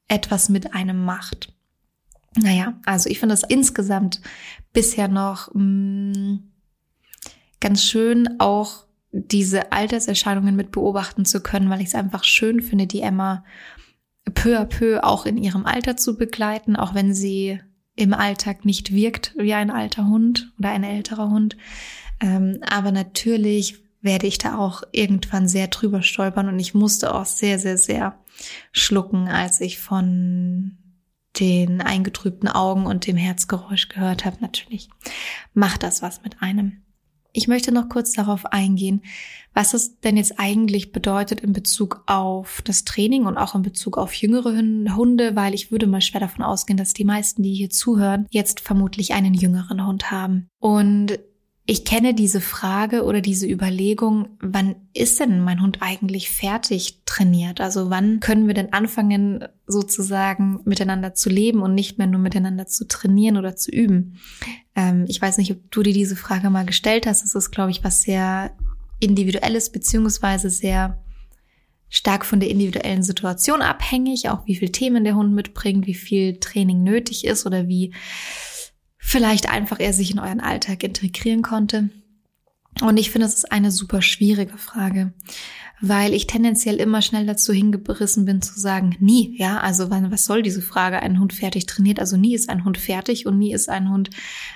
etwas 0.09 0.49
mit 0.49 0.73
einem 0.73 1.05
macht. 1.05 1.53
Naja, 2.35 2.73
also 2.85 3.09
ich 3.09 3.19
finde 3.19 3.35
es 3.35 3.43
insgesamt 3.43 4.21
bisher 4.73 5.07
noch 5.07 5.53
mh, 5.53 5.61
mm, 5.63 6.51
ganz 7.59 7.83
schön, 7.83 8.39
auch 8.39 8.87
diese 9.13 9.71
Alterserscheinungen 9.71 10.55
mit 10.55 10.71
beobachten 10.71 11.23
zu 11.23 11.41
können, 11.41 11.69
weil 11.69 11.81
ich 11.81 11.87
es 11.87 11.95
einfach 11.95 12.23
schön 12.23 12.61
finde, 12.61 12.87
die 12.87 13.01
Emma 13.01 13.45
peu 14.33 14.59
à 14.59 14.65
peu 14.65 15.03
auch 15.03 15.25
in 15.25 15.37
ihrem 15.37 15.65
Alter 15.65 15.95
zu 15.95 16.17
begleiten, 16.17 16.75
auch 16.75 16.95
wenn 16.95 17.13
sie 17.13 17.59
im 17.95 18.13
Alltag 18.13 18.65
nicht 18.65 18.91
wirkt 18.91 19.35
wie 19.37 19.53
ein 19.53 19.69
alter 19.69 20.07
Hund 20.07 20.51
oder 20.57 20.69
ein 20.69 20.83
älterer 20.83 21.29
Hund. 21.29 21.57
Ähm, 22.19 22.57
aber 22.67 22.91
natürlich 22.91 23.83
werde 24.01 24.27
ich 24.27 24.39
da 24.39 24.57
auch 24.57 24.81
irgendwann 24.91 25.47
sehr 25.47 25.67
drüber 25.67 26.01
stolpern 26.01 26.49
und 26.49 26.59
ich 26.59 26.73
musste 26.73 27.13
auch 27.13 27.25
sehr, 27.25 27.59
sehr, 27.59 27.77
sehr 27.77 28.17
schlucken, 28.71 29.27
als 29.27 29.61
ich 29.61 29.77
von 29.77 30.77
den 31.39 31.81
eingetrübten 31.81 32.49
Augen 32.49 32.85
und 32.85 33.07
dem 33.07 33.17
Herzgeräusch 33.17 33.89
gehört 33.89 34.25
habe. 34.25 34.37
Natürlich 34.41 34.89
macht 35.53 35.83
das 35.83 36.01
was 36.01 36.23
mit 36.23 36.41
einem. 36.41 36.83
Ich 37.35 37.47
möchte 37.47 37.71
noch 37.71 37.89
kurz 37.89 38.13
darauf 38.13 38.45
eingehen, 38.45 39.01
was 39.55 39.73
es 39.73 39.99
denn 39.99 40.17
jetzt 40.17 40.39
eigentlich 40.39 40.91
bedeutet 40.91 41.41
in 41.41 41.51
Bezug 41.51 42.03
auf 42.05 42.61
das 42.63 42.85
Training 42.85 43.25
und 43.25 43.37
auch 43.37 43.55
in 43.55 43.63
Bezug 43.63 43.97
auf 43.97 44.13
jüngere 44.13 44.55
Hunde, 44.95 45.35
weil 45.35 45.55
ich 45.55 45.71
würde 45.71 45.87
mal 45.87 46.01
schwer 46.01 46.21
davon 46.21 46.43
ausgehen, 46.43 46.77
dass 46.77 46.93
die 46.93 47.05
meisten, 47.05 47.41
die 47.41 47.55
hier 47.55 47.71
zuhören, 47.71 48.27
jetzt 48.29 48.59
vermutlich 48.59 49.13
einen 49.13 49.33
jüngeren 49.33 49.85
Hund 49.85 50.11
haben. 50.11 50.47
Und 50.59 51.17
ich 51.65 51.85
kenne 51.85 52.13
diese 52.13 52.41
Frage 52.41 53.03
oder 53.03 53.21
diese 53.21 53.47
Überlegung, 53.47 54.37
wann 54.39 54.75
ist 54.93 55.19
denn 55.19 55.39
mein 55.39 55.61
Hund 55.61 55.77
eigentlich 55.79 56.29
fertig 56.29 57.03
trainiert? 57.05 57.61
Also 57.61 57.89
wann 57.89 58.19
können 58.19 58.47
wir 58.47 58.53
denn 58.53 58.73
anfangen, 58.73 59.45
sozusagen 59.65 60.59
miteinander 60.65 61.13
zu 61.13 61.29
leben 61.29 61.61
und 61.61 61.73
nicht 61.73 61.97
mehr 61.97 62.07
nur 62.07 62.19
miteinander 62.19 62.67
zu 62.67 62.85
trainieren 62.87 63.37
oder 63.37 63.55
zu 63.55 63.71
üben? 63.71 64.19
Ähm, 64.75 65.05
ich 65.07 65.21
weiß 65.21 65.37
nicht, 65.37 65.51
ob 65.51 65.71
du 65.71 65.83
dir 65.83 65.93
diese 65.93 66.15
Frage 66.15 66.49
mal 66.49 66.65
gestellt 66.65 67.05
hast. 67.05 67.23
Das 67.23 67.35
ist, 67.35 67.51
glaube 67.51 67.71
ich, 67.71 67.83
was 67.83 68.01
sehr 68.01 68.51
individuelles 68.99 69.71
beziehungsweise 69.71 70.49
sehr 70.49 71.03
stark 71.89 72.25
von 72.25 72.39
der 72.39 72.49
individuellen 72.49 73.03
Situation 73.03 73.61
abhängig, 73.61 74.29
auch 74.29 74.47
wie 74.47 74.55
viel 74.55 74.69
Themen 74.69 75.03
der 75.03 75.15
Hund 75.15 75.33
mitbringt, 75.33 75.85
wie 75.85 75.93
viel 75.93 76.39
Training 76.39 76.81
nötig 76.81 77.25
ist 77.25 77.45
oder 77.45 77.67
wie 77.67 77.93
vielleicht 78.97 79.49
einfach 79.49 79.79
er 79.79 79.93
sich 79.93 80.09
in 80.11 80.19
euren 80.19 80.39
Alltag 80.39 80.83
integrieren 80.83 81.43
konnte. 81.43 81.89
Und 82.81 82.97
ich 82.97 83.11
finde, 83.11 83.27
es 83.27 83.35
ist 83.35 83.51
eine 83.51 83.69
super 83.69 84.01
schwierige 84.01 84.57
Frage 84.57 85.13
weil 85.81 86.13
ich 86.13 86.27
tendenziell 86.27 86.77
immer 86.77 87.01
schnell 87.01 87.25
dazu 87.25 87.51
hingerissen 87.51 88.25
bin 88.25 88.41
zu 88.41 88.59
sagen, 88.59 88.95
nie, 88.99 89.35
ja, 89.37 89.59
also 89.59 89.91
was 89.91 90.25
soll 90.25 90.41
diese 90.41 90.61
Frage, 90.61 91.01
ein 91.01 91.19
Hund 91.19 91.33
fertig 91.33 91.65
trainiert, 91.65 91.99
also 91.99 92.15
nie 92.15 92.35
ist 92.35 92.49
ein 92.49 92.63
Hund 92.63 92.77
fertig 92.77 93.25
und 93.25 93.37
nie 93.37 93.53
ist 93.53 93.69
ein 93.69 93.89
Hund, 93.89 94.09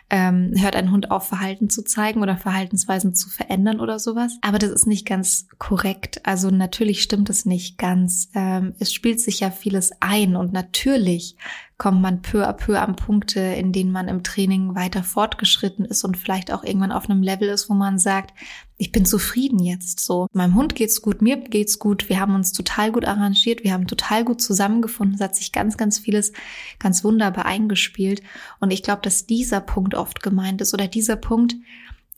ähm, 0.10 0.54
hört 0.56 0.76
ein 0.76 0.92
Hund 0.92 1.12
auf, 1.12 1.28
Verhalten 1.28 1.70
zu 1.70 1.84
zeigen 1.84 2.22
oder 2.22 2.38
Verhaltensweisen 2.38 3.14
zu 3.14 3.30
verändern 3.30 3.80
oder 3.80 4.00
sowas. 4.00 4.38
Aber 4.42 4.60
das 4.60 4.72
ist 4.72 4.88
nicht 4.88 5.06
ganz 5.06 5.48
korrekt. 5.58 6.26
Also 6.26 6.50
natürlich 6.50 7.04
stimmt 7.04 7.30
es 7.30 7.46
nicht 7.46 7.78
ganz. 7.78 8.30
Ähm, 8.34 8.74
es 8.80 8.94
spielt 8.94 9.20
sich 9.20 9.42
ja 9.42 9.52
vieles 9.52 9.92
ein 10.00 10.36
und 10.36 10.54
natürlich 10.54 11.36
kommt 11.78 12.02
man 12.02 12.24
peu 12.24 12.48
à 12.48 12.54
peu 12.54 12.80
an 12.82 12.96
Punkte, 12.96 13.40
in 13.40 13.72
denen 13.72 13.92
man 13.92 14.08
im 14.08 14.24
Training 14.24 14.74
weiter 14.74 15.04
fortgeschritten 15.04 15.86
ist 15.86 16.04
und 16.04 16.18
vielleicht 16.18 16.52
auch 16.52 16.64
irgendwann 16.64 16.92
auf 16.92 17.08
einem 17.08 17.22
Level 17.22 17.50
ist, 17.50 17.70
wo 17.70 17.76
man 17.76 18.00
sagt, 18.00 18.34
ich 18.78 18.92
bin 18.92 19.06
zufrieden 19.06 19.60
jetzt 19.60 20.00
so. 20.00 20.28
Meinem 20.34 20.56
Hund 20.56 20.74
geht's 20.74 21.04
gut, 21.04 21.22
mir 21.22 21.38
geht's 21.38 21.78
gut, 21.78 22.10
wir 22.10 22.20
haben 22.20 22.34
uns 22.34 22.52
total 22.52 22.92
gut 22.92 23.06
arrangiert, 23.06 23.64
wir 23.64 23.74
haben 23.74 23.86
total 23.86 24.26
gut 24.26 24.42
zusammengefunden, 24.42 25.16
es 25.16 25.22
hat 25.22 25.36
sich 25.36 25.52
ganz, 25.52 25.78
ganz 25.78 26.00
vieles 26.00 26.34
ganz 26.80 27.04
wunderbar 27.04 27.46
eingespielt. 27.46 28.24
Und 28.60 28.72
ich 28.72 28.82
glaube, 28.82 29.02
dass 29.04 29.28
dieser 29.28 29.62
Punkt 29.62 29.94
oft 29.94 30.24
gemeint 30.24 30.62
ist 30.62 30.74
oder 30.74 30.88
dieser 30.88 31.16
Punkt, 31.16 31.56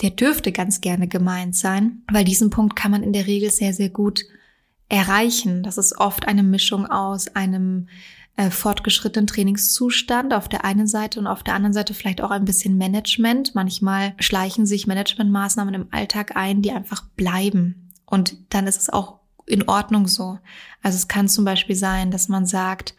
der 0.02 0.12
dürfte 0.12 0.54
ganz 0.54 0.80
gerne 0.80 1.10
gemeint 1.10 1.58
sein, 1.58 2.04
weil 2.10 2.24
diesen 2.24 2.50
Punkt 2.50 2.78
kann 2.78 2.91
man 2.91 3.04
in 3.04 3.12
der 3.12 3.28
Regel 3.28 3.52
sehr, 3.52 3.74
sehr 3.74 3.89
gut 3.89 4.22
erreichen. 4.88 5.63
Das 5.63 5.78
ist 5.78 5.98
oft 5.98 6.28
eine 6.28 6.43
Mischung 6.43 6.86
aus 6.86 7.28
einem 7.36 7.88
äh, 8.39 8.52
fortgeschrittenen 8.52 9.28
Trainingszustand 9.28 10.34
auf 10.34 10.47
der 10.47 10.63
einen 10.63 10.88
Seite 10.88 11.19
und 11.19 11.28
auf 11.28 11.43
der 11.43 11.56
anderen 11.56 11.73
Seite 11.73 11.93
vielleicht 11.93 12.21
auch 12.21 12.32
ein 12.32 12.45
bisschen 12.45 12.78
Management. 12.78 13.54
Manchmal 13.54 14.13
schleichen 14.17 14.65
sich 14.65 14.88
Managementmaßnahmen 14.88 15.73
im 15.73 15.88
Alltag 15.91 16.38
ein, 16.38 16.62
die 16.62 16.71
einfach 16.71 17.04
bleiben. 17.17 17.91
Und 18.06 18.38
dann 18.54 18.65
ist 18.65 18.80
es 18.80 18.89
auch 18.89 19.19
in 19.45 19.67
Ordnung 19.67 20.08
so. 20.08 20.39
Also 20.82 20.95
es 20.95 21.10
kann 21.10 21.28
zum 21.28 21.43
Beispiel 21.43 21.75
sein, 21.75 22.12
dass 22.12 22.30
man 22.30 22.45
sagt, 22.45 22.95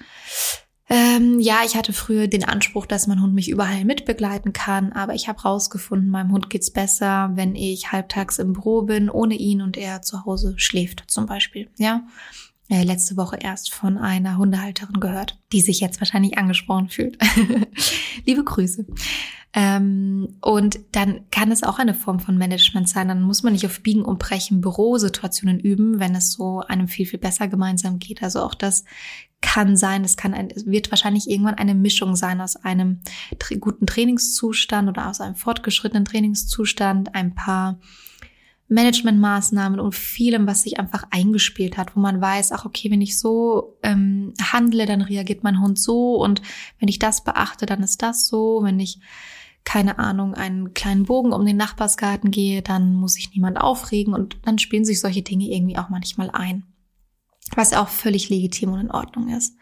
ähm, 0.91 1.41
ja, 1.41 1.61
ich 1.65 1.75
hatte 1.75 1.95
früher 1.95 2.29
den 2.29 2.45
Anspruch, 2.45 2.85
dass 2.85 3.07
mein 3.07 3.23
Hund 3.23 3.33
mich 3.33 3.49
überall 3.49 3.87
mitbegleiten 3.87 4.53
kann, 4.53 4.93
aber 4.93 5.15
ich 5.15 5.27
habe 5.27 5.41
rausgefunden, 5.41 6.11
meinem 6.11 6.33
Hund 6.33 6.51
geht's 6.51 6.71
besser, 6.71 7.31
wenn 7.33 7.55
ich 7.55 7.93
halbtags 7.93 8.39
im 8.39 8.53
Büro 8.53 8.83
bin, 8.83 9.09
ohne 9.09 9.37
ihn 9.37 9.63
und 9.63 9.79
er 9.79 10.03
zu 10.03 10.27
Hause 10.27 10.53
schläft, 10.59 11.05
zum 11.07 11.25
Beispiel. 11.25 11.71
Ja, 11.79 12.03
äh, 12.71 12.85
letzte 12.85 13.17
Woche 13.17 13.37
erst 13.41 13.73
von 13.73 13.99
einer 13.99 14.39
Hundehalterin 14.39 15.01
gehört, 15.01 15.37
die 15.53 15.61
sich 15.61 15.81
jetzt 15.81 16.01
wahrscheinlich 16.01 16.39
angesprochen 16.39 16.89
fühlt. 16.89 17.19
Liebe 18.27 18.45
Grüße. 18.45 18.87
Ähm, 19.53 20.37
und 20.41 20.79
dann 20.93 21.23
kann 21.33 21.51
es 21.51 21.65
auch 21.65 21.81
eine 21.81 21.95
Form 21.95 22.21
von 22.21 22.39
Management 22.39 22.89
sein. 22.89 23.09
Dann 23.09 23.23
muss 23.23 23.43
man 23.43 23.53
nicht 23.53 23.67
auf 23.67 23.81
Biegen 23.81 24.05
und 24.05 24.21
Brechen 24.21 24.61
Bürosituationen 24.61 25.59
üben, 25.59 25.99
wenn 25.99 26.15
es 26.15 26.33
so 26.33 26.61
einem 26.61 26.87
viel, 26.87 27.07
viel 27.07 27.19
besser 27.19 27.49
gemeinsam 27.49 27.99
geht. 27.99 28.23
Also 28.23 28.41
auch 28.41 28.55
das 28.55 28.85
kann 29.41 29.77
sein, 29.77 30.05
es 30.05 30.17
kann 30.17 30.35
ein, 30.35 30.51
es 30.51 30.67
wird 30.67 30.93
wahrscheinlich 30.93 31.29
irgendwann 31.29 31.55
eine 31.55 31.75
Mischung 31.75 32.15
sein 32.15 32.41
aus 32.41 32.55
einem 32.57 33.01
tra 33.41 33.57
guten 33.57 33.87
Trainingszustand 33.87 34.89
oder 34.89 35.09
aus 35.09 35.21
einem 35.21 35.35
fortgeschrittenen 35.35 36.05
Trainingszustand, 36.05 37.17
ein 37.17 37.35
paar 37.35 37.81
Managementmaßnahmen 38.71 39.81
und 39.81 39.95
vielem, 39.95 40.47
was 40.47 40.63
sich 40.63 40.79
einfach 40.79 41.05
eingespielt 41.11 41.77
hat, 41.77 41.97
wo 41.97 42.01
man 42.01 42.21
weiß, 42.21 42.53
ach 42.53 42.65
okay, 42.65 42.91
wenn 42.91 43.03
ich 43.03 43.19
so 43.19 43.77
ähm, 43.83 44.33
handle, 44.41 44.87
dann 44.87 45.03
reagiert 45.03 45.43
mein 45.43 45.61
Hund 45.61 45.79
so 45.79 46.15
und 46.17 46.41
wenn 46.79 46.89
ich 46.89 47.01
das 47.01 47.25
beachte, 47.25 47.67
dann 47.67 47.83
ist 47.83 48.01
das 48.01 48.29
so. 48.29 48.61
Wenn 48.63 48.79
ich 48.79 49.01
keine 49.65 49.99
Ahnung, 49.99 50.35
einen 50.35 50.73
kleinen 50.73 51.05
Bogen 51.05 51.33
um 51.33 51.45
den 51.45 51.57
Nachbarsgarten 51.57 52.31
gehe, 52.31 52.63
dann 52.63 52.95
muss 52.95 53.15
sich 53.15 53.33
niemand 53.35 53.61
aufregen 53.61 54.15
und 54.15 54.39
dann 54.45 54.59
spielen 54.59 54.85
sich 54.85 55.01
solche 55.01 55.23
Dinge 55.23 55.49
irgendwie 55.49 55.77
auch 55.77 55.91
manchmal 55.91 56.31
ein. 56.31 56.65
Was 57.57 57.75
auch 57.75 57.89
völlig 57.89 58.31
legitim 58.31 58.73
und 58.73 58.81
in 58.81 58.91
Ordnung 58.91 59.29
ist. 59.29 59.57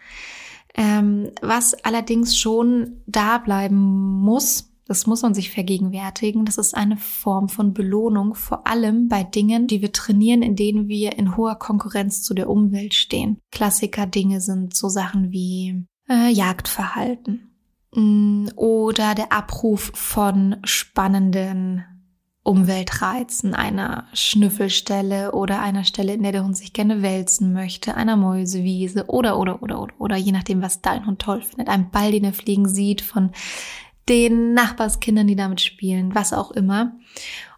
Ähm, 0.74 1.30
was 1.40 1.74
allerdings 1.82 2.38
schon 2.38 3.00
da 3.06 3.38
bleiben 3.38 3.76
muss, 4.20 4.67
das 4.89 5.07
muss 5.07 5.22
man 5.22 5.34
sich 5.34 5.51
vergegenwärtigen, 5.51 6.45
das 6.45 6.59
ist 6.59 6.74
eine 6.74 6.97
Form 6.97 7.49
von 7.49 7.72
Belohnung, 7.72 8.34
vor 8.34 8.66
allem 8.66 9.09
bei 9.09 9.22
Dingen, 9.22 9.66
die 9.68 9.82
wir 9.82 9.93
trainieren, 9.93 10.43
in 10.43 10.57
denen 10.57 10.89
wir 10.89 11.16
in 11.18 11.36
hoher 11.36 11.57
Konkurrenz 11.57 12.22
zu 12.22 12.34
der 12.34 12.51
Umwelt 12.51 12.95
stehen. 12.95 13.39
Klassiker-Dinge 13.53 14.41
sind 14.41 14.74
so 14.74 14.89
Sachen 14.89 15.30
wie 15.30 15.84
äh, 16.09 16.30
Jagdverhalten, 16.32 17.49
Mm, 17.95 18.49
oder 18.57 19.14
der 19.14 19.32
Abruf 19.32 19.93
von 19.95 20.57
spannenden 20.64 21.84
Umweltreizen, 22.43 23.55
einer 23.55 24.07
Schnüffelstelle 24.12 25.32
oder 25.32 25.61
einer 25.61 25.84
Stelle, 25.84 26.14
in 26.14 26.22
der 26.22 26.32
der 26.32 26.45
Hund 26.45 26.57
sich 26.57 26.72
gerne 26.72 27.03
wälzen 27.03 27.53
möchte, 27.53 27.95
einer 27.95 28.16
Mäusewiese 28.16 29.07
oder, 29.07 29.39
oder, 29.39 29.62
oder, 29.62 29.82
oder, 29.82 29.95
oder, 29.99 30.16
je 30.16 30.32
nachdem, 30.32 30.62
was 30.62 30.80
dein 30.80 31.07
Hund 31.07 31.20
toll 31.20 31.43
findet, 31.43 31.68
ein 31.68 31.91
Ball, 31.91 32.12
den 32.12 32.24
er 32.24 32.32
fliegen 32.32 32.68
sieht, 32.68 33.01
von 33.01 33.30
den 34.09 34.54
Nachbarskindern, 34.54 35.26
die 35.26 35.36
damit 35.36 35.61
spielen, 35.61 36.14
was 36.14 36.32
auch 36.32 36.50
immer. 36.50 36.96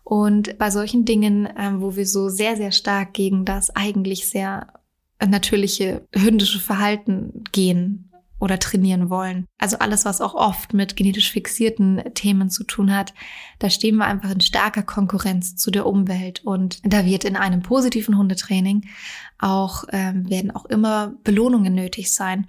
Und 0.04 0.58
bei 0.58 0.70
solchen 0.70 1.04
Dingen, 1.04 1.48
ähm, 1.56 1.80
wo 1.80 1.96
wir 1.96 2.06
so 2.06 2.28
sehr, 2.28 2.56
sehr 2.56 2.72
stark 2.72 3.12
gegen 3.14 3.44
das 3.44 3.74
eigentlich 3.76 4.28
sehr 4.28 4.72
natürliche 5.24 6.06
hündische 6.14 6.58
Verhalten 6.58 7.44
gehen, 7.52 8.10
oder 8.40 8.58
trainieren 8.58 9.10
wollen. 9.10 9.46
Also 9.58 9.78
alles, 9.78 10.04
was 10.04 10.20
auch 10.20 10.34
oft 10.34 10.72
mit 10.72 10.96
genetisch 10.96 11.30
fixierten 11.30 12.02
Themen 12.14 12.50
zu 12.50 12.64
tun 12.64 12.94
hat, 12.94 13.12
da 13.58 13.68
stehen 13.70 13.96
wir 13.96 14.06
einfach 14.06 14.30
in 14.30 14.40
starker 14.40 14.82
Konkurrenz 14.82 15.56
zu 15.56 15.70
der 15.70 15.86
Umwelt 15.86 16.40
und 16.44 16.80
da 16.82 17.04
wird 17.04 17.24
in 17.24 17.36
einem 17.36 17.62
positiven 17.62 18.16
Hundetraining 18.16 18.86
auch 19.38 19.84
ähm, 19.92 20.28
werden 20.28 20.50
auch 20.50 20.64
immer 20.64 21.14
Belohnungen 21.22 21.74
nötig 21.74 22.12
sein. 22.12 22.46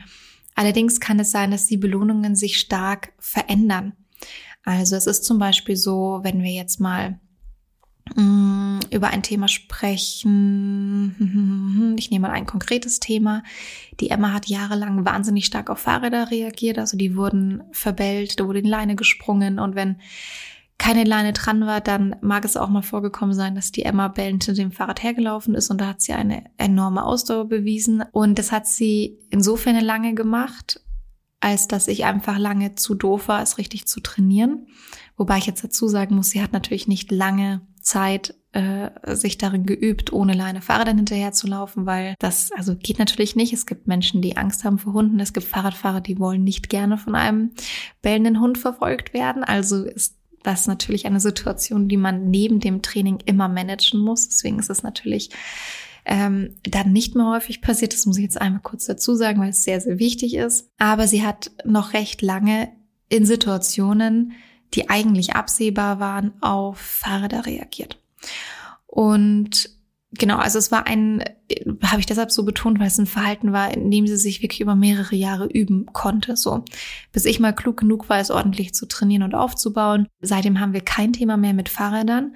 Allerdings 0.56 1.00
kann 1.00 1.20
es 1.20 1.32
sein, 1.32 1.52
dass 1.52 1.66
die 1.66 1.78
Belohnungen 1.78 2.36
sich 2.36 2.60
stark 2.60 3.14
verändern. 3.20 3.94
Also 4.64 4.96
es 4.96 5.08
ist 5.08 5.26
zum 5.26 5.40
Beispiel 5.40 5.76
so, 5.76 6.20
wenn 6.24 6.44
wir 6.44 6.52
jetzt 6.52 6.80
mal 6.80 7.20
Mm, 8.16 8.80
über 8.92 9.10
ein 9.10 9.24
Thema 9.24 9.48
sprechen. 9.48 11.16
Ich 11.98 12.10
nehme 12.10 12.28
mal 12.28 12.34
ein 12.34 12.46
konkretes 12.46 13.00
Thema. 13.00 13.44
Die 14.00 14.10
Emma 14.10 14.34
hat 14.34 14.48
jahrelang 14.48 15.06
wahnsinnig 15.06 15.46
stark 15.46 15.70
auf 15.70 15.80
Fahrräder 15.80 16.32
reagiert. 16.32 16.80
Also 16.80 16.98
die 16.98 17.16
wurden 17.16 17.64
verbellt, 17.72 18.40
da 18.40 18.48
wurde 18.48 18.60
in 18.60 18.66
Leine 18.66 18.96
gesprungen 18.96 19.60
und 19.60 19.76
wenn 19.76 19.98
keine 20.82 21.04
Leine 21.04 21.32
dran 21.32 21.68
war, 21.68 21.80
dann 21.80 22.16
mag 22.22 22.44
es 22.44 22.58
auch 22.58 22.68
mal 22.68 22.82
vorgekommen 22.82 23.36
sein, 23.36 23.54
dass 23.54 23.72
die 23.72 23.84
Emma 23.84 24.08
bellend 24.08 24.46
hinter 24.46 24.60
dem 24.64 24.72
Fahrrad 24.72 25.04
hergelaufen 25.04 25.54
ist 25.54 25.70
und 25.70 25.80
da 25.80 25.86
hat 25.86 26.02
sie 26.02 26.14
eine 26.14 26.46
enorme 26.58 27.06
Ausdauer 27.06 27.46
bewiesen 27.48 28.04
und 28.12 28.40
das 28.40 28.52
hat 28.52 28.66
sie 28.66 29.20
insofern 29.30 29.80
lange 29.80 30.16
gemacht, 30.16 30.84
als 31.40 31.68
dass 31.68 31.88
ich 31.88 32.06
einfach 32.06 32.40
lange 32.40 32.74
zu 32.74 32.96
doof 32.96 33.28
war, 33.28 33.44
es 33.44 33.60
richtig 33.60 33.86
zu 33.86 34.00
trainieren. 34.00 34.66
Wobei 35.18 35.38
ich 35.38 35.46
jetzt 35.46 35.64
dazu 35.64 35.88
sagen 35.88 36.16
muss, 36.16 36.32
sie 36.32 36.42
hat 36.42 36.52
natürlich 36.52 36.88
nicht 36.88 37.12
lange 37.12 37.62
Zeit 37.80 38.34
äh, 38.52 38.90
sich 39.16 39.38
darin 39.38 39.68
geübt, 39.68 40.12
ohne 40.12 40.34
Leine 40.34 40.64
Fahrrädern 40.64 40.98
hinterher 40.98 41.32
zu 41.32 41.46
laufen, 41.46 41.86
weil 41.86 42.16
das 42.18 42.52
also 42.54 42.76
geht 42.76 42.98
natürlich 42.98 43.36
nicht. 43.36 43.54
Es 43.54 43.68
gibt 43.68 43.88
Menschen, 43.88 44.24
die 44.24 44.36
Angst 44.36 44.64
haben 44.64 44.80
vor 44.80 44.94
Hunden. 44.94 45.20
Es 45.20 45.34
gibt 45.34 45.46
Fahrradfahrer, 45.46 46.02
die 46.02 46.18
wollen 46.18 46.44
nicht 46.44 46.70
gerne 46.70 46.98
von 46.98 47.14
einem 47.14 47.52
bellenden 48.02 48.40
Hund 48.40 48.58
verfolgt 48.58 49.14
werden. 49.14 49.44
Also 49.44 49.86
ist 49.86 50.21
das 50.44 50.68
natürlich 50.68 51.06
eine 51.06 51.20
Situation, 51.20 51.88
die 51.88 51.98
man 51.98 52.30
neben 52.30 52.60
dem 52.60 52.82
Training 52.82 53.20
immer 53.26 53.48
managen 53.48 54.00
muss. 54.00 54.28
Deswegen 54.30 54.60
ist 54.60 54.70
es 54.70 54.84
natürlich 54.84 55.30
ähm, 56.06 56.56
dann 56.64 56.92
nicht 56.92 57.16
mehr 57.16 57.28
häufig 57.28 57.62
passiert. 57.62 57.94
Das 57.94 58.06
muss 58.06 58.18
ich 58.18 58.24
jetzt 58.24 58.42
einmal 58.42 58.62
kurz 58.62 58.86
dazu 58.86 59.16
sagen, 59.16 59.40
weil 59.40 59.50
es 59.50 59.64
sehr, 59.64 59.80
sehr 59.82 60.00
wichtig 60.00 60.36
ist. 60.36 60.70
Aber 60.78 61.08
sie 61.08 61.26
hat 61.26 61.52
noch 61.66 61.94
recht 61.94 62.22
lange 62.22 62.70
in 63.10 63.26
Situationen, 63.26 64.34
die 64.74 64.90
eigentlich 64.90 65.36
absehbar 65.36 66.00
waren, 66.00 66.34
auf 66.42 66.78
Fahrräder 66.78 67.46
reagiert. 67.46 68.02
Und 68.88 69.70
genau, 70.14 70.38
also 70.38 70.60
es 70.60 70.72
war 70.72 70.88
ein, 70.88 71.24
habe 71.84 72.00
ich 72.00 72.06
deshalb 72.06 72.32
so 72.32 72.44
betont, 72.44 72.80
weil 72.80 72.88
es 72.88 72.98
ein 72.98 73.06
Verhalten 73.06 73.54
war, 73.54 73.74
in 73.74 73.90
dem 73.92 74.08
sie 74.08 74.18
sich 74.18 74.42
wirklich 74.42 74.62
über 74.62 74.76
mehrere 74.76 75.16
Jahre 75.16 75.48
üben 75.48 75.86
konnte. 75.88 76.36
So, 76.36 76.66
bis 77.12 77.26
ich 77.26 77.40
mal 77.40 77.54
klug 77.54 77.78
genug 77.78 78.10
war, 78.10 78.20
es 78.20 78.32
ordentlich 78.32 78.74
zu 78.74 78.86
trainieren 78.88 79.24
und 79.24 79.36
aufzubauen. 79.36 80.08
Seitdem 80.22 80.60
haben 80.60 80.74
wir 80.74 80.82
kein 80.82 81.14
Thema 81.14 81.38
mehr 81.38 81.54
mit 81.54 81.70
Fahrrädern. 81.70 82.36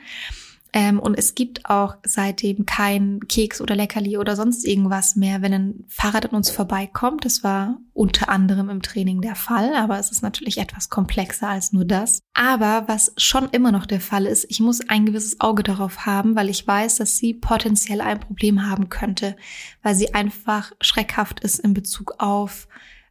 Ähm, 0.76 1.00
und 1.00 1.18
es 1.18 1.36
gibt 1.36 1.70
auch 1.70 1.96
seitdem 2.04 2.66
kein 2.66 3.22
Keks 3.30 3.62
oder 3.62 3.78
Leckerli 3.78 4.18
oder 4.18 4.36
sonst 4.36 4.68
irgendwas 4.68 5.16
mehr, 5.16 5.42
wenn 5.42 5.54
ein 5.54 5.86
Fahrrad 5.88 6.26
an 6.26 6.36
uns 6.36 6.50
vorbeikommt. 6.50 7.24
Das 7.24 7.46
war 7.46 7.78
unter 7.94 8.28
anderem 8.28 8.70
im 8.70 8.82
Training 8.82 9.22
der 9.22 9.36
Fall, 9.36 9.74
aber 9.74 9.98
es 9.98 10.12
ist 10.12 10.22
natürlich 10.22 10.58
etwas 10.58 10.90
komplexer 10.90 11.48
als 11.48 11.72
nur 11.72 11.86
das. 11.86 12.20
Aber 12.34 12.84
was 12.88 13.14
schon 13.16 13.48
immer 13.52 13.72
noch 13.72 13.86
der 13.86 14.02
Fall 14.02 14.26
ist, 14.26 14.48
ich 14.50 14.60
muss 14.60 14.82
ein 14.90 15.06
gewisses 15.06 15.40
Auge 15.40 15.64
darauf 15.64 16.06
haben, 16.06 16.36
weil 16.36 16.50
ich 16.50 16.68
weiß, 16.68 16.98
dass 16.98 17.16
sie 17.16 17.34
potenziell 17.34 18.02
ein 18.02 18.20
Problem 18.20 18.70
haben 18.70 18.90
könnte, 18.90 19.38
weil 19.82 19.96
sie 19.96 20.14
einfach 20.14 20.74
schreckhaft 20.82 21.40
ist 21.40 21.60
in 21.60 21.74
Bezug 21.74 22.16
auf 22.18 22.68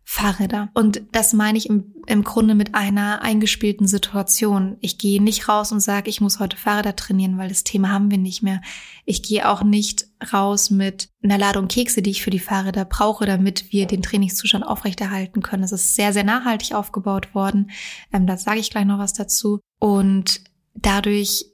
Fahrräder. 0.07 0.69
Und 0.75 1.03
das 1.13 1.33
meine 1.33 1.57
ich 1.57 1.69
im, 1.69 1.95
im 2.07 2.25
Grunde 2.25 2.55
mit 2.55 2.75
einer 2.75 3.23
eingespielten 3.23 3.87
Situation. 3.87 4.77
Ich 4.81 4.99
gehe 4.99 5.23
nicht 5.23 5.49
raus 5.49 5.73
und 5.73 5.81
sage, 5.81 6.11
ich 6.11 6.21
muss 6.21 6.39
heute 6.39 6.59
Fahrräder 6.59 6.95
trainieren, 6.95 7.39
weil 7.39 7.49
das 7.49 7.65
Thema 7.65 7.89
haben 7.89 8.11
wir 8.11 8.19
nicht 8.19 8.43
mehr. 8.43 8.61
Ich 9.07 9.23
gehe 9.23 9.49
auch 9.49 9.63
nicht 9.63 10.07
raus 10.33 10.71
mit 10.71 11.09
einer 11.23 11.39
Ladung 11.39 11.69
Kekse, 11.69 12.03
die 12.03 12.11
ich 12.11 12.23
für 12.23 12.31
die 12.31 12.39
Fahrräder 12.39 12.85
brauche, 12.85 13.25
damit 13.25 13.73
wir 13.73 13.87
den 13.87 14.03
Trainingszustand 14.03 14.65
aufrechterhalten 14.65 15.43
können. 15.43 15.65
Es 15.65 15.73
ist 15.73 15.95
sehr, 15.95 16.13
sehr 16.13 16.25
nachhaltig 16.25 16.75
aufgebaut 16.75 17.35
worden. 17.35 17.71
Ähm, 18.13 18.27
da 18.27 18.37
sage 18.37 18.61
ich 18.61 18.71
gleich 18.71 18.85
noch 18.85 18.99
was 18.99 19.15
dazu. 19.15 19.61
Und 19.79 20.43
dadurch 20.75 21.47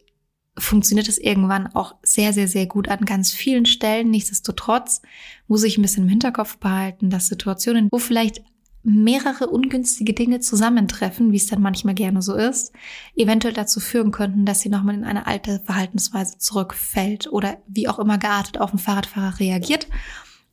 funktioniert 0.60 1.08
es 1.08 1.18
irgendwann 1.18 1.66
auch 1.74 1.94
sehr, 2.02 2.32
sehr, 2.32 2.48
sehr 2.48 2.66
gut 2.66 2.88
an 2.88 3.04
ganz 3.04 3.32
vielen 3.32 3.66
Stellen. 3.66 4.10
Nichtsdestotrotz 4.10 5.02
muss 5.48 5.64
ich 5.64 5.78
ein 5.78 5.82
bisschen 5.82 6.04
im 6.04 6.08
Hinterkopf 6.08 6.58
behalten, 6.58 7.10
dass 7.10 7.28
Situationen, 7.28 7.88
wo 7.90 7.98
vielleicht 7.98 8.42
mehrere 8.82 9.48
ungünstige 9.48 10.14
Dinge 10.14 10.40
zusammentreffen, 10.40 11.32
wie 11.32 11.36
es 11.36 11.46
dann 11.46 11.60
manchmal 11.60 11.94
gerne 11.94 12.22
so 12.22 12.34
ist, 12.34 12.72
eventuell 13.14 13.52
dazu 13.52 13.78
führen 13.78 14.10
könnten, 14.10 14.46
dass 14.46 14.60
sie 14.60 14.70
nochmal 14.70 14.94
in 14.94 15.04
eine 15.04 15.26
alte 15.26 15.60
Verhaltensweise 15.64 16.38
zurückfällt 16.38 17.30
oder 17.30 17.58
wie 17.66 17.88
auch 17.88 17.98
immer 17.98 18.18
geartet 18.18 18.58
auf 18.58 18.70
den 18.70 18.78
Fahrradfahrer 18.78 19.38
reagiert. 19.38 19.86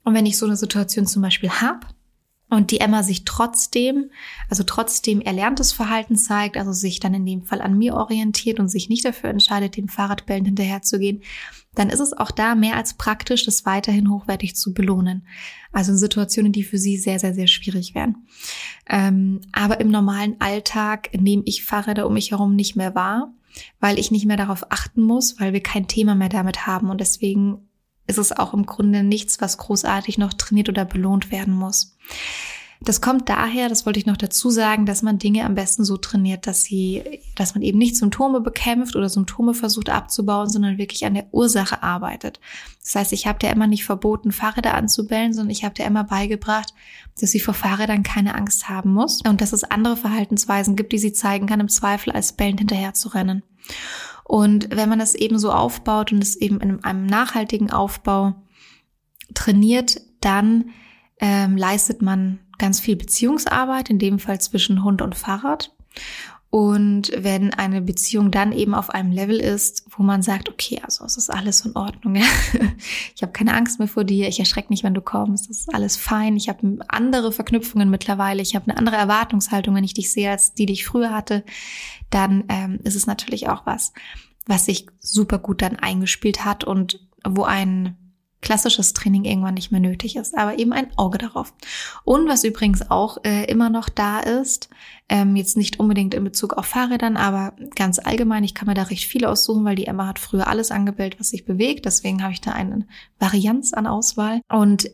Und 0.03 0.13
wenn 0.13 0.25
ich 0.25 0.37
so 0.37 0.45
eine 0.45 0.57
Situation 0.57 1.05
zum 1.05 1.21
Beispiel 1.21 1.49
habe, 1.49 1.87
und 2.49 2.71
die 2.71 2.79
Emma 2.79 3.03
sich 3.03 3.25
trotzdem, 3.25 4.09
also 4.49 4.63
trotzdem 4.63 5.19
erlerntes 5.19 5.73
Verhalten 5.73 6.15
zeigt, 6.15 6.55
also 6.55 6.71
sich 6.71 6.99
dann 6.99 7.13
in 7.13 7.25
dem 7.25 7.43
Fall 7.43 7.61
an 7.61 7.77
mir 7.77 7.95
orientiert 7.95 8.59
und 8.59 8.69
sich 8.69 8.87
nicht 8.87 9.03
dafür 9.03 9.29
entscheidet, 9.29 9.75
dem 9.75 9.89
Fahrradbellen 9.89 10.45
hinterherzugehen, 10.45 11.21
dann 11.75 11.89
ist 11.89 11.99
es 11.99 12.13
auch 12.13 12.31
da 12.31 12.55
mehr 12.55 12.75
als 12.75 12.95
praktisch, 12.95 13.45
das 13.45 13.65
weiterhin 13.65 14.09
hochwertig 14.09 14.55
zu 14.55 14.73
belohnen. 14.73 15.27
Also 15.71 15.91
in 15.91 15.97
Situationen, 15.97 16.51
die 16.51 16.63
für 16.63 16.77
sie 16.77 16.97
sehr, 16.97 17.19
sehr, 17.19 17.33
sehr 17.33 17.47
schwierig 17.47 17.93
wären. 17.93 18.27
Ähm, 18.89 19.41
aber 19.51 19.79
im 19.79 19.91
normalen 19.91 20.39
Alltag 20.39 21.09
nehme 21.13 21.43
ich 21.45 21.65
Fahrräder 21.65 22.07
um 22.07 22.13
mich 22.13 22.31
herum 22.31 22.55
nicht 22.55 22.75
mehr 22.75 22.95
wahr, 22.95 23.33
weil 23.79 23.99
ich 23.99 24.09
nicht 24.09 24.25
mehr 24.25 24.37
darauf 24.37 24.71
achten 24.71 25.01
muss, 25.01 25.39
weil 25.39 25.53
wir 25.53 25.61
kein 25.61 25.87
Thema 25.87 26.15
mehr 26.15 26.29
damit 26.29 26.65
haben 26.65 26.89
und 26.89 27.01
deswegen 27.01 27.66
ist 28.07 28.17
es 28.17 28.31
auch 28.31 28.53
im 28.53 28.65
Grunde 28.65 29.03
nichts, 29.03 29.39
was 29.41 29.57
großartig 29.57 30.17
noch 30.17 30.33
trainiert 30.33 30.69
oder 30.69 30.85
belohnt 30.85 31.31
werden 31.31 31.53
muss. 31.53 31.97
Das 32.79 33.01
kommt 33.01 33.27
daher, 33.27 33.69
das 33.69 33.85
wollte 33.87 33.99
ich 33.99 34.05
noch 34.05 34.17
dazu 34.17 34.51
sagen, 34.51 34.85
dass 34.85 35.01
man 35.01 35.17
Dinge 35.17 35.45
am 35.45 35.55
besten 35.55 35.83
so 35.83 35.97
trainiert, 35.97 36.45
dass 36.45 36.63
sie, 36.63 37.21
dass 37.35 37.55
man 37.55 37.63
eben 37.63 37.79
nicht 37.79 37.97
Symptome 37.97 38.39
bekämpft 38.39 38.95
oder 38.95 39.09
Symptome 39.09 39.55
versucht 39.55 39.89
abzubauen, 39.89 40.47
sondern 40.47 40.77
wirklich 40.77 41.03
an 41.05 41.15
der 41.15 41.25
Ursache 41.31 41.81
arbeitet. 41.81 42.39
Das 42.83 42.95
heißt, 42.95 43.13
ich 43.13 43.25
habe 43.25 43.39
der 43.39 43.51
immer 43.51 43.65
nicht 43.65 43.83
verboten, 43.83 44.31
Fahrräder 44.31 44.75
anzubellen, 44.75 45.33
sondern 45.33 45.49
ich 45.49 45.63
habe 45.63 45.73
der 45.73 45.87
immer 45.87 46.03
beigebracht, 46.03 46.73
dass 47.19 47.31
sie 47.31 47.39
vor 47.39 47.55
Fahrrädern 47.55 48.03
keine 48.03 48.35
Angst 48.35 48.69
haben 48.69 48.93
muss 48.93 49.21
und 49.27 49.41
dass 49.41 49.53
es 49.53 49.63
andere 49.63 49.97
Verhaltensweisen 49.97 50.75
gibt, 50.75 50.91
die 50.91 50.99
sie 50.99 51.13
zeigen 51.13 51.47
kann, 51.47 51.59
im 51.59 51.69
Zweifel 51.69 52.13
als 52.13 52.33
bellend 52.33 52.59
hinterher 52.59 52.93
zu 52.93 53.09
rennen. 53.09 53.41
Und 54.27 54.75
wenn 54.75 54.89
man 54.89 54.99
das 54.99 55.15
eben 55.15 55.39
so 55.39 55.51
aufbaut 55.53 56.11
und 56.11 56.21
es 56.21 56.35
eben 56.35 56.59
in 56.59 56.83
einem 56.83 57.05
nachhaltigen 57.05 57.71
Aufbau 57.71 58.35
trainiert, 59.33 60.01
dann 60.19 60.71
ähm, 61.21 61.55
leistet 61.55 62.01
man 62.01 62.39
ganz 62.57 62.81
viel 62.81 62.97
Beziehungsarbeit, 62.97 63.89
in 63.89 63.99
dem 63.99 64.19
Fall 64.19 64.41
zwischen 64.41 64.83
Hund 64.83 65.01
und 65.01 65.15
Fahrrad. 65.15 65.73
Und 66.49 67.11
wenn 67.15 67.53
eine 67.53 67.81
Beziehung 67.81 68.31
dann 68.31 68.53
eben 68.53 68.73
auf 68.73 68.89
einem 68.89 69.11
Level 69.11 69.37
ist, 69.37 69.85
wo 69.89 70.01
man 70.01 70.21
sagt, 70.21 70.47
okay, 70.47 70.79
also 70.81 71.03
es 71.03 71.17
ist 71.17 71.29
alles 71.29 71.65
in 71.65 71.75
Ordnung, 71.75 72.15
ja? 72.15 72.25
ich 73.15 73.21
habe 73.21 73.33
keine 73.33 73.53
Angst 73.53 73.79
mehr 73.79 73.89
vor 73.89 74.05
dir, 74.05 74.29
ich 74.29 74.39
erschrecke 74.39 74.71
nicht, 74.71 74.83
wenn 74.83 74.93
du 74.93 75.01
kommst, 75.01 75.49
das 75.49 75.57
ist 75.57 75.73
alles 75.73 75.97
fein, 75.97 76.37
ich 76.37 76.47
habe 76.47 76.79
andere 76.87 77.33
Verknüpfungen 77.33 77.89
mittlerweile, 77.89 78.41
ich 78.41 78.55
habe 78.55 78.69
eine 78.69 78.77
andere 78.77 78.95
Erwartungshaltung, 78.95 79.75
wenn 79.75 79.83
ich 79.83 79.93
dich 79.93 80.11
sehe, 80.11 80.31
als 80.31 80.53
die, 80.53 80.65
die 80.65 80.73
ich 80.73 80.85
früher 80.85 81.11
hatte, 81.11 81.43
dann 82.09 82.45
ähm, 82.47 82.79
ist 82.83 82.95
es 82.95 83.07
natürlich 83.07 83.49
auch 83.49 83.65
was, 83.65 83.91
was 84.45 84.65
sich 84.65 84.87
super 84.99 85.39
gut 85.39 85.61
dann 85.61 85.75
eingespielt 85.75 86.45
hat 86.45 86.63
und 86.63 87.05
wo 87.25 87.43
ein 87.43 88.06
klassisches 88.41 88.93
Training 88.93 89.25
irgendwann 89.25 89.55
nicht 89.55 89.71
mehr 89.71 89.79
nötig 89.81 90.15
ist, 90.15 90.37
aber 90.37 90.59
eben 90.59 90.71
ein 90.73 90.95
Auge 90.95 91.17
darauf. 91.17 91.53
Und 92.03 92.27
was 92.27 92.43
übrigens 92.43 92.91
auch 92.91 93.17
äh, 93.23 93.45
immer 93.45 93.69
noch 93.69 93.89
da 93.89 94.19
ist, 94.19 94.69
ähm, 95.09 95.35
jetzt 95.35 95.57
nicht 95.57 95.79
unbedingt 95.79 96.13
in 96.13 96.23
Bezug 96.23 96.53
auf 96.53 96.65
Fahrrädern, 96.65 97.17
aber 97.17 97.53
ganz 97.75 97.99
allgemein, 97.99 98.43
ich 98.43 98.53
kann 98.53 98.67
mir 98.67 98.75
da 98.75 98.83
recht 98.83 99.05
viel 99.05 99.25
aussuchen, 99.25 99.65
weil 99.65 99.75
die 99.75 99.87
Emma 99.87 100.07
hat 100.07 100.19
früher 100.19 100.47
alles 100.47 100.71
angebellt, 100.71 101.19
was 101.19 101.29
sich 101.29 101.45
bewegt, 101.45 101.85
deswegen 101.85 102.21
habe 102.21 102.33
ich 102.33 102.41
da 102.41 102.51
eine 102.51 102.85
Varianz 103.19 103.73
an 103.73 103.87
Auswahl. 103.87 104.41
Und 104.49 104.91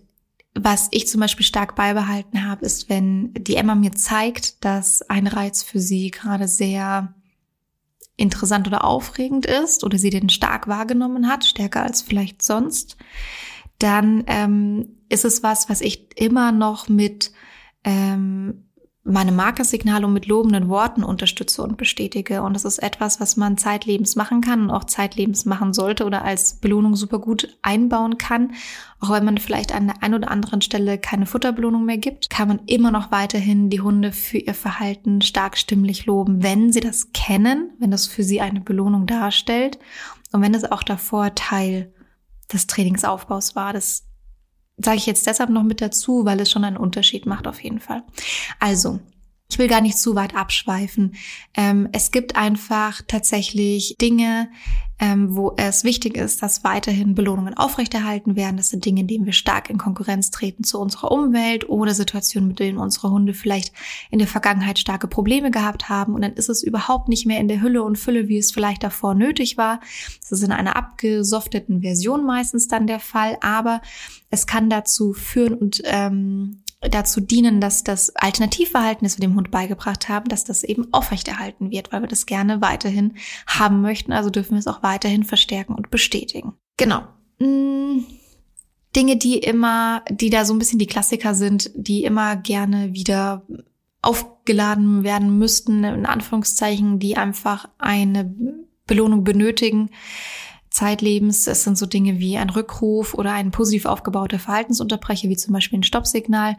was 0.55 0.87
ich 0.91 1.07
zum 1.07 1.19
Beispiel 1.19 1.45
stark 1.45 1.75
beibehalten 1.75 2.47
habe, 2.47 2.65
ist, 2.65 2.89
wenn 2.89 3.33
die 3.33 3.55
Emma 3.55 3.75
mir 3.75 3.91
zeigt, 3.91 4.63
dass 4.63 5.01
ein 5.09 5.27
Reiz 5.27 5.63
für 5.63 5.79
sie 5.79 6.11
gerade 6.11 6.47
sehr 6.47 7.13
interessant 8.15 8.67
oder 8.67 8.83
aufregend 8.83 9.45
ist 9.45 9.83
oder 9.83 9.97
sie 9.97 10.09
den 10.09 10.29
stark 10.29 10.67
wahrgenommen 10.67 11.27
hat, 11.27 11.45
stärker 11.45 11.83
als 11.83 12.01
vielleicht 12.01 12.43
sonst, 12.43 12.97
dann 13.79 14.23
ähm, 14.27 14.97
ist 15.09 15.25
es 15.25 15.43
was, 15.43 15.69
was 15.69 15.81
ich 15.81 16.19
immer 16.19 16.51
noch 16.51 16.89
mit 16.89 17.31
ähm, 17.83 18.65
meine 19.05 19.33
Markersignale 19.33 20.07
und 20.07 20.13
mit 20.13 20.27
lobenden 20.27 20.69
Worten 20.69 21.03
unterstütze 21.03 21.61
und 21.61 21.75
bestätige. 21.75 22.41
Und 22.41 22.53
das 22.53 22.63
ist 22.63 22.79
etwas, 22.79 23.19
was 23.19 23.35
man 23.35 23.57
zeitlebens 23.57 24.15
machen 24.15 24.39
kann 24.39 24.63
und 24.63 24.71
auch 24.71 24.85
zeitlebens 24.85 25.43
machen 25.43 25.73
sollte 25.73 26.05
oder 26.05 26.23
als 26.23 26.55
Belohnung 26.55 26.95
super 26.95 27.19
gut 27.19 27.57
einbauen 27.61 28.17
kann. 28.17 28.53
Auch 29.01 29.11
wenn 29.11 29.25
man 29.25 29.37
vielleicht 29.39 29.75
an 29.75 29.87
der 29.87 30.01
einen 30.01 30.13
oder 30.13 30.31
anderen 30.31 30.61
Stelle 30.61 30.97
keine 30.97 31.25
Futterbelohnung 31.25 31.83
mehr 31.83 31.97
gibt, 31.97 32.29
kann 32.29 32.47
man 32.47 32.61
immer 32.65 32.91
noch 32.91 33.11
weiterhin 33.11 33.69
die 33.69 33.81
Hunde 33.81 34.13
für 34.13 34.37
ihr 34.37 34.53
Verhalten 34.53 35.21
stark 35.21 35.57
stimmlich 35.57 36.05
loben, 36.05 36.41
wenn 36.41 36.71
sie 36.71 36.79
das 36.79 37.11
kennen, 37.11 37.71
wenn 37.79 37.91
das 37.91 38.07
für 38.07 38.23
sie 38.23 38.39
eine 38.39 38.61
Belohnung 38.61 39.05
darstellt 39.05 39.79
und 40.31 40.41
wenn 40.41 40.53
es 40.53 40.63
auch 40.63 40.81
davor 40.81 41.35
Teil 41.35 41.91
des 42.53 42.67
Trainingsaufbaus 42.67 43.53
war. 43.53 43.73
Das 43.73 44.05
sage 44.77 44.97
ich 44.97 45.05
jetzt 45.05 45.27
deshalb 45.27 45.49
noch 45.49 45.63
mit 45.63 45.81
dazu, 45.81 46.25
weil 46.25 46.39
es 46.39 46.51
schon 46.51 46.63
einen 46.63 46.77
Unterschied 46.77 47.25
macht 47.25 47.47
auf 47.47 47.63
jeden 47.63 47.79
Fall. 47.79 48.03
Also, 48.59 48.99
ich 49.49 49.59
will 49.59 49.67
gar 49.67 49.81
nicht 49.81 49.99
zu 49.99 50.15
weit 50.15 50.35
abschweifen. 50.35 51.15
Ähm, 51.53 51.87
es 51.91 52.11
gibt 52.11 52.35
einfach 52.35 53.01
tatsächlich 53.07 53.95
Dinge, 54.01 54.49
ähm, 54.99 55.35
wo 55.35 55.53
es 55.57 55.83
wichtig 55.83 56.17
ist, 56.17 56.41
dass 56.41 56.63
weiterhin 56.63 57.13
Belohnungen 57.13 57.55
aufrechterhalten 57.55 58.35
werden. 58.35 58.57
Das 58.57 58.69
sind 58.69 58.85
Dinge, 58.85 59.01
in 59.01 59.07
denen 59.07 59.25
wir 59.25 59.33
stark 59.33 59.69
in 59.69 59.77
Konkurrenz 59.77 60.31
treten 60.31 60.63
zu 60.63 60.79
unserer 60.79 61.11
Umwelt 61.11 61.67
oder 61.67 61.93
Situationen, 61.93 62.47
mit 62.47 62.59
denen 62.59 62.77
unsere 62.77 63.11
Hunde 63.11 63.33
vielleicht 63.33 63.73
in 64.11 64.19
der 64.19 64.27
Vergangenheit 64.27 64.79
starke 64.79 65.07
Probleme 65.07 65.51
gehabt 65.51 65.89
haben. 65.89 66.15
Und 66.15 66.21
dann 66.21 66.33
ist 66.33 66.49
es 66.49 66.63
überhaupt 66.63 67.09
nicht 67.09 67.25
mehr 67.25 67.39
in 67.39 67.47
der 67.47 67.61
Hülle 67.61 67.83
und 67.83 67.97
Fülle, 67.97 68.29
wie 68.29 68.37
es 68.37 68.51
vielleicht 68.51 68.81
davor 68.81 69.13
nötig 69.13 69.57
war. 69.57 69.81
Das 70.21 70.31
ist 70.31 70.43
in 70.43 70.51
einer 70.51 70.75
abgesofteten 70.75 71.81
Version 71.81 72.25
meistens 72.25 72.67
dann 72.67 72.87
der 72.87 72.99
Fall. 72.99 73.37
Aber 73.41 73.81
es 74.29 74.47
kann 74.47 74.69
dazu 74.69 75.13
führen 75.13 75.53
und 75.53 75.81
ähm, 75.85 76.62
dazu 76.89 77.21
dienen, 77.21 77.61
dass 77.61 77.83
das 77.83 78.15
Alternativverhalten, 78.15 79.05
das 79.05 79.17
wir 79.17 79.27
dem 79.27 79.35
Hund 79.35 79.51
beigebracht 79.51 80.09
haben, 80.09 80.29
dass 80.29 80.43
das 80.43 80.63
eben 80.63 80.91
aufrechterhalten 80.93 81.71
wird, 81.71 81.91
weil 81.91 82.01
wir 82.01 82.07
das 82.07 82.25
gerne 82.25 82.61
weiterhin 82.61 83.15
haben 83.47 83.81
möchten. 83.81 84.11
Also 84.11 84.29
dürfen 84.29 84.51
wir 84.51 84.59
es 84.59 84.67
auch 84.67 84.83
weiterhin 84.83 85.23
verstärken 85.23 85.75
und 85.75 85.89
bestätigen. 85.89 86.53
Genau. 86.77 87.03
Hm, 87.39 88.05
Dinge, 88.95 89.17
die 89.17 89.39
immer, 89.39 90.03
die 90.09 90.29
da 90.29 90.45
so 90.45 90.53
ein 90.53 90.59
bisschen 90.59 90.79
die 90.79 90.87
Klassiker 90.87 91.33
sind, 91.33 91.71
die 91.75 92.03
immer 92.03 92.35
gerne 92.35 92.93
wieder 92.93 93.45
aufgeladen 94.01 95.03
werden 95.03 95.37
müssten, 95.37 95.83
in 95.83 96.05
Anführungszeichen, 96.05 96.99
die 96.99 97.17
einfach 97.17 97.69
eine 97.77 98.35
Belohnung 98.85 99.23
benötigen 99.23 99.89
zeitlebens. 100.73 101.47
Es 101.47 101.63
sind 101.63 101.77
so 101.77 101.85
Dinge 101.85 102.19
wie 102.19 102.37
ein 102.37 102.49
Rückruf 102.49 103.13
oder 103.13 103.31
ein 103.31 103.51
positiv 103.51 103.85
aufgebauter 103.85 104.39
Verhaltensunterbrecher, 104.39 105.29
wie 105.29 105.37
zum 105.37 105.53
Beispiel 105.53 105.79
ein 105.79 105.83
Stoppsignal 105.83 106.57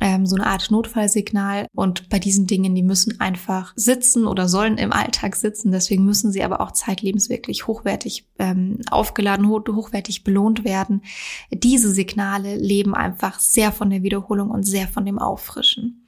ähm, 0.00 0.26
so 0.26 0.36
eine 0.36 0.46
Art 0.46 0.70
Notfallsignal. 0.70 1.66
Und 1.74 2.08
bei 2.08 2.18
diesen 2.18 2.46
Dingen, 2.46 2.74
die 2.74 2.82
müssen 2.82 3.20
einfach 3.20 3.72
sitzen 3.76 4.26
oder 4.26 4.48
sollen 4.48 4.78
im 4.78 4.92
Alltag 4.92 5.36
sitzen. 5.36 5.72
Deswegen 5.72 6.04
müssen 6.04 6.32
sie 6.32 6.42
aber 6.42 6.60
auch 6.60 6.72
zeitlebens 6.72 7.28
wirklich 7.28 7.66
hochwertig 7.66 8.26
ähm, 8.38 8.80
aufgeladen, 8.90 9.48
hoch, 9.48 9.62
hochwertig 9.66 10.24
belohnt 10.24 10.64
werden. 10.64 11.02
Diese 11.50 11.90
Signale 11.90 12.56
leben 12.56 12.94
einfach 12.94 13.38
sehr 13.40 13.72
von 13.72 13.90
der 13.90 14.02
Wiederholung 14.02 14.50
und 14.50 14.64
sehr 14.64 14.88
von 14.88 15.06
dem 15.06 15.18
Auffrischen. 15.18 16.06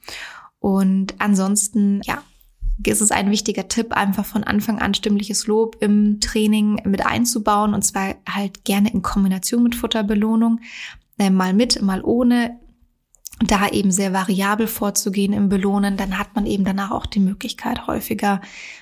Und 0.59 1.15
ansonsten, 1.19 2.01
ja, 2.03 2.21
ist 2.85 3.01
es 3.01 3.11
ein 3.11 3.29
wichtiger 3.31 3.67
Tipp, 3.67 3.93
einfach 3.93 4.25
von 4.25 4.43
Anfang 4.43 4.79
an 4.79 4.93
stimmliches 4.93 5.47
Lob 5.47 5.77
im 5.81 6.19
Training 6.19 6.81
mit 6.85 7.05
einzubauen 7.05 7.73
und 7.73 7.83
zwar 7.83 8.15
halt 8.27 8.63
gerne 8.63 8.91
in 8.91 9.01
Kombination 9.01 9.63
mit 9.63 9.75
Futterbelohnung, 9.75 10.61
äh, 11.17 11.29
mal 11.29 11.53
mit, 11.53 11.81
mal 11.81 12.01
ohne, 12.03 12.59
da 13.45 13.69
eben 13.69 13.91
sehr 13.91 14.11
variabel 14.11 14.67
vorzugehen 14.67 15.33
im 15.33 15.47
Belohnen, 15.47 15.95
dann 15.95 16.17
hat 16.17 16.35
man 16.35 16.45
eben 16.45 16.65
danach 16.65 16.91
auch 16.91 17.05
die 17.05 17.21
Möglichkeit, 17.21 17.87
häufiger 17.87 18.41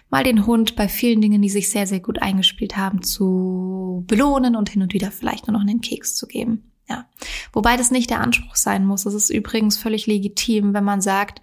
mal 0.09 0.23
den 0.23 0.47
Hund 0.47 0.75
bei 0.75 0.87
vielen 0.87 1.21
Dingen, 1.21 1.41
die 1.41 1.49
sich 1.49 1.69
sehr, 1.69 1.85
sehr 1.85 1.99
gut 1.99 2.21
eingespielt 2.21 2.75
haben, 2.75 3.03
zu 3.03 4.03
belohnen 4.07 4.55
und 4.55 4.69
hin 4.69 4.81
und 4.81 4.93
wieder 4.93 5.11
vielleicht 5.11 5.47
nur 5.47 5.53
noch 5.53 5.61
einen 5.61 5.81
Keks 5.81 6.15
zu 6.15 6.27
geben. 6.27 6.71
Ja. 6.89 7.05
Wobei 7.51 7.75
das 7.77 7.91
nicht 7.91 8.09
der 8.09 8.21
Anspruch 8.21 8.55
sein 8.55 8.85
muss. 8.85 9.05
Es 9.05 9.13
ist 9.13 9.29
übrigens 9.29 9.77
völlig 9.77 10.07
legitim, 10.07 10.73
wenn 10.73 10.85
man 10.85 11.01
sagt, 11.01 11.41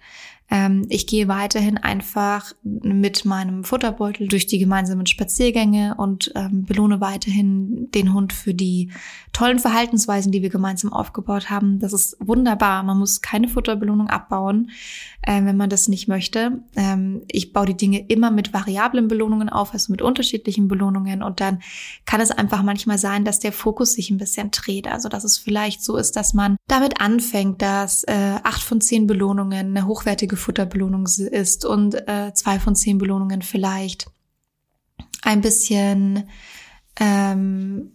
ähm, 0.49 0.85
ich 0.89 1.07
gehe 1.07 1.27
weiterhin 1.27 1.77
einfach 1.77 2.53
mit 2.63 3.25
meinem 3.25 3.63
Futterbeutel 3.63 4.27
durch 4.27 4.45
die 4.45 4.59
gemeinsamen 4.59 5.07
Spaziergänge 5.07 5.95
und 5.97 6.31
ähm, 6.35 6.65
belohne 6.65 7.01
weiterhin 7.01 7.89
den 7.91 8.13
Hund 8.13 8.31
für 8.31 8.53
die 8.53 8.91
tollen 9.33 9.59
Verhaltensweisen, 9.59 10.31
die 10.31 10.43
wir 10.43 10.49
gemeinsam 10.49 10.93
aufgebaut 10.93 11.49
haben. 11.49 11.79
Das 11.79 11.93
ist 11.93 12.15
wunderbar. 12.19 12.83
Man 12.83 12.99
muss 12.99 13.21
keine 13.21 13.47
Futterbelohnung 13.47 14.07
abbauen, 14.07 14.69
äh, 15.23 15.43
wenn 15.43 15.57
man 15.57 15.69
das 15.69 15.87
nicht 15.87 16.07
möchte. 16.07 16.59
Ähm, 16.75 17.23
ich 17.27 17.51
baue 17.51 17.65
die 17.65 17.77
Dinge 17.77 18.05
immer 18.07 18.29
mit 18.29 18.53
variablen 18.53 19.07
Belohnungen 19.07 19.49
auf, 19.49 19.73
also 19.73 19.91
mit 19.91 20.01
unterschiedlichen 20.01 20.67
Belohnungen. 20.67 21.23
Und 21.23 21.41
dann 21.41 21.59
kann 22.05 22.21
es 22.21 22.31
einfach 22.31 22.61
manchmal 22.61 22.99
sein, 22.99 23.25
dass 23.25 23.39
der 23.39 23.51
Fokus 23.51 23.93
sich 23.93 24.11
ein 24.11 24.17
bisschen 24.17 24.51
dreht. 24.51 24.87
Also 24.87 25.09
dass 25.09 25.23
es 25.23 25.37
vielleicht 25.37 25.83
so 25.83 25.97
ist, 25.97 26.15
dass 26.15 26.33
man 26.33 26.55
damit 26.67 27.01
anfängt, 27.01 27.61
dass 27.61 28.03
äh, 28.03 28.35
acht 28.43 28.61
von 28.61 28.79
zehn 28.79 29.07
Belohnungen 29.07 29.75
eine 29.75 29.87
hochwertige 29.87 30.34
Futterbelohnung 30.35 31.05
ist 31.05 31.65
und 31.65 31.95
äh, 32.07 32.33
zwei 32.33 32.59
von 32.59 32.75
zehn 32.75 32.97
Belohnungen 32.97 33.41
vielleicht 33.41 34.07
ein 35.21 35.41
bisschen 35.41 36.29
ähm, 36.99 37.91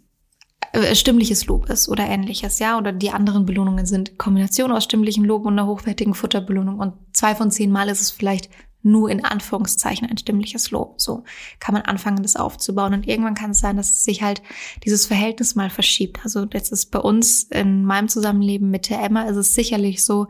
äh, 0.72 0.94
stimmliches 0.94 1.46
Lob 1.46 1.68
ist 1.70 1.88
oder 1.88 2.06
ähnliches, 2.06 2.58
ja, 2.58 2.78
oder 2.78 2.92
die 2.92 3.10
anderen 3.10 3.46
Belohnungen 3.46 3.86
sind 3.86 4.18
Kombination 4.18 4.72
aus 4.72 4.84
stimmlichem 4.84 5.24
Lob 5.24 5.46
und 5.46 5.58
einer 5.58 5.66
hochwertigen 5.66 6.14
Futterbelohnung 6.14 6.78
und 6.78 6.94
zwei 7.12 7.34
von 7.34 7.50
zehn 7.50 7.70
Mal 7.70 7.88
ist 7.88 8.00
es 8.00 8.10
vielleicht 8.10 8.50
nur 8.82 9.10
in 9.10 9.24
Anführungszeichen 9.24 10.08
ein 10.08 10.16
stimmliches 10.16 10.70
Lob. 10.70 11.00
So 11.00 11.24
kann 11.58 11.74
man 11.74 11.82
anfangen, 11.82 12.22
das 12.22 12.36
aufzubauen. 12.36 12.94
Und 12.94 13.06
irgendwann 13.06 13.34
kann 13.34 13.50
es 13.50 13.60
sein, 13.60 13.76
dass 13.76 14.04
sich 14.04 14.22
halt 14.22 14.42
dieses 14.84 15.06
Verhältnis 15.06 15.54
mal 15.54 15.70
verschiebt. 15.70 16.20
Also 16.24 16.46
jetzt 16.52 16.72
ist 16.72 16.90
bei 16.90 16.98
uns 16.98 17.42
in 17.44 17.84
meinem 17.84 18.08
Zusammenleben 18.08 18.70
mit 18.70 18.88
der 18.88 19.02
Emma 19.02 19.24
ist 19.24 19.36
es 19.36 19.54
sicherlich 19.54 20.04
so, 20.04 20.28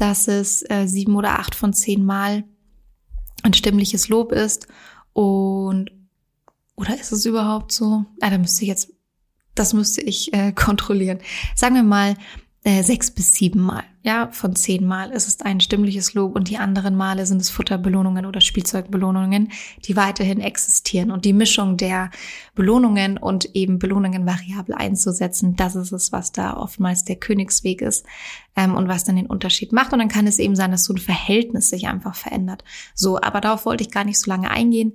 dass 0.00 0.28
es 0.28 0.62
äh, 0.70 0.86
sieben 0.86 1.14
oder 1.16 1.38
acht 1.38 1.54
von 1.54 1.72
zehn 1.72 2.04
Mal 2.04 2.44
ein 3.42 3.54
stimmliches 3.54 4.08
Lob 4.08 4.32
ist. 4.32 4.66
Und 5.12 5.90
oder 6.76 6.98
ist 6.98 7.12
es 7.12 7.26
überhaupt 7.26 7.72
so? 7.72 8.04
Ah, 8.20 8.30
da 8.30 8.38
müsste 8.38 8.62
ich 8.62 8.68
jetzt 8.68 8.92
das 9.54 9.74
müsste 9.74 10.00
ich 10.00 10.32
äh, 10.32 10.52
kontrollieren. 10.54 11.18
Sagen 11.54 11.74
wir 11.74 11.82
mal 11.82 12.14
äh, 12.62 12.82
sechs 12.82 13.10
bis 13.10 13.34
sieben 13.34 13.60
Mal. 13.60 13.84
ja, 14.02 14.28
von 14.32 14.54
zehn 14.54 14.86
Mal 14.86 15.10
ist 15.12 15.26
es 15.26 15.40
ein 15.40 15.60
stimmliches 15.60 16.12
Lob 16.12 16.36
und 16.36 16.48
die 16.50 16.58
anderen 16.58 16.94
Male 16.94 17.24
sind 17.24 17.40
es 17.40 17.48
Futterbelohnungen 17.48 18.26
oder 18.26 18.42
Spielzeugbelohnungen, 18.42 19.50
die 19.86 19.96
weiterhin 19.96 20.40
existieren. 20.40 21.10
Und 21.10 21.24
die 21.24 21.32
Mischung 21.32 21.78
der 21.78 22.10
Belohnungen 22.54 23.16
und 23.16 23.54
eben 23.54 23.78
Belohnungen 23.78 24.26
variabel 24.26 24.74
einzusetzen, 24.74 25.56
das 25.56 25.74
ist 25.74 25.92
es, 25.92 26.12
was 26.12 26.32
da 26.32 26.54
oftmals 26.54 27.04
der 27.04 27.16
Königsweg 27.16 27.80
ist 27.80 28.04
ähm, 28.56 28.74
und 28.74 28.88
was 28.88 29.04
dann 29.04 29.16
den 29.16 29.26
Unterschied 29.26 29.72
macht. 29.72 29.92
Und 29.92 30.00
dann 30.00 30.08
kann 30.08 30.26
es 30.26 30.38
eben 30.38 30.56
sein, 30.56 30.70
dass 30.70 30.84
so 30.84 30.92
ein 30.92 30.98
Verhältnis 30.98 31.70
sich 31.70 31.86
einfach 31.86 32.14
verändert. 32.14 32.64
So, 32.94 33.20
aber 33.20 33.40
darauf 33.40 33.64
wollte 33.64 33.84
ich 33.84 33.90
gar 33.90 34.04
nicht 34.04 34.18
so 34.18 34.30
lange 34.30 34.50
eingehen. 34.50 34.94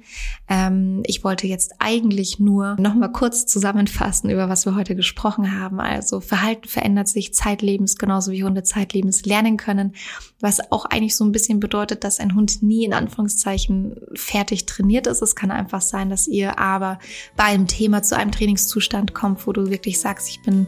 Ähm, 0.50 1.04
ich 1.06 1.24
wollte 1.24 1.48
jetzt 1.48 1.76
eigentlich 1.80 2.40
nur 2.40 2.76
noch 2.80 2.96
mal 2.96 3.12
kurz 3.12 3.46
zusammenfassen, 3.46 4.30
über 4.30 4.50
was 4.50 4.66
wir 4.66 4.76
heute 4.76 4.96
gesprochen 4.96 5.60
haben. 5.60 5.80
Also 5.80 6.20
Verhalten 6.20 6.68
verändert 6.68 7.08
sich 7.08 7.34
zeitlebens, 7.34 7.98
genauso 7.98 8.32
wie 8.32 8.44
Hunde 8.44 8.64
zeitlebens 8.64 9.26
lernen 9.26 9.58
können, 9.58 9.96
was 10.40 10.72
auch 10.72 10.86
eigentlich 10.86 11.16
so 11.16 11.24
ein 11.24 11.32
bisschen 11.32 11.60
bedeutet, 11.60 12.04
dass 12.04 12.20
ein 12.20 12.36
Hund 12.36 12.62
nie 12.62 12.84
in 12.84 12.94
Anführungszeichen 12.94 13.96
fertig 14.14 14.66
trainiert 14.66 15.08
ist. 15.08 15.22
Es 15.22 15.36
kann 15.36 15.52
einfach 15.52 15.82
sein, 15.82 16.10
dass 16.10 16.28
ihr 16.28 16.60
aber 16.60 17.00
bei 17.36 17.46
einem 17.46 17.68
Thema 17.68 18.04
zu 18.04 18.18
einem 18.18 18.32
Trainingszustand 18.32 19.14
kommt, 19.14 19.48
wo 19.48 19.54
du 19.54 19.70
wirklich 19.70 20.00
sagst, 20.00 20.30
ich 20.30 20.42
bin 20.42 20.68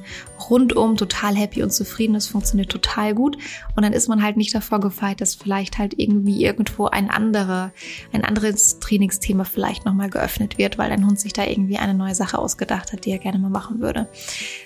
rundum 0.49 0.97
total 0.97 1.35
happy 1.35 1.63
und 1.63 1.71
zufrieden, 1.71 2.13
das 2.13 2.27
funktioniert 2.27 2.69
total 2.69 3.13
gut. 3.13 3.37
Und 3.75 3.83
dann 3.83 3.93
ist 3.93 4.07
man 4.07 4.21
halt 4.21 4.37
nicht 4.37 4.53
davor 4.53 4.79
gefeit, 4.79 5.21
dass 5.21 5.35
vielleicht 5.35 5.77
halt 5.77 5.93
irgendwie 5.97 6.43
irgendwo 6.43 6.85
ein 6.85 7.09
anderer, 7.09 7.71
ein 8.11 8.23
anderes 8.23 8.79
Trainingsthema 8.79 9.43
vielleicht 9.43 9.85
nochmal 9.85 10.09
geöffnet 10.09 10.57
wird, 10.57 10.77
weil 10.77 10.89
dein 10.89 11.05
Hund 11.05 11.19
sich 11.19 11.33
da 11.33 11.45
irgendwie 11.45 11.77
eine 11.77 11.93
neue 11.93 12.15
Sache 12.15 12.37
ausgedacht 12.37 12.93
hat, 12.93 13.05
die 13.05 13.11
er 13.11 13.19
gerne 13.19 13.39
mal 13.39 13.49
machen 13.49 13.79
würde. 13.79 14.07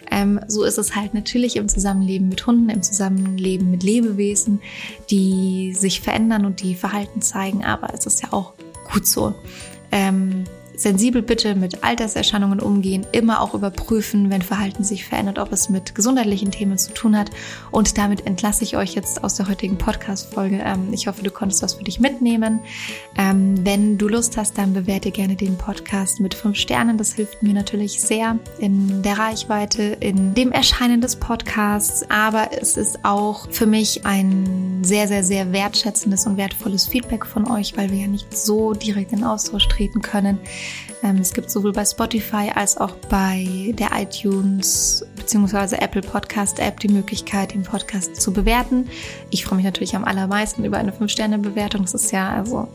Ähm, 0.09 0.39
so 0.47 0.63
ist 0.63 0.77
es 0.77 0.95
halt 0.95 1.13
natürlich 1.13 1.55
im 1.55 1.67
Zusammenleben 1.67 2.29
mit 2.29 2.45
Hunden, 2.45 2.69
im 2.69 2.83
Zusammenleben 2.83 3.71
mit 3.71 3.83
Lebewesen, 3.83 4.61
die 5.09 5.73
sich 5.73 6.01
verändern 6.01 6.45
und 6.45 6.61
die 6.61 6.75
Verhalten 6.75 7.21
zeigen, 7.21 7.63
aber 7.63 7.93
es 7.93 8.05
ist 8.05 8.21
ja 8.21 8.33
auch 8.33 8.53
gut 8.91 9.07
so. 9.07 9.33
Ähm, 9.91 10.45
sensibel 10.75 11.21
bitte 11.21 11.55
mit 11.55 11.83
Alterserscheinungen 11.83 12.59
umgehen, 12.59 13.05
immer 13.11 13.41
auch 13.41 13.53
überprüfen, 13.53 14.29
wenn 14.29 14.41
Verhalten 14.41 14.83
sich 14.83 15.05
verändert, 15.05 15.39
ob 15.39 15.51
es 15.51 15.69
mit 15.69 15.95
gesundheitlichen 15.95 16.51
Themen 16.51 16.77
zu 16.77 16.93
tun 16.93 17.17
hat. 17.17 17.31
Und 17.71 17.97
damit 17.97 18.25
entlasse 18.25 18.63
ich 18.63 18.77
euch 18.77 18.93
jetzt 18.93 19.23
aus 19.23 19.35
der 19.35 19.47
heutigen 19.47 19.77
Podcast-Folge. 19.77 20.61
Ähm, 20.63 20.91
ich 20.91 21.07
hoffe, 21.07 21.23
du 21.23 21.31
konntest 21.31 21.61
was 21.61 21.75
für 21.75 21.83
dich 21.83 21.99
mitnehmen. 21.99 22.59
Ähm, 23.17 23.65
wenn 23.65 23.97
du 23.97 24.07
Lust 24.07 24.37
hast, 24.37 24.57
dann 24.57 24.73
bewerte 24.73 25.11
gerne 25.11 25.35
den 25.35 25.57
Podcast 25.57 26.19
mit 26.19 26.33
fünf 26.33 26.57
Sternen. 26.57 26.97
Das 26.97 27.13
hilft 27.13 27.43
mir 27.43 27.53
natürlich 27.53 28.01
sehr 28.01 28.37
in 28.59 29.01
der 29.03 29.17
Reichweite, 29.17 29.83
in 29.99 30.33
dem 30.33 30.51
Erscheinen 30.51 31.01
des 31.01 31.15
Podcasts. 31.15 32.05
Aber 32.09 32.49
es 32.59 32.77
ist 32.77 33.03
auch 33.03 33.49
für 33.51 33.65
mich 33.65 34.05
ein 34.05 34.81
sehr, 34.83 35.07
sehr, 35.07 35.23
sehr 35.23 35.51
wertschätzendes 35.51 36.25
und 36.25 36.37
wertvolles 36.37 36.87
Feedback 36.87 37.25
von 37.25 37.49
euch, 37.49 37.77
weil 37.77 37.91
wir 37.91 37.99
ja 37.99 38.07
nicht 38.07 38.35
so 38.35 38.73
direkt 38.73 39.11
in 39.11 39.23
Austausch 39.23 39.67
treten 39.67 40.01
können. 40.01 40.39
Ähm, 41.03 41.17
es 41.17 41.33
gibt 41.33 41.49
sowohl 41.49 41.71
bei 41.71 41.85
Spotify 41.85 42.51
als 42.53 42.77
auch 42.77 42.91
bei 43.09 43.73
der 43.77 43.89
iTunes 43.93 45.05
bzw. 45.15 45.77
Apple 45.77 46.01
Podcast 46.01 46.59
App 46.59 46.79
die 46.79 46.89
Möglichkeit, 46.89 47.53
den 47.53 47.63
Podcast 47.63 48.15
zu 48.15 48.31
bewerten. 48.31 48.89
Ich 49.29 49.45
freue 49.45 49.57
mich 49.57 49.65
natürlich 49.65 49.95
am 49.95 50.03
allermeisten 50.03 50.63
über 50.63 50.77
eine 50.77 50.91
5-Sterne-Bewertung. 50.91 51.83
Das 51.83 51.93
ist 51.93 52.11
ja 52.11 52.31
also 52.31 52.67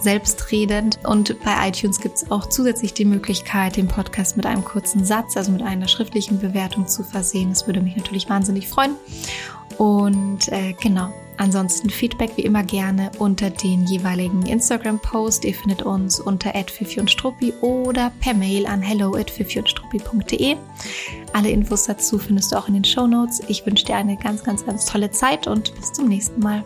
selbstredend. 0.00 0.98
Und 1.04 1.36
bei 1.44 1.68
iTunes 1.68 2.00
gibt 2.00 2.16
es 2.16 2.30
auch 2.30 2.48
zusätzlich 2.48 2.94
die 2.94 3.04
Möglichkeit, 3.04 3.76
den 3.76 3.88
Podcast 3.88 4.36
mit 4.36 4.46
einem 4.46 4.64
kurzen 4.64 5.04
Satz, 5.04 5.36
also 5.36 5.50
mit 5.50 5.62
einer 5.62 5.88
schriftlichen 5.88 6.38
Bewertung 6.38 6.86
zu 6.86 7.02
versehen. 7.02 7.50
Das 7.50 7.66
würde 7.66 7.80
mich 7.80 7.96
natürlich 7.96 8.28
wahnsinnig 8.28 8.68
freuen. 8.68 8.96
Und 9.78 10.48
äh, 10.48 10.74
genau, 10.80 11.12
Ansonsten 11.36 11.90
Feedback 11.90 12.32
wie 12.36 12.42
immer 12.42 12.62
gerne 12.62 13.10
unter 13.18 13.50
den 13.50 13.84
jeweiligen 13.86 14.46
Instagram-Post. 14.46 15.44
Ihr 15.44 15.54
findet 15.54 15.82
uns 15.82 16.20
unter 16.20 16.54
Struppi 17.08 17.52
oder 17.60 18.12
per 18.20 18.34
Mail 18.34 18.66
an 18.66 18.82
hello 18.82 19.14
at. 19.16 19.32
Alle 21.32 21.50
Infos 21.50 21.84
dazu 21.84 22.18
findest 22.18 22.52
du 22.52 22.56
auch 22.56 22.68
in 22.68 22.74
den 22.74 22.84
Show 22.84 23.06
Notes. 23.06 23.42
Ich 23.48 23.66
wünsche 23.66 23.84
dir 23.84 23.96
eine 23.96 24.16
ganz, 24.16 24.44
ganz, 24.44 24.64
ganz 24.64 24.86
tolle 24.86 25.10
Zeit 25.10 25.46
und 25.46 25.74
bis 25.74 25.92
zum 25.92 26.08
nächsten 26.08 26.40
Mal. 26.40 26.62